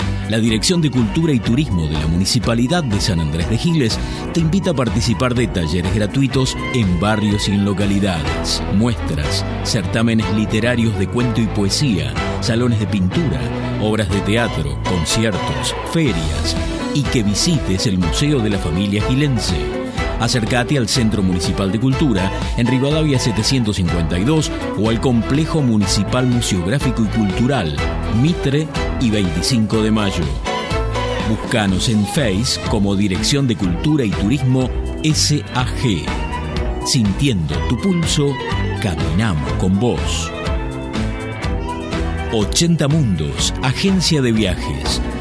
[0.31, 3.99] La Dirección de Cultura y Turismo de la Municipalidad de San Andrés de Giles
[4.33, 10.97] te invita a participar de talleres gratuitos en barrios y en localidades, muestras, certámenes literarios
[10.97, 13.41] de cuento y poesía, salones de pintura,
[13.81, 16.55] obras de teatro, conciertos, ferias
[16.95, 19.80] y que visites el Museo de la Familia Gilense.
[20.21, 27.07] Acércate al Centro Municipal de Cultura en Rivadavia 752 o al Complejo Municipal Museográfico y
[27.07, 27.75] Cultural,
[28.21, 28.67] Mitre
[28.99, 30.23] y 25 de Mayo.
[31.27, 34.69] Búscanos en Face como Dirección de Cultura y Turismo
[35.03, 36.05] SAG.
[36.85, 38.31] Sintiendo tu pulso,
[38.79, 40.31] caminamos con vos.
[42.31, 45.01] 80 Mundos, agencia de viajes.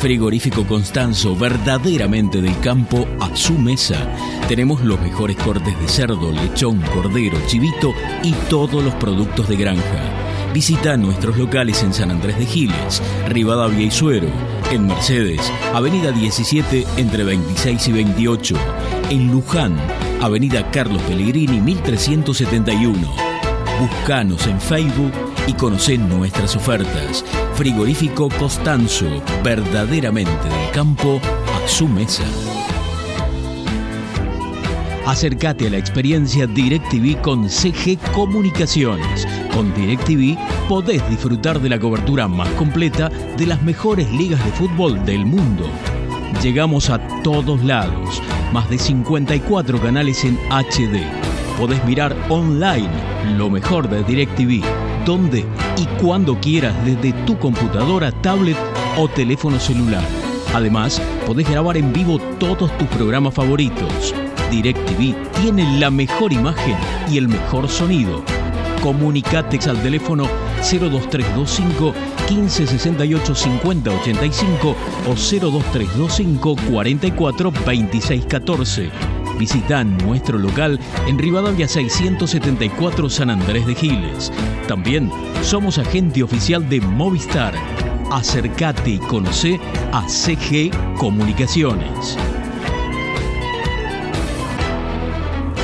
[0.00, 4.04] Frigorífico Constanzo, verdaderamente del campo a su mesa.
[4.48, 7.94] Tenemos los mejores cortes de cerdo, lechón, cordero, chivito
[8.24, 10.02] y todos los productos de granja.
[10.52, 14.26] Visita nuestros locales en San Andrés de Giles, Rivadavia y Suero,
[14.72, 15.40] en Mercedes,
[15.74, 18.54] Avenida 17 entre 26 y 28,
[19.10, 19.76] en Luján,
[20.22, 22.98] Avenida Carlos Pellegrini 1371.
[23.78, 25.12] Buscanos en Facebook
[25.46, 27.22] y conocé nuestras ofertas.
[27.54, 29.06] Frigorífico Costanzo,
[29.44, 31.20] verdaderamente del campo
[31.54, 32.24] a su mesa.
[35.06, 39.26] Acércate a la experiencia DirecTV con CG Comunicaciones.
[39.52, 40.38] Con DirecTV
[40.68, 45.68] podés disfrutar de la cobertura más completa de las mejores ligas de fútbol del mundo.
[46.40, 48.22] Llegamos a todos lados,
[48.52, 51.02] más de 54 canales en HD.
[51.58, 52.88] Podés mirar online
[53.36, 54.64] lo mejor de DirecTV,
[55.04, 55.44] donde
[55.78, 58.56] y cuando quieras desde tu computadora, tablet
[58.96, 60.04] o teléfono celular.
[60.54, 64.14] Además, podés grabar en vivo todos tus programas favoritos.
[64.52, 66.76] DirecTV tiene la mejor imagen
[67.10, 68.22] y el mejor sonido.
[68.82, 70.24] Comunicate al teléfono
[70.58, 71.94] 02325
[72.28, 74.76] 1568 5085
[75.08, 78.90] o 02325 44 26 14.
[79.38, 84.30] Visita nuestro local en Rivadavia 674 San Andrés de Giles.
[84.68, 85.10] También
[85.42, 87.54] somos agente oficial de Movistar.
[88.10, 89.58] Acércate y conoce
[89.92, 92.18] a CG Comunicaciones.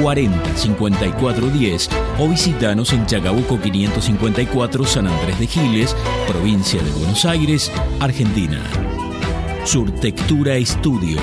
[0.00, 1.88] 40 54 10
[2.18, 5.96] o visitanos en Chacabuco 554 San Andrés de Giles,
[6.26, 7.70] provincia de Buenos Aires,
[8.00, 8.62] Argentina.
[9.64, 11.18] Surtectura Estudio.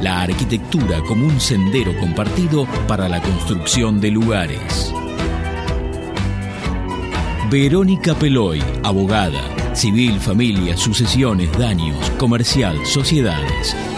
[0.00, 4.92] La arquitectura como un sendero compartido para la construcción de lugares.
[7.50, 13.74] Verónica Peloy, abogada, civil, familia, sucesiones, daños, comercial, sociedades.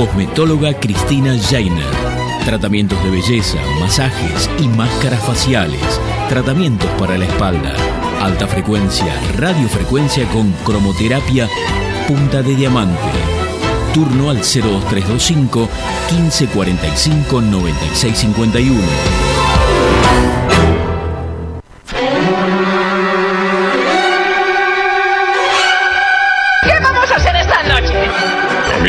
[0.00, 1.84] Cosmetóloga Cristina Jainer.
[2.46, 5.82] Tratamientos de belleza, masajes y máscaras faciales.
[6.30, 7.74] Tratamientos para la espalda.
[8.18, 11.50] Alta frecuencia, radiofrecuencia con cromoterapia
[12.08, 12.96] punta de diamante.
[13.92, 15.68] Turno al 02325
[16.10, 18.80] 1545 9651.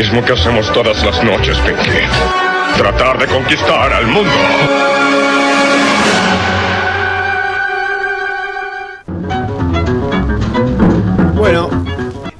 [0.01, 1.91] Mismo que hacemos todas las noches, Pinky.
[2.75, 4.31] Tratar de conquistar al mundo.
[11.35, 11.69] Bueno,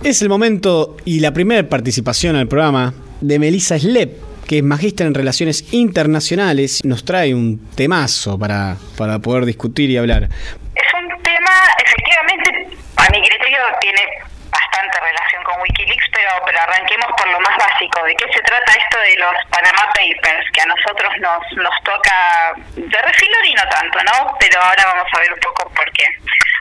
[0.03, 4.17] es el momento y la primera participación al programa de Melissa Slep,
[4.47, 6.81] que es magistra en Relaciones Internacionales.
[6.83, 10.23] Nos trae un temazo para, para poder discutir y hablar.
[10.23, 14.01] Es un tema, efectivamente, a mi criterio tiene
[14.49, 18.03] bastante relación con Wikileaks, pero, pero arranquemos por lo más básico.
[18.03, 20.45] ¿De qué se trata esto de los Panama Papers?
[20.53, 24.35] Que a nosotros nos, nos toca de refilón y no tanto, ¿no?
[24.39, 26.05] Pero ahora vamos a ver un poco por qué.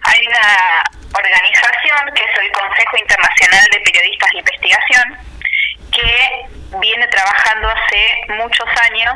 [0.05, 0.83] Hay una
[1.15, 5.19] organización que es el Consejo Internacional de Periodistas de Investigación
[5.93, 9.15] que viene trabajando hace muchos años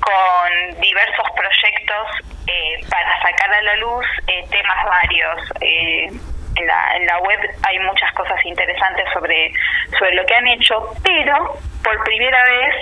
[0.00, 2.06] con diversos proyectos
[2.46, 5.40] eh, para sacar a la luz eh, temas varios.
[5.60, 6.10] Eh,
[6.56, 9.52] en la, en la web hay muchas cosas interesantes sobre,
[9.98, 12.74] sobre lo que han hecho, pero por primera vez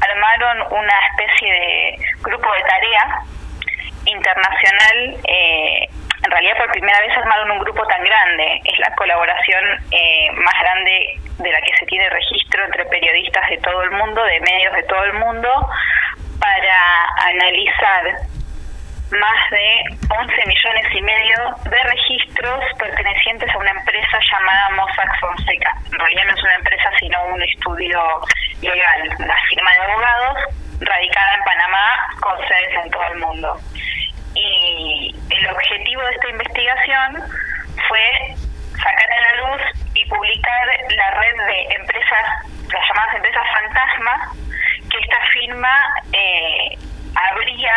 [0.00, 3.22] armaron una especie de grupo de tarea
[4.06, 5.16] internacional.
[5.26, 5.88] Eh,
[6.22, 8.60] en realidad por primera vez armaron un grupo tan grande.
[8.64, 13.58] Es la colaboración eh, más grande de la que se tiene registro entre periodistas de
[13.58, 15.48] todo el mundo, de medios de todo el mundo,
[16.38, 18.30] para analizar
[19.12, 25.74] más de 11 millones y medio de registros pertenecientes a una empresa llamada Mossack Fonseca.
[25.92, 28.20] En realidad no es una empresa, sino un estudio
[28.62, 30.38] legal, una firma de abogados
[30.80, 31.86] radicada en Panamá
[32.20, 33.60] con sedes en todo el mundo.
[34.34, 37.22] Y el objetivo de esta investigación
[37.88, 38.34] fue
[38.76, 39.62] sacar a la luz
[39.94, 42.24] y publicar la red de empresas,
[42.72, 44.32] las llamadas empresas fantasma,
[44.88, 45.72] que esta firma
[46.12, 46.78] eh,
[47.14, 47.74] habría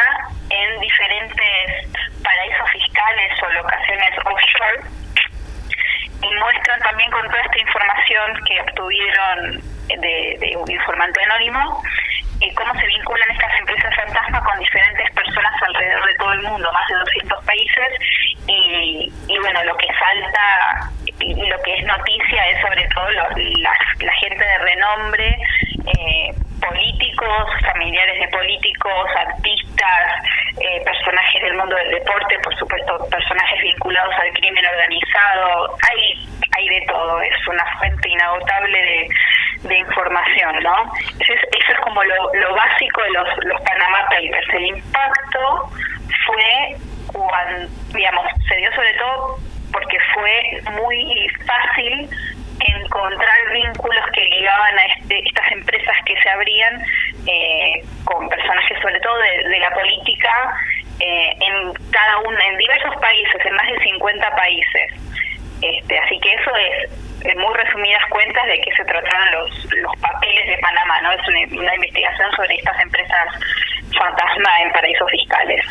[0.50, 1.88] en diferentes
[2.24, 4.82] paraísos fiscales o locaciones offshore.
[6.22, 11.84] Y muestran también con toda esta información que obtuvieron de, de un informante anónimo
[12.44, 16.72] eh, cómo se vinculan estas empresas fantasma con diferentes personas alrededor de todo el mundo,
[16.74, 17.88] más de 200 países,
[18.48, 23.30] y, y bueno, lo que salta y lo que es noticia es sobre todo los,
[23.62, 25.38] la, la gente de renombre,
[25.86, 26.34] eh,
[26.68, 30.24] políticos, familiares de políticos, artistas,
[30.62, 36.28] eh, personajes del mundo del deporte, por supuesto, personajes vinculados al crimen organizado, hay,
[36.58, 40.92] hay de todo, es una fuente inagotable de, de información, ¿no?
[41.20, 44.54] Eso es, eso es como lo, lo básico de los, los Panama Papers.
[44.54, 45.70] El impacto
[46.26, 46.78] fue
[47.08, 49.38] cuando, digamos, se dio sobre todo
[49.72, 52.10] porque fue muy fácil
[52.60, 56.82] encontrar vínculos que ligaban a este, estas empresas que se abrían
[57.28, 60.54] eh, con personajes sobre todo de, de la política
[61.00, 64.94] eh, en cada uno, en diversos países, en más de 50 países.
[65.64, 69.96] Este, así que eso es, en muy resumidas cuentas, de qué se trataron los, los
[69.98, 71.12] papeles de Panamá, ¿no?
[71.14, 73.28] Es una, una investigación sobre estas empresas
[73.98, 75.66] fantasma en paraísos fiscales.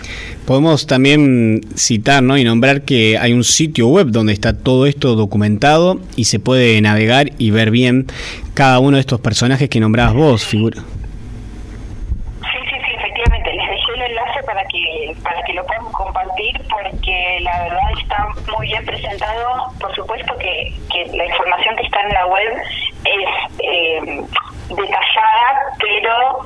[0.46, 2.36] Podemos también citar ¿no?
[2.36, 6.80] y nombrar que hay un sitio web donde está todo esto documentado y se puede
[6.80, 8.06] navegar y ver bien
[8.54, 10.78] cada uno de estos personajes que nombrabas vos, figura.
[10.80, 13.52] Sí, sí, sí, efectivamente.
[13.52, 14.14] Les dejé el
[15.22, 19.72] para que lo puedan compartir porque la verdad está muy bien presentado.
[19.80, 22.62] Por supuesto que, que la información que está en la web
[23.04, 24.24] es eh,
[24.68, 26.44] detallada, pero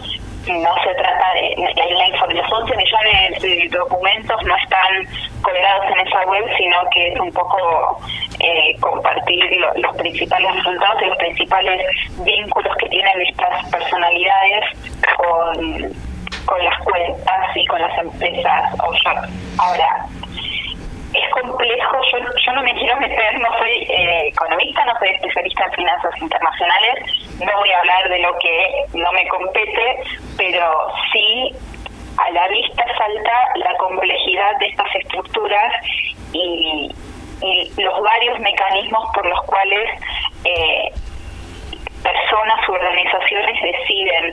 [0.53, 5.07] no se trata de la información, los 11 millones de documentos no están
[5.43, 7.99] colgados en esa web, sino que es un poco
[8.41, 9.45] eh, compartir
[9.77, 11.83] los principales resultados y los principales
[12.25, 14.65] vínculos que tienen estas personalidades
[15.17, 15.93] con,
[16.87, 19.29] cuentas y con las empresas offshore.
[19.59, 20.07] Ahora,
[21.13, 25.65] es complejo, yo, yo no me quiero meter, no soy eh, economista, no soy especialista
[25.65, 26.95] en finanzas internacionales,
[27.41, 30.03] no voy a hablar de lo que no me compete,
[30.37, 31.55] pero sí
[32.19, 35.73] a la vista salta la complejidad de estas estructuras
[36.33, 36.91] y,
[37.77, 39.91] los varios mecanismos por los cuales
[40.45, 40.91] eh,
[42.03, 44.33] personas u organizaciones deciden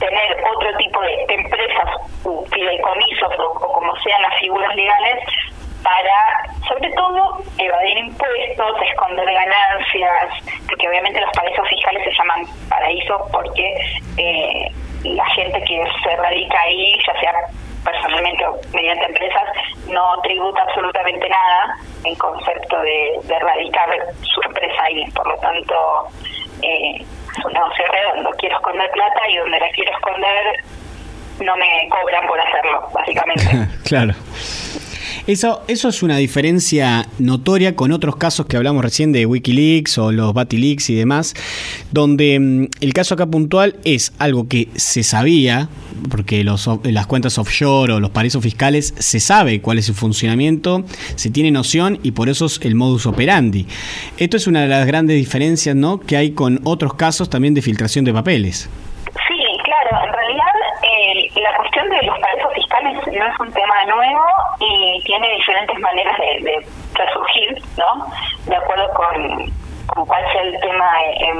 [0.00, 1.88] tener otro tipo de empresas
[2.24, 5.24] u fideicomisos o, o, como sean las figuras legales
[5.82, 10.28] para, sobre todo, evadir impuestos, esconder ganancias,
[10.68, 13.76] porque obviamente los paraísos fiscales se llaman paraísos porque
[14.16, 14.72] eh,
[15.04, 17.32] la gente que se radica ahí, ya sea
[17.84, 19.44] personalmente o mediante empresas,
[19.86, 23.88] no tributa absolutamente nada en concepto de, de radicar
[24.22, 25.10] su empresa ahí.
[25.12, 25.74] Por lo tanto,
[26.62, 27.04] eh,
[27.44, 28.30] un negocio redondo.
[28.38, 30.64] Quiero esconder plata y donde la quiero esconder
[31.40, 33.68] no me cobran por hacerlo, básicamente.
[33.84, 34.14] claro.
[35.26, 40.12] Eso, eso es una diferencia notoria con otros casos que hablamos recién de Wikileaks o
[40.12, 41.34] los Batileaks y demás,
[41.92, 45.68] donde mm, el caso acá puntual es algo que se sabía,
[46.10, 50.84] porque los, las cuentas offshore o los paraísos fiscales se sabe cuál es su funcionamiento,
[51.16, 53.66] se tiene noción y por eso es el modus operandi.
[54.16, 56.00] Esto es una de las grandes diferencias ¿no?
[56.00, 58.70] que hay con otros casos también de filtración de papeles.
[59.28, 63.84] Sí, claro, en realidad eh, la cuestión de los paraísos fiscales no es un tema
[63.86, 64.24] nuevo
[64.58, 68.06] y tiene diferentes maneras de, de resurgir, ¿no?
[68.46, 71.38] De acuerdo con, cuál sea el tema en,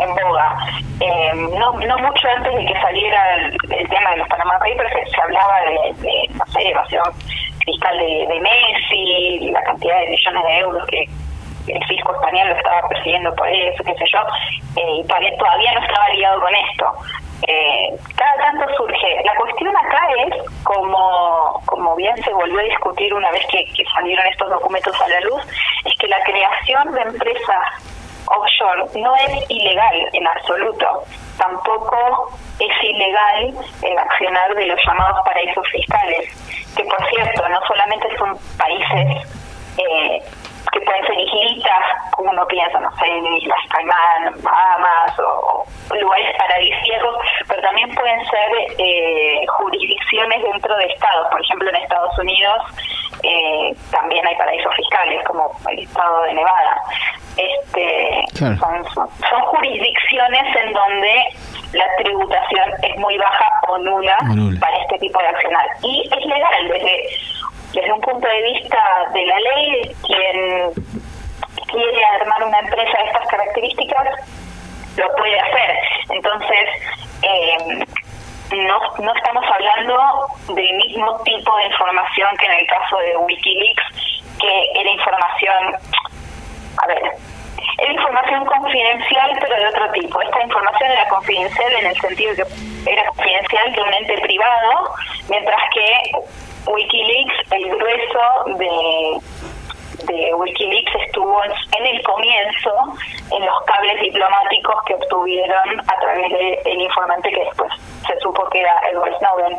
[0.00, 0.56] en boga.
[1.00, 4.92] Eh, no, no mucho antes de que saliera el, el tema de los Panama Papers
[4.92, 7.04] se, se hablaba de, de, no sé, evasión
[7.64, 11.08] fiscal de, de Messi, la cantidad de millones de euros que
[11.68, 14.20] el fisco español lo estaba persiguiendo por eso, qué sé yo,
[14.76, 15.06] eh, y
[15.36, 16.92] todavía no estaba ligado con esto.
[17.42, 19.22] Eh, cada tanto surge.
[19.24, 24.26] La cuestión acá es, como, como bien se volvió a discutir una vez que, salieron
[24.26, 25.42] estos documentos a la luz,
[25.84, 27.92] es que la creación de empresas
[28.26, 31.04] offshore no es ilegal en absoluto.
[31.38, 36.28] Tampoco es ilegal el accionar de los llamados paraísos fiscales,
[36.74, 39.28] que por cierto no solamente son países
[39.78, 40.22] eh,
[40.72, 41.82] que pueden ser islitas,
[42.12, 47.16] como uno piensa, no sé, en Islas Caimán, Bahamas o, o lugares paradisíacos,
[47.48, 48.48] pero también pueden ser
[48.78, 51.28] eh, jurisdicciones dentro de estados.
[51.30, 52.62] Por ejemplo, en Estados Unidos
[53.22, 56.80] eh, también hay paraísos fiscales, como el estado de Nevada.
[57.36, 58.56] Este, Claro.
[58.58, 61.24] son, son, son jurisdicciones en donde
[61.72, 64.60] la tributación es muy baja o nula, O nula.
[64.60, 65.66] para este tipo de accionar.
[65.82, 67.08] Y es legal desde
[67.76, 68.78] desde un punto de vista
[69.12, 70.72] de la ley, quien
[71.66, 74.08] quiere armar una empresa de estas características
[74.96, 75.78] lo puede hacer.
[76.08, 76.68] Entonces,
[77.20, 77.84] eh,
[78.56, 83.84] no, no estamos hablando del mismo tipo de información que en el caso de Wikileaks,
[84.40, 85.76] que era información,
[86.82, 87.02] a ver,
[87.78, 90.22] era información confidencial, pero de otro tipo.
[90.22, 92.44] Esta información era confidencial en el sentido de
[92.84, 94.94] que era confidencial de un ente privado,
[95.28, 96.12] mientras que
[96.66, 99.20] Wikileaks, el grueso de,
[100.04, 102.70] de Wikileaks estuvo en, el comienzo
[103.32, 107.72] en los cables diplomáticos que obtuvieron a través del informante que después
[108.06, 109.58] se supo que era Edward Snowden,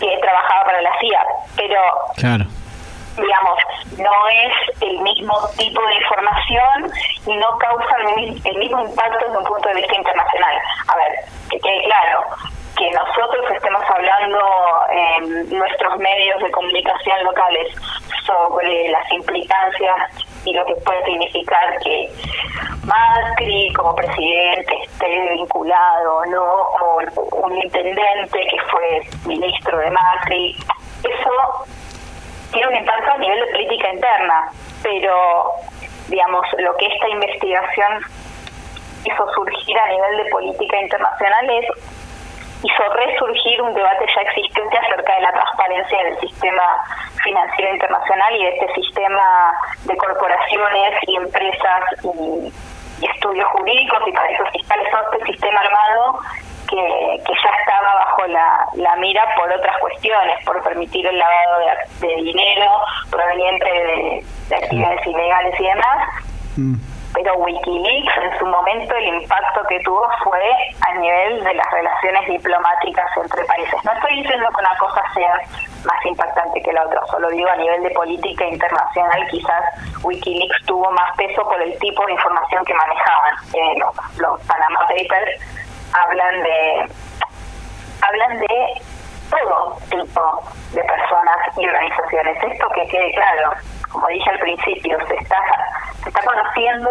[0.00, 1.24] que trabajaba para la CIA.
[1.56, 1.80] Pero
[2.16, 2.44] Claro.
[3.16, 3.58] digamos,
[3.98, 6.92] no es el mismo tipo de información
[7.26, 7.96] y no causa
[8.44, 10.54] el mismo impacto desde un punto de vista internacional.
[10.88, 11.12] A ver,
[11.50, 12.24] que quede claro,
[12.76, 14.38] que nosotros estemos hablando
[15.98, 17.74] medios de comunicación locales
[18.24, 19.96] sobre las implicancias
[20.44, 22.10] y lo que puede significar que
[22.84, 27.00] Macri como presidente esté vinculado no o
[27.44, 30.56] un intendente que fue ministro de Macri.
[31.02, 31.66] Eso
[32.52, 34.50] tiene un impacto a nivel de política interna,
[34.82, 35.52] pero
[36.08, 38.00] digamos, lo que esta investigación
[39.04, 41.66] hizo surgir a nivel de política internacional es
[42.62, 46.62] hizo resurgir un debate ya existente acerca de la transparencia del sistema
[47.22, 49.52] financiero internacional y de este sistema
[49.84, 52.52] de corporaciones y empresas y,
[52.98, 56.18] estudios jurídicos y paraísos fiscales, todo este sistema armado
[56.68, 61.60] que, que ya estaba bajo la, la, mira por otras cuestiones, por permitir el lavado
[62.00, 62.70] de, dinero
[63.08, 66.08] proveniente de, de actividades ilegales y demás.
[66.56, 70.42] Mm pero Wikileaks en su momento el impacto que tuvo fue
[70.80, 73.84] a nivel de las relaciones diplomáticas entre países.
[73.84, 75.40] No estoy diciendo que una cosa sea
[75.84, 79.62] más impactante que la otra, solo digo a nivel de política internacional quizás
[80.02, 83.34] Wikileaks tuvo más peso por el tipo de información que manejaban.
[83.54, 83.74] Eh,
[84.18, 85.40] los, Panama Papers
[85.92, 86.90] hablan de
[88.00, 88.82] hablan de
[89.30, 90.42] todo tipo
[90.72, 92.36] de personas y organizaciones.
[92.42, 93.52] Esto que quede claro,
[93.90, 95.38] como dije al principio, se está
[96.02, 96.90] se está conociendo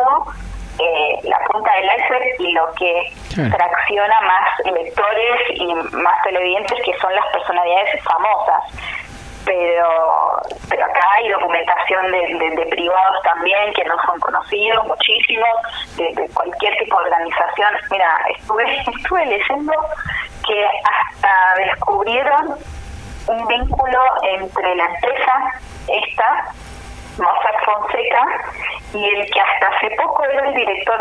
[0.79, 6.93] eh, la punta del iceberg y lo que tracciona más electores y más televidentes que
[6.99, 8.63] son las personalidades famosas
[9.47, 15.47] pero pero acá hay documentación de, privados también que no son conocidos muchísimos
[15.95, 17.73] de, cualquier tipo de organización.
[17.89, 18.63] Mira estuve
[18.97, 19.73] estuve leyendo
[20.45, 22.55] que hasta descubrieron
[23.27, 25.33] un vínculo entre la empresa
[25.87, 26.51] esta
[27.17, 28.25] Mossack Fonseca
[28.93, 30.99] y el que hasta hace poco era el director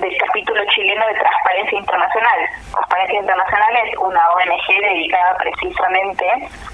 [0.00, 2.38] del capítulo chileno de Transparencia Internacional.
[2.72, 6.26] Transparencia Internacional es una ONG dedicada precisamente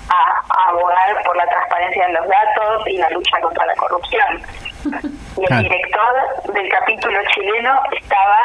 [0.09, 4.43] a, abogar por la transparencia de los datos y la lucha contra la corrupción.
[5.37, 8.41] Y el director del capítulo chileno estaba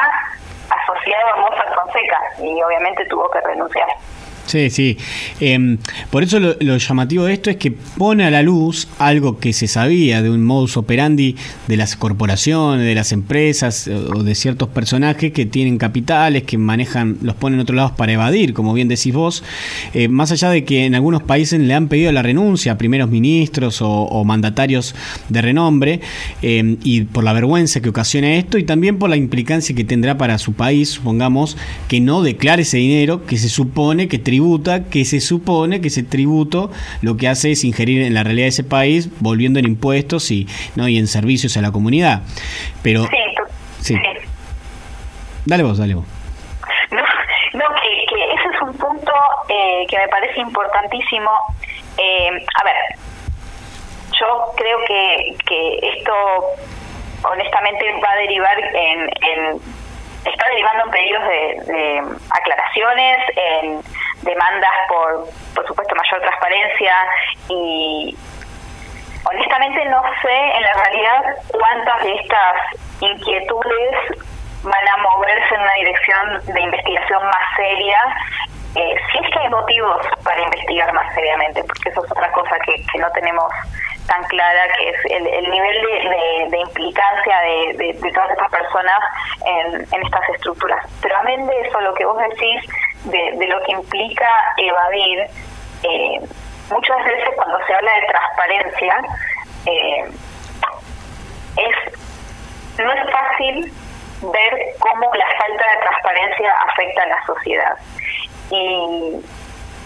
[0.70, 3.88] asociado a Mossack Fonseca y obviamente tuvo que renunciar.
[4.50, 4.96] Sí, sí.
[5.38, 5.78] Em,
[6.10, 9.68] por eso lo, llamativo de esto es que pone a la luz algo que se
[9.68, 11.36] sabía de un modus operandi
[11.68, 17.18] de las corporaciones, de las empresas o de ciertos personajes que tienen capitales, que manejan,
[17.22, 19.44] los ponen en otros lados para evadir, como bien decís vos.
[19.94, 23.08] Eh, más allá de que en algunos países le han pedido la renuncia a primeros
[23.08, 24.96] ministros o, mandatarios
[25.28, 26.00] de renombre,
[26.42, 30.18] em, y por la vergüenza que ocasiona esto, y también por la implicancia que tendrá
[30.18, 31.56] para su país, supongamos,
[31.86, 34.39] que no declare ese dinero que se supone que tributa
[34.90, 36.70] que se supone que ese tributo
[37.02, 40.46] lo que hace es ingerir en la realidad de ese país, volviendo en impuestos y,
[40.76, 40.88] ¿no?
[40.88, 42.22] y en servicios a la comunidad.
[42.82, 43.06] Pero.
[43.80, 43.96] Sí,
[45.46, 46.04] Dale vos, dale vos.
[46.90, 49.12] No, que, ese es un punto
[49.48, 51.30] eh, que me parece importantísimo.
[51.98, 52.30] Eh,
[52.60, 52.76] a ver,
[54.20, 56.12] yo creo que, que esto
[57.24, 59.60] honestamente va a derivar en, en
[60.24, 63.82] está derivando en pedidos de, de aclaraciones, en
[64.22, 66.94] demandas por, por supuesto, mayor transparencia
[67.48, 68.16] y
[69.24, 72.54] honestamente no sé en la realidad cuántas de estas
[73.00, 73.96] inquietudes
[74.62, 77.98] van a moverse en una dirección de investigación más seria,
[78.74, 82.58] eh, si es que hay motivos para investigar más seriamente, porque eso es otra cosa
[82.60, 83.50] que, que no tenemos
[84.06, 88.98] tan clara, que es el, el nivel de, de, implicancia de, todas estas personas
[89.46, 90.84] en, en estas estructuras.
[91.00, 92.62] Pero amén de eso, lo que vos decís,
[93.04, 95.26] de, lo que implica evadir,
[95.82, 96.20] eh,
[96.70, 98.96] muchas veces cuando se habla de transparencia,
[99.66, 100.10] eh,
[101.56, 102.00] es
[102.78, 103.72] no es fácil
[104.22, 107.76] ver cómo la falta de transparencia afecta a la sociedad.
[108.50, 109.20] Y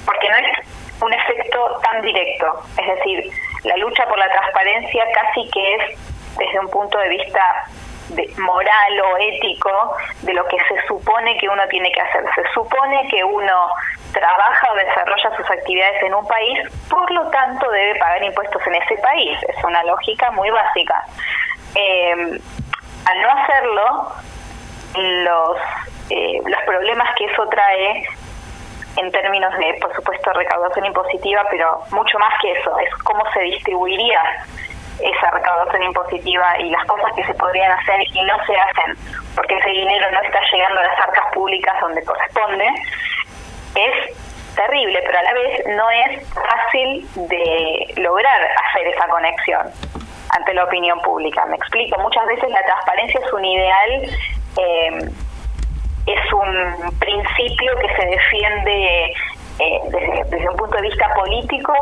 [0.05, 3.31] porque no es un efecto tan directo, es decir,
[3.65, 5.99] la lucha por la transparencia casi que es
[6.39, 7.65] desde un punto de vista
[8.11, 12.25] de moral o ético de lo que se supone que uno tiene que hacer.
[12.35, 13.69] Se supone que uno
[14.13, 16.59] trabaja o desarrolla sus actividades en un país,
[16.89, 19.39] por lo tanto debe pagar impuestos en ese país.
[19.49, 21.05] Es una lógica muy básica.
[21.75, 22.39] Eh,
[23.07, 24.13] al no hacerlo,
[24.97, 25.59] los,
[26.11, 28.07] eh, los problemas que eso trae
[28.97, 33.41] en términos de, por supuesto, recaudación impositiva, pero mucho más que eso, es cómo se
[33.41, 34.21] distribuiría
[35.01, 38.97] esa recaudación impositiva y las cosas que se podrían hacer y no se hacen
[39.35, 42.69] porque ese dinero no está llegando a las arcas públicas donde corresponde,
[43.75, 49.71] es terrible, pero a la vez no es fácil de lograr hacer esa conexión
[50.31, 51.45] ante la opinión pública.
[51.47, 54.03] Me explico, muchas veces la transparencia es un ideal,
[54.59, 55.11] eh,
[56.07, 59.05] es un principio que se defiende
[59.59, 61.75] eh, desde, desde un punto de vista político,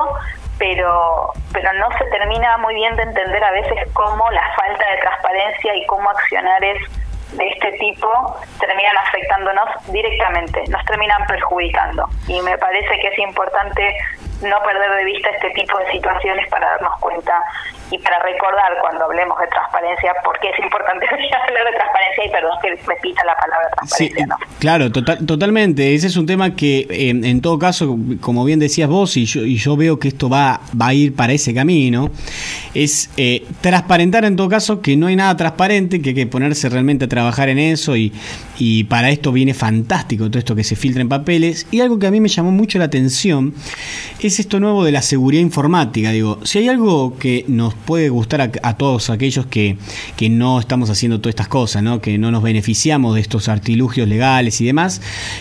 [0.59, 4.99] pero, pero no se termina muy bien de entender a veces cómo la falta de
[4.99, 6.79] transparencia y cómo accionares
[7.33, 8.09] de este tipo
[8.61, 12.07] terminan afectándonos directamente, nos terminan perjudicando.
[12.29, 13.97] Y me parece que es importante
[14.43, 17.33] no perder de vista este tipo de situaciones para darnos cuenta
[17.93, 21.07] y para recordar cuando hablemos de transparencia, porque es importante
[21.49, 24.27] hablar de transparencia y perdón que repita la palabra transparencia.
[24.27, 24.37] ¿no?
[24.59, 25.95] Claro, total, totalmente.
[25.95, 29.57] Ese es un tema que en todo caso, como bien decías vos, y yo, y
[29.57, 32.11] yo veo que esto va, va a ir para ese camino,
[32.75, 36.69] es eh, transparentar en todo caso que no hay nada transparente, que hay que ponerse
[36.69, 38.13] realmente a trabajar en eso y,
[38.59, 41.67] y para esto viene fantástico todo esto que se filtra en papeles.
[41.71, 43.55] Y algo que a mí me llamó mucho la atención
[44.21, 46.11] es esto nuevo de la seguridad informática.
[46.11, 49.77] Digo, si hay algo que nos puede gustar a, todos aquellos que,
[50.17, 52.01] que, no estamos haciendo todas estas cosas, ¿no?
[52.01, 55.01] que no nos beneficiamos de estos artilugios legales y demás,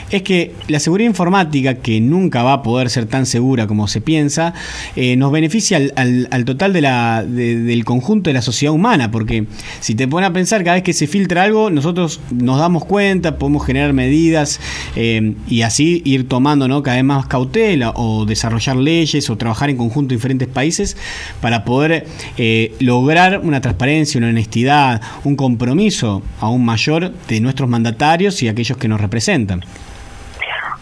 [0.10, 4.02] es que la seguridad informática, que nunca va a poder ser tan segura como se
[4.02, 4.54] piensa,
[4.96, 9.46] eh, nos beneficia al, al, total de la, del conjunto de la sociedad humana, porque
[9.80, 13.38] si te pones a pensar, cada vez que se filtra algo, nosotros nos damos cuenta,
[13.38, 14.60] podemos generar medidas
[14.96, 16.84] eh, y así ir tomando ¿no?
[16.84, 20.98] cada vez más cautela o desarrollar leyes o trabajar en conjunto en diferentes países
[21.42, 22.06] para poder
[22.38, 28.78] eh, lograr una transparencia, una honestidad, un compromiso aún mayor de nuestros mandatarios y aquellos
[28.78, 29.62] que nos representan.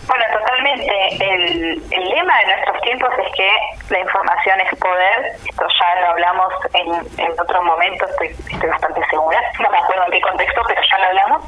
[0.07, 0.87] Bueno, totalmente.
[1.19, 3.49] El, lema de nuestros tiempos es que
[3.93, 5.35] la información es poder.
[5.47, 9.39] Esto ya lo hablamos en, en otro momento, estoy, estoy bastante segura.
[9.59, 11.43] No me acuerdo en qué contexto, pero ya lo hablamos.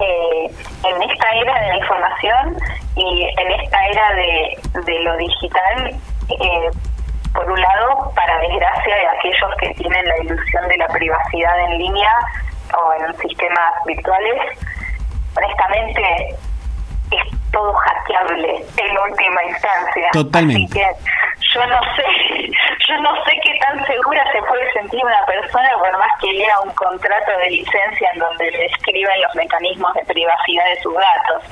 [0.00, 0.50] Eh,
[0.84, 2.56] en esta era de la información
[2.96, 5.94] y en esta era de, de lo digital,
[6.28, 6.70] eh,
[7.36, 11.78] por un lado, para desgracia de aquellos que tienen la ilusión de la privacidad en
[11.78, 12.12] línea
[12.74, 14.58] o en sistemas virtuales,
[15.36, 16.34] honestamente
[17.10, 20.10] es todo hackeable en última instancia.
[20.12, 20.84] Totalmente.
[20.84, 22.04] Así que yo no sé,
[22.88, 26.60] yo no sé qué tan segura se puede sentir una persona por más que lea
[26.60, 31.42] un contrato de licencia en donde le escriben los mecanismos de privacidad de sus datos.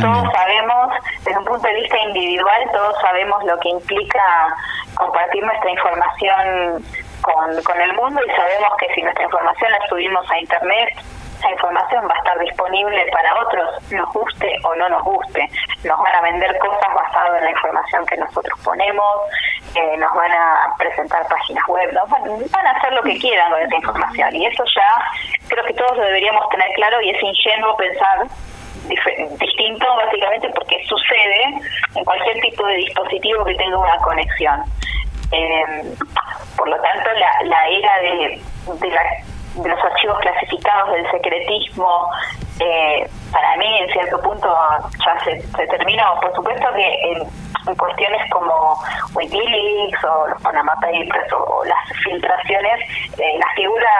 [0.00, 4.54] Todos sabemos, desde un punto de vista individual, todos sabemos lo que implica
[4.94, 6.84] compartir nuestra información
[7.22, 10.88] con, con el mundo y sabemos que si nuestra información la subimos a Internet,
[11.44, 15.48] esa información va a estar disponible para otros, nos guste o no nos guste.
[15.84, 19.20] Nos van a vender cosas basadas en la información que nosotros ponemos,
[19.74, 23.60] eh, nos van a presentar páginas web, nos van, a hacer lo que quieran con
[23.60, 24.36] esa información.
[24.36, 24.88] Y eso ya
[25.48, 28.26] creo que todos lo deberíamos tener claro y es ingenuo pensar
[29.38, 31.44] distinto básicamente porque sucede
[31.94, 34.62] en cualquier tipo de dispositivo que tenga una conexión.
[35.32, 35.94] Eh,
[36.56, 38.40] por lo tanto, la, la era de
[38.90, 39.02] la
[39.54, 42.10] de los archivos clasificados, del secretismo,
[42.60, 44.48] eh, para mí en cierto punto
[45.04, 46.20] ya se, se terminó.
[46.20, 47.44] Por supuesto que en,
[47.76, 48.76] cuestiones como
[49.14, 52.80] Wikileaks o los Panama Papers o, las filtraciones,
[53.18, 53.90] eh, la figura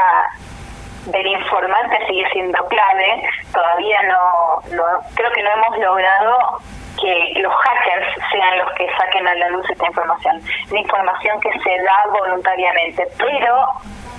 [1.07, 3.23] del informante sigue siendo clave.
[3.53, 6.61] Todavía no, no, creo que no hemos logrado
[7.01, 10.43] que los hackers sean los que saquen a la luz esta información.
[10.71, 13.67] La información que se da voluntariamente, pero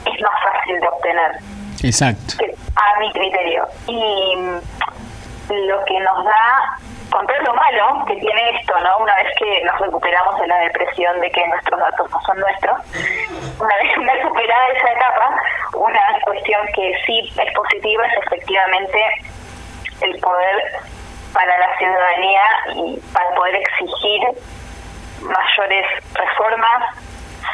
[0.05, 1.31] es más fácil de obtener.
[1.83, 2.43] Exacto.
[2.75, 3.67] A mi criterio.
[3.87, 4.35] Y
[5.49, 6.77] lo que nos da,
[7.11, 8.97] con todo lo malo que tiene esto, ¿no?
[8.97, 12.77] Una vez que nos recuperamos de la depresión de que nuestros datos no son nuestros,
[13.59, 15.41] una vez una superada esa etapa,
[15.73, 18.99] una cuestión que sí es positiva es efectivamente
[20.01, 20.63] el poder
[21.33, 22.43] para la ciudadanía
[22.75, 24.21] y para poder exigir
[25.21, 26.95] mayores reformas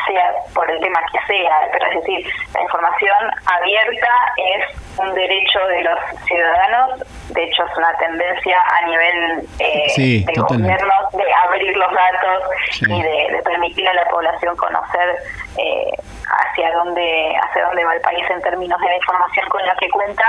[0.06, 5.60] sea por el tema que sea, pero es decir, la información abierta es un derecho
[5.68, 7.00] de los ciudadanos,
[7.30, 12.44] de hecho es una tendencia a nivel eh, de gobiernos de abrir los datos
[12.82, 15.18] y de, permitir a la población conocer
[15.58, 15.92] eh,
[16.28, 19.90] hacia dónde hacia dónde va el país en términos de la información con la que
[19.90, 20.26] cuenta,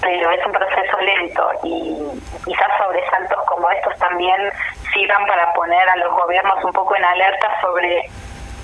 [0.00, 1.96] pero es un proceso lento y
[2.44, 4.50] quizás sobresaltos como estos también
[4.92, 8.08] sirvan para poner a los gobiernos un poco en alerta sobre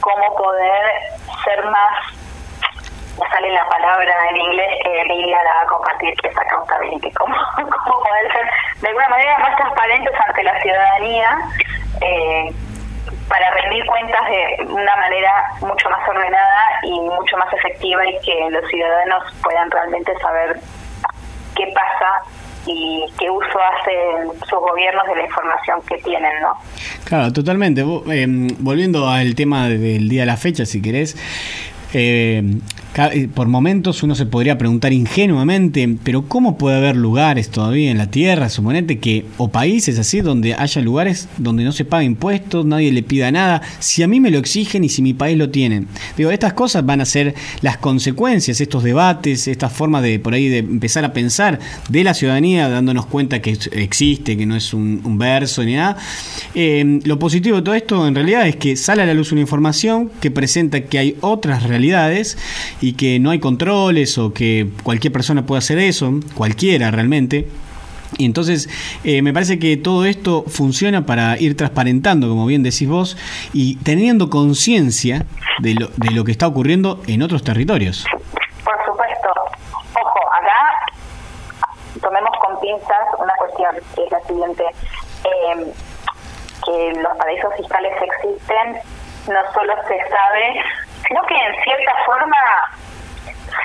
[0.05, 0.85] cómo poder
[1.45, 2.15] ser más,
[3.33, 7.35] sale la palabra en inglés que Lilia la va a compartir, que es accountability, cómo,
[7.57, 8.51] cómo poder ser
[8.83, 11.39] de alguna manera más transparentes ante la ciudadanía.
[12.03, 12.55] Eh,
[13.29, 18.51] para rendir cuentas de una manera mucho más ordenada y mucho más efectiva y que
[18.51, 20.61] los ciudadanos puedan realmente saber
[21.57, 22.23] qué pasa
[22.67, 26.57] y qué uso hacen sus gobiernos de la información que tienen, ¿no?
[27.05, 27.83] Claro, totalmente.
[27.83, 28.27] Eh,
[28.59, 31.17] volviendo al tema del día de la fecha, si querés,
[31.93, 32.43] eh,
[33.35, 38.11] por momentos uno se podría preguntar ingenuamente, pero ¿cómo puede haber lugares todavía en la
[38.11, 42.93] Tierra, suponete que, o países así, donde haya lugares donde no se paga impuestos, nadie
[42.93, 45.87] le pida nada, si a mí me lo exigen y si mi país lo tiene?
[46.17, 50.49] Digo, estas cosas van a ser las consecuencias, estos debates, esta forma de por ahí
[50.49, 51.59] de empezar a pensar
[51.89, 55.97] de la ciudadanía, dándonos cuenta que existe, que no es un, verso ni nada.
[56.55, 59.41] Eh, lo positivo de todo esto en realidad es que sale a la luz una
[59.41, 62.37] información que presenta que hay otras realidades
[62.85, 67.49] y que no hay controles o que cualquier persona puede hacer eso, cualquiera realmente.
[68.19, 68.69] Y entonces
[69.05, 73.17] eh, me parece que todo esto funciona para ir transparentando, como bien decís vos,
[73.55, 75.25] y teniendo conciencia
[75.61, 78.05] de lo, de lo que está ocurriendo en otros territorios.
[78.63, 79.31] Por supuesto.
[79.73, 80.93] Ojo, acá
[82.03, 84.65] tomemos con pinzas una cuestión que es la siguiente.
[85.25, 85.73] Eh,
[86.65, 88.81] que los paraísos fiscales existen,
[89.29, 90.61] no solo se sabe,
[91.09, 92.37] sino que en cierta forma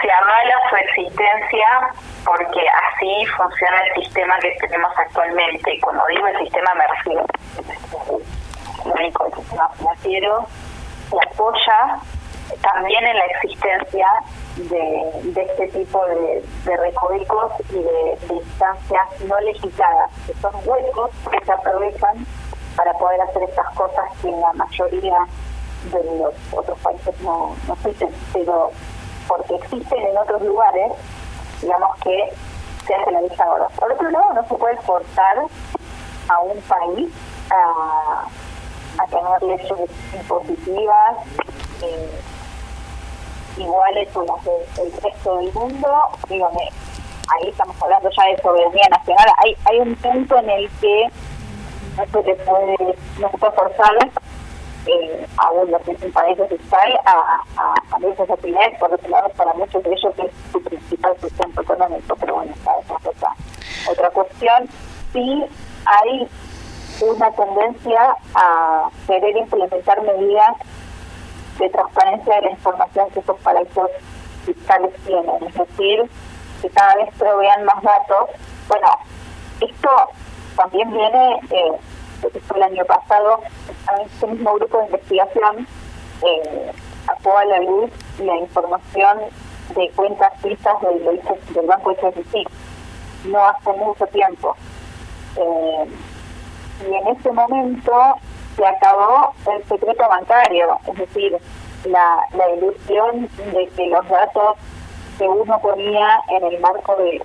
[0.01, 1.67] se avala su existencia
[2.25, 5.73] porque así funciona el sistema que tenemos actualmente.
[5.73, 7.25] Y cuando digo el sistema me refiero
[8.85, 10.47] único sistema financiero
[11.09, 11.99] que apoya
[12.61, 14.07] también en la existencia
[14.57, 16.93] de, este tipo de, de
[17.69, 22.25] y de, instancias no legisladas, que son huecos que se aprovechan
[22.75, 25.17] para poder hacer estas cosas que la mayoría
[25.85, 28.71] de los otros países no, no existen, pero
[29.27, 30.91] porque existen en otros lugares,
[31.61, 32.33] digamos que
[32.85, 33.67] se hace la vista ahora.
[33.69, 35.37] Por otro lado, no se puede forzar
[36.27, 37.09] a un país
[37.51, 38.25] a,
[39.01, 41.17] a tener leyes impositivas
[41.81, 42.21] eh,
[43.57, 45.87] iguales con las del resto del mundo.
[46.27, 46.69] Dígame,
[47.29, 49.27] ahí estamos hablando ya de soberanía nacional.
[49.37, 51.09] Hay, hay un punto en el que
[51.97, 54.11] no se le puede, no se puede forzar
[54.91, 59.83] eh, aún lo que fiscal a, a, a esas actividades, por otro lado, para muchos
[59.83, 63.35] de ellos es su principal sustento económico, pero bueno, esa es otra,
[63.91, 64.69] otra cuestión.
[65.13, 65.45] Sí
[65.85, 66.27] hay
[67.01, 70.57] una tendencia a querer implementar medidas
[71.57, 73.89] de transparencia de la información que esos paraísos
[74.45, 76.09] fiscales tienen, es decir,
[76.61, 78.29] que cada vez provean más datos.
[78.67, 78.87] Bueno,
[79.61, 79.89] esto
[80.55, 81.71] también viene, eh,
[82.55, 83.41] el año pasado,
[84.05, 85.67] este mismo grupo de investigación
[86.25, 86.71] eh,
[87.05, 89.19] sacó a la luz la información
[89.75, 91.21] de cuentas suizas del,
[91.53, 92.47] del Banco HSBC,
[93.25, 94.55] no hace mucho tiempo.
[95.35, 95.85] Eh,
[96.89, 97.93] y en ese momento
[98.55, 101.37] se acabó el secreto bancario, es decir,
[101.85, 102.25] la,
[102.57, 104.57] ilusión de que los datos
[105.17, 107.21] que uno ponía en el marco de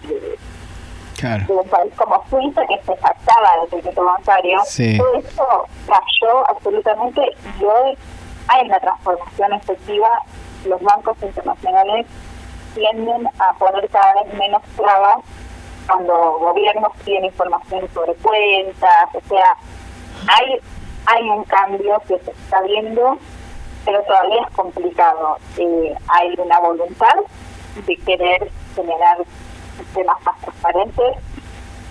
[1.48, 7.22] un país como Suiza, que se jactaba del secreto bancario, todo eso cayó absolutamente
[7.58, 7.98] y hoy
[8.48, 10.08] hay una transformación efectiva.
[10.66, 12.06] Los bancos internacionales
[12.74, 15.18] tienden a poner cada vez menos trabas
[15.86, 19.56] cuando gobiernos piden información sobre cuentas, o sea,
[20.28, 20.60] hay,
[21.06, 23.18] hay un cambio que se está viendo,
[23.84, 25.38] pero todavía es complicado.
[25.58, 27.14] Eh, hay una voluntad
[27.86, 29.18] de querer generar
[29.76, 31.16] sistemas más transparentes,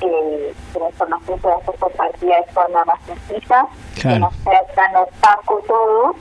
[0.02, 4.96] eh, que la información pueda ser compartida de forma más sencilla, que no sea tan
[4.96, 6.16] opaco todo,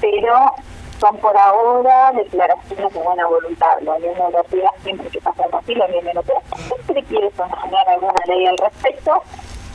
[0.00, 0.52] pero
[1.00, 3.80] son por ahora declaraciones de buena voluntad.
[3.82, 8.20] La Unión Europea siempre que pasa algo así, la Unión Europea siempre quiere sancionar alguna
[8.26, 9.22] ley al respecto,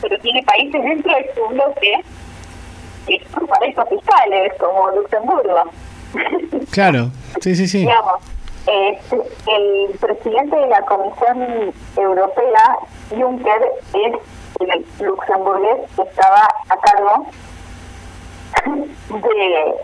[0.00, 2.04] pero tiene países dentro de su bloque
[3.06, 5.64] que son paraísos fiscales, como Luxemburgo.
[6.70, 7.10] Claro,
[7.40, 7.78] sí, sí, sí.
[7.86, 8.20] Digamos,
[8.68, 9.00] eh,
[9.46, 12.78] el presidente de la Comisión Europea,
[13.10, 13.62] Juncker,
[13.94, 14.14] es
[14.60, 17.26] el luxemburgués que estaba a cargo
[19.22, 19.74] de...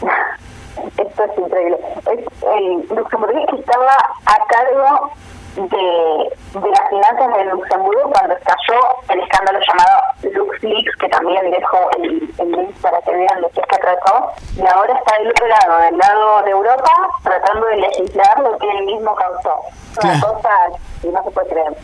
[0.96, 1.78] Esto es increíble.
[2.12, 2.20] Es
[2.54, 3.96] el luxemburgués que estaba
[4.26, 5.12] a cargo
[5.66, 11.90] de, de las finanzas de Luxemburgo cuando estalló el escándalo llamado LuxLeaks, que también dejó
[11.98, 15.46] el, el link para que vean de qué se trató, y ahora está del otro
[15.48, 16.90] lado, del lado de Europa,
[17.22, 19.60] tratando de legislar lo que él mismo causó.
[20.02, 20.50] Una cosa
[21.02, 21.74] que no se puede creer.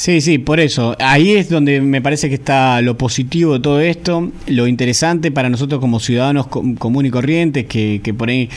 [0.00, 0.96] Sí, sí, por eso.
[0.98, 5.50] Ahí es donde me parece que está lo positivo de todo esto, lo interesante para
[5.50, 8.48] nosotros como ciudadanos común y corrientes, que, que, por ahí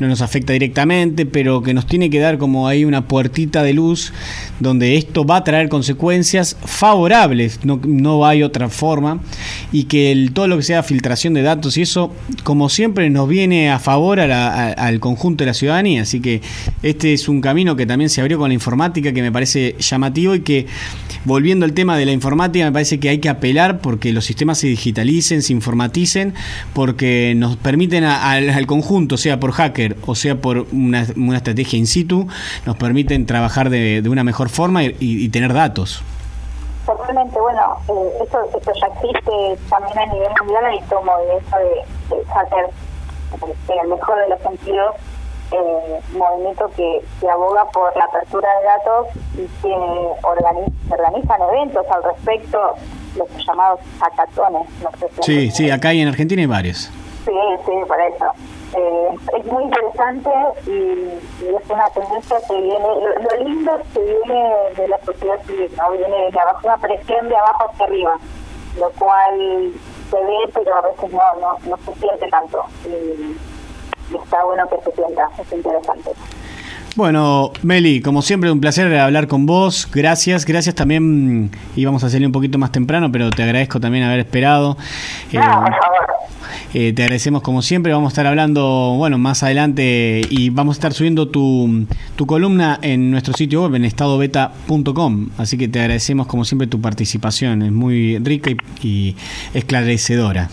[0.00, 3.74] no nos afecta directamente, pero que nos tiene que dar como ahí una puertita de
[3.74, 4.12] luz
[4.58, 9.20] donde esto va a traer consecuencias favorables, no, no hay otra forma,
[9.70, 12.12] y que el, todo lo que sea filtración de datos y eso,
[12.42, 16.02] como siempre, nos viene a favor a la, al conjunto de la ciudadanía.
[16.02, 16.40] Así que
[16.82, 20.34] este es un camino que también se abrió con la informática que me parece llamativo
[20.34, 20.66] y que
[21.24, 24.58] volviendo al tema de la informática, me parece que hay que apelar porque los sistemas
[24.58, 26.34] se digitalicen, se informaticen,
[26.74, 31.36] porque nos permiten a- al, al conjunto, sea por hacker o sea por una, una
[31.38, 32.26] estrategia in situ,
[32.66, 36.02] nos permiten trabajar de, una mejor forma y, tener datos.
[36.86, 39.30] Totalmente, bueno, eh, esto, ya existe
[39.68, 42.66] también a nivel mundial, hay tomo de eso de, de hacker,
[43.68, 44.94] en el mejor de los sentidos,
[45.52, 49.74] eh, movimiento que, que aboga por la apertura de datos y que
[50.22, 52.74] organizan eventos al respecto,
[53.16, 54.68] los llamados hackatones.
[54.82, 56.90] No sé si Sí, sí, acá y en Argentina hay varios.
[57.24, 57.32] Sí,
[57.64, 58.26] sí, por eso.
[58.76, 59.08] Eh,
[59.38, 60.30] es muy interesante
[60.66, 64.98] y, y es una tendencia que viene, lo, lo lindo es que viene de la
[65.04, 65.90] sociedad civil, ¿no?
[65.92, 68.18] viene de abajo, una presión de abajo hacia arriba,
[68.78, 69.72] lo cual
[70.10, 72.62] se ve, pero a veces no, no, no se siente tanto.
[72.84, 73.38] Y,
[74.12, 76.10] y está bueno que se sienta, es interesante.
[76.98, 79.88] Bueno, Meli, como siempre, un placer hablar con vos.
[79.92, 81.48] Gracias, gracias también.
[81.76, 84.76] Íbamos a salir un poquito más temprano, pero te agradezco también haber esperado.
[85.32, 85.38] Eh,
[86.74, 87.92] eh, te agradecemos como siempre.
[87.92, 91.86] Vamos a estar hablando, bueno, más adelante y vamos a estar subiendo tu,
[92.16, 95.28] tu columna en nuestro sitio web, en estadobeta.com.
[95.38, 97.62] Así que te agradecemos como siempre tu participación.
[97.62, 99.16] Es muy rica y, y
[99.54, 100.48] esclarecedora.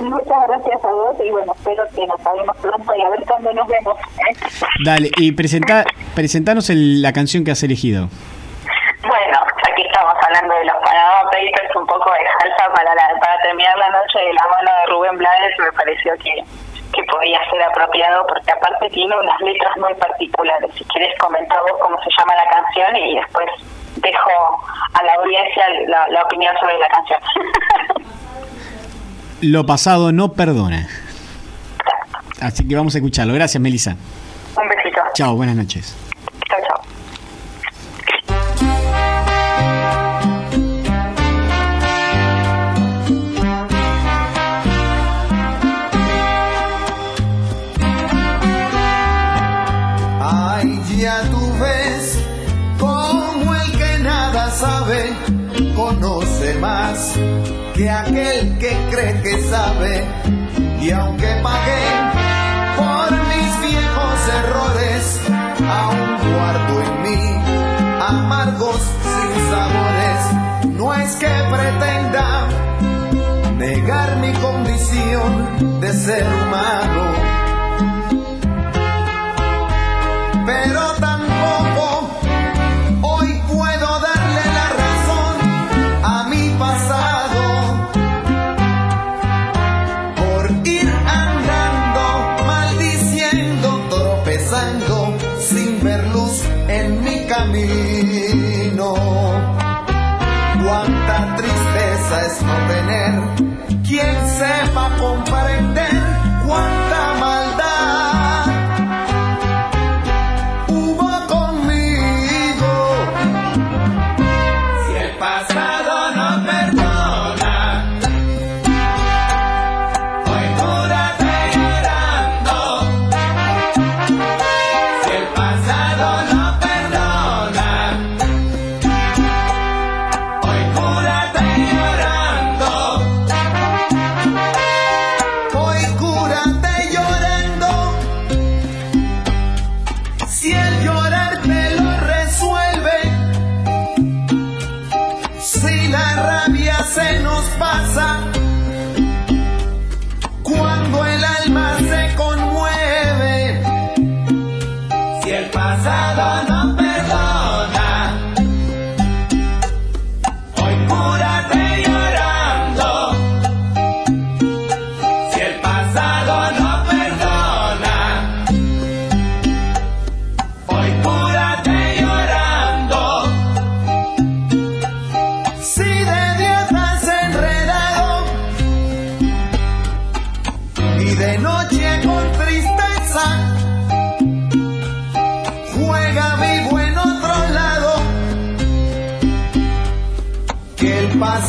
[0.00, 3.52] Muchas gracias a vos y bueno, espero que nos hablemos pronto y a ver cuándo
[3.52, 3.96] nos vemos.
[3.98, 4.36] ¿eh?
[4.84, 8.08] Dale, y presenta, presentanos el- la canción que has elegido.
[9.02, 9.38] Bueno,
[9.70, 13.76] aquí estamos hablando de los Panama Papers, un poco de salsa para, la- para terminar
[13.78, 16.44] la noche de la mano de Rubén Blades, me pareció que,
[16.92, 20.70] que podía ser apropiado porque aparte tiene unas letras muy particulares.
[20.76, 23.46] Si quieres comentar vos cómo se llama la canción y después
[23.96, 24.30] dejo
[24.92, 27.20] a la audiencia la, la opinión sobre la canción.
[29.42, 30.88] Lo pasado no perdona.
[32.40, 33.34] Así que vamos a escucharlo.
[33.34, 33.96] Gracias, Melissa.
[34.56, 35.00] un besito.
[35.14, 35.94] Chao, buenas noches.
[36.48, 36.82] Chao, chao.
[50.20, 52.18] Ay, ya tú ves
[52.78, 55.12] como el que nada sabe
[55.74, 57.16] conoce más
[57.76, 60.04] que aquel que cree que sabe.
[60.80, 61.84] Y aunque pagué
[62.76, 65.20] por mis viejos errores,
[65.80, 67.20] aún guardo en mí
[68.00, 70.20] amargos sin sabores.
[70.78, 72.48] No es que pretenda
[73.58, 77.36] negar mi condición de ser humano
[80.46, 80.95] pero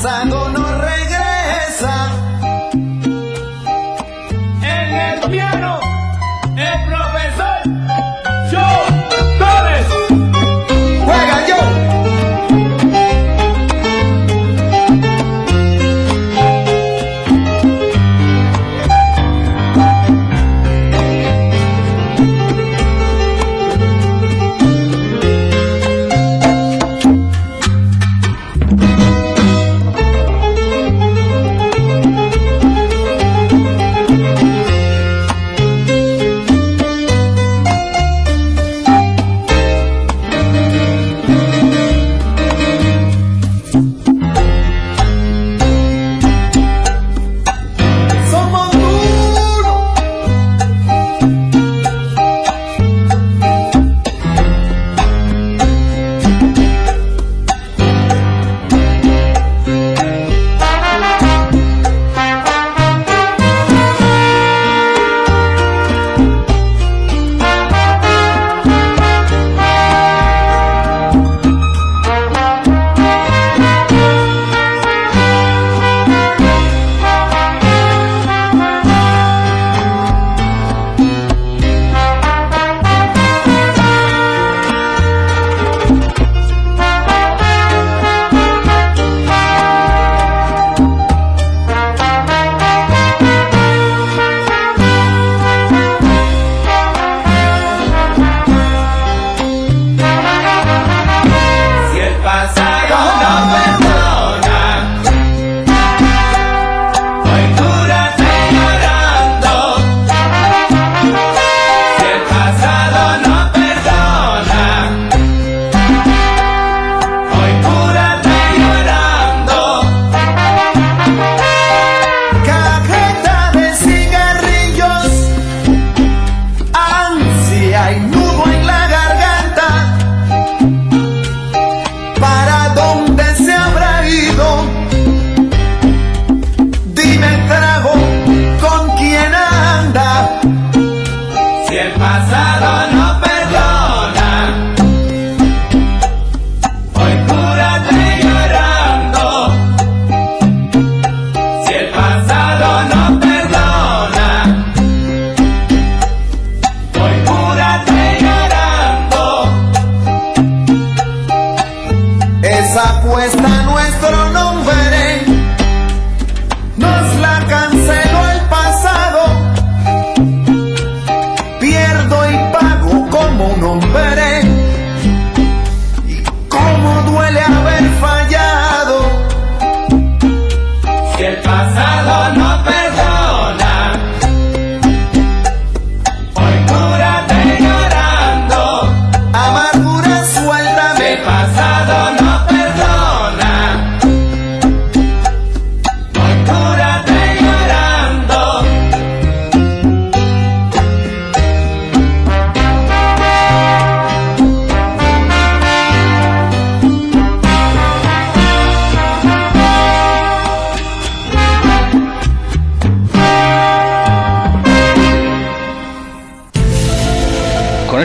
[0.07, 0.56] el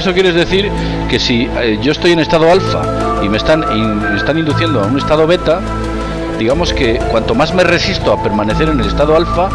[0.03, 0.69] eso quieres decir
[1.09, 2.83] que si eh, yo estoy en estado alfa
[3.23, 5.61] y me están, me están induciendo a un estado beta,
[6.41, 9.49] digamos que cuanto más me resisto a permanecer en el estado alfa,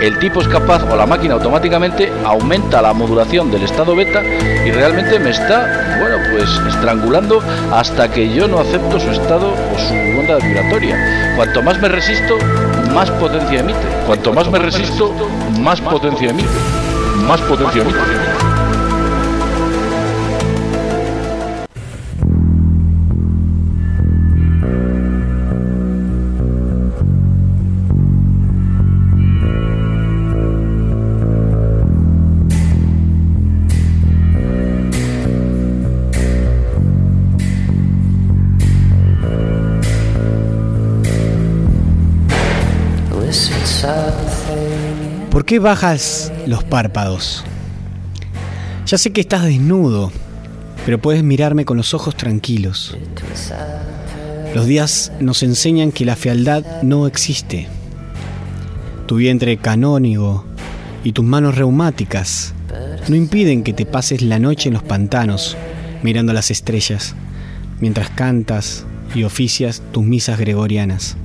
[0.00, 4.70] el tipo es capaz o la máquina automáticamente aumenta la modulación del estado beta y
[4.70, 9.94] realmente me está, bueno, pues estrangulando hasta que yo no acepto su estado o su
[10.18, 11.34] onda vibratoria.
[11.36, 12.38] Cuanto más me resisto,
[12.94, 13.78] más potencia emite.
[14.06, 15.14] Cuanto más me resisto,
[15.60, 16.48] más potencia emite.
[17.28, 18.51] Más potencia emite.
[45.52, 47.44] Qué bajas los párpados?
[48.86, 50.10] Ya sé que estás desnudo,
[50.86, 52.96] pero puedes mirarme con los ojos tranquilos.
[54.54, 57.68] Los días nos enseñan que la fealdad no existe.
[59.04, 60.46] Tu vientre canónigo
[61.04, 62.54] y tus manos reumáticas
[63.08, 65.58] no impiden que te pases la noche en los pantanos
[66.02, 67.14] mirando las estrellas,
[67.78, 71.18] mientras cantas y oficias tus misas gregorianas.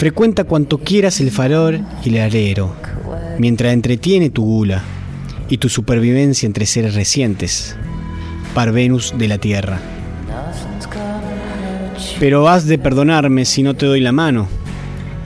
[0.00, 2.74] Frecuenta cuanto quieras el farol y el alero,
[3.38, 4.82] mientras entretiene tu gula
[5.50, 7.76] y tu supervivencia entre seres recientes,
[8.54, 9.78] Parvenus de la tierra.
[12.18, 14.48] Pero has de perdonarme si no te doy la mano.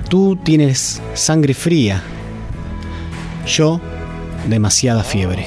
[0.08, 2.02] Tú tienes sangre fría,
[3.46, 3.80] yo
[4.48, 5.46] demasiada fiebre.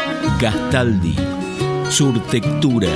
[0.39, 1.15] Gastaldi,
[1.89, 2.89] Surtectura,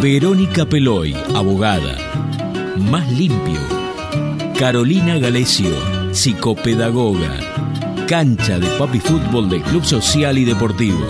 [0.00, 1.96] Verónica Peloy, abogada,
[2.90, 3.60] Más Limpio,
[4.58, 5.74] Carolina Galesio,
[6.12, 7.38] psicopedagoga,
[8.06, 11.06] Cancha de Papi Fútbol del Club Social y Deportivo,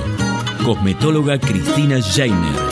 [0.64, 2.67] Cosmetóloga Cristina Jainer,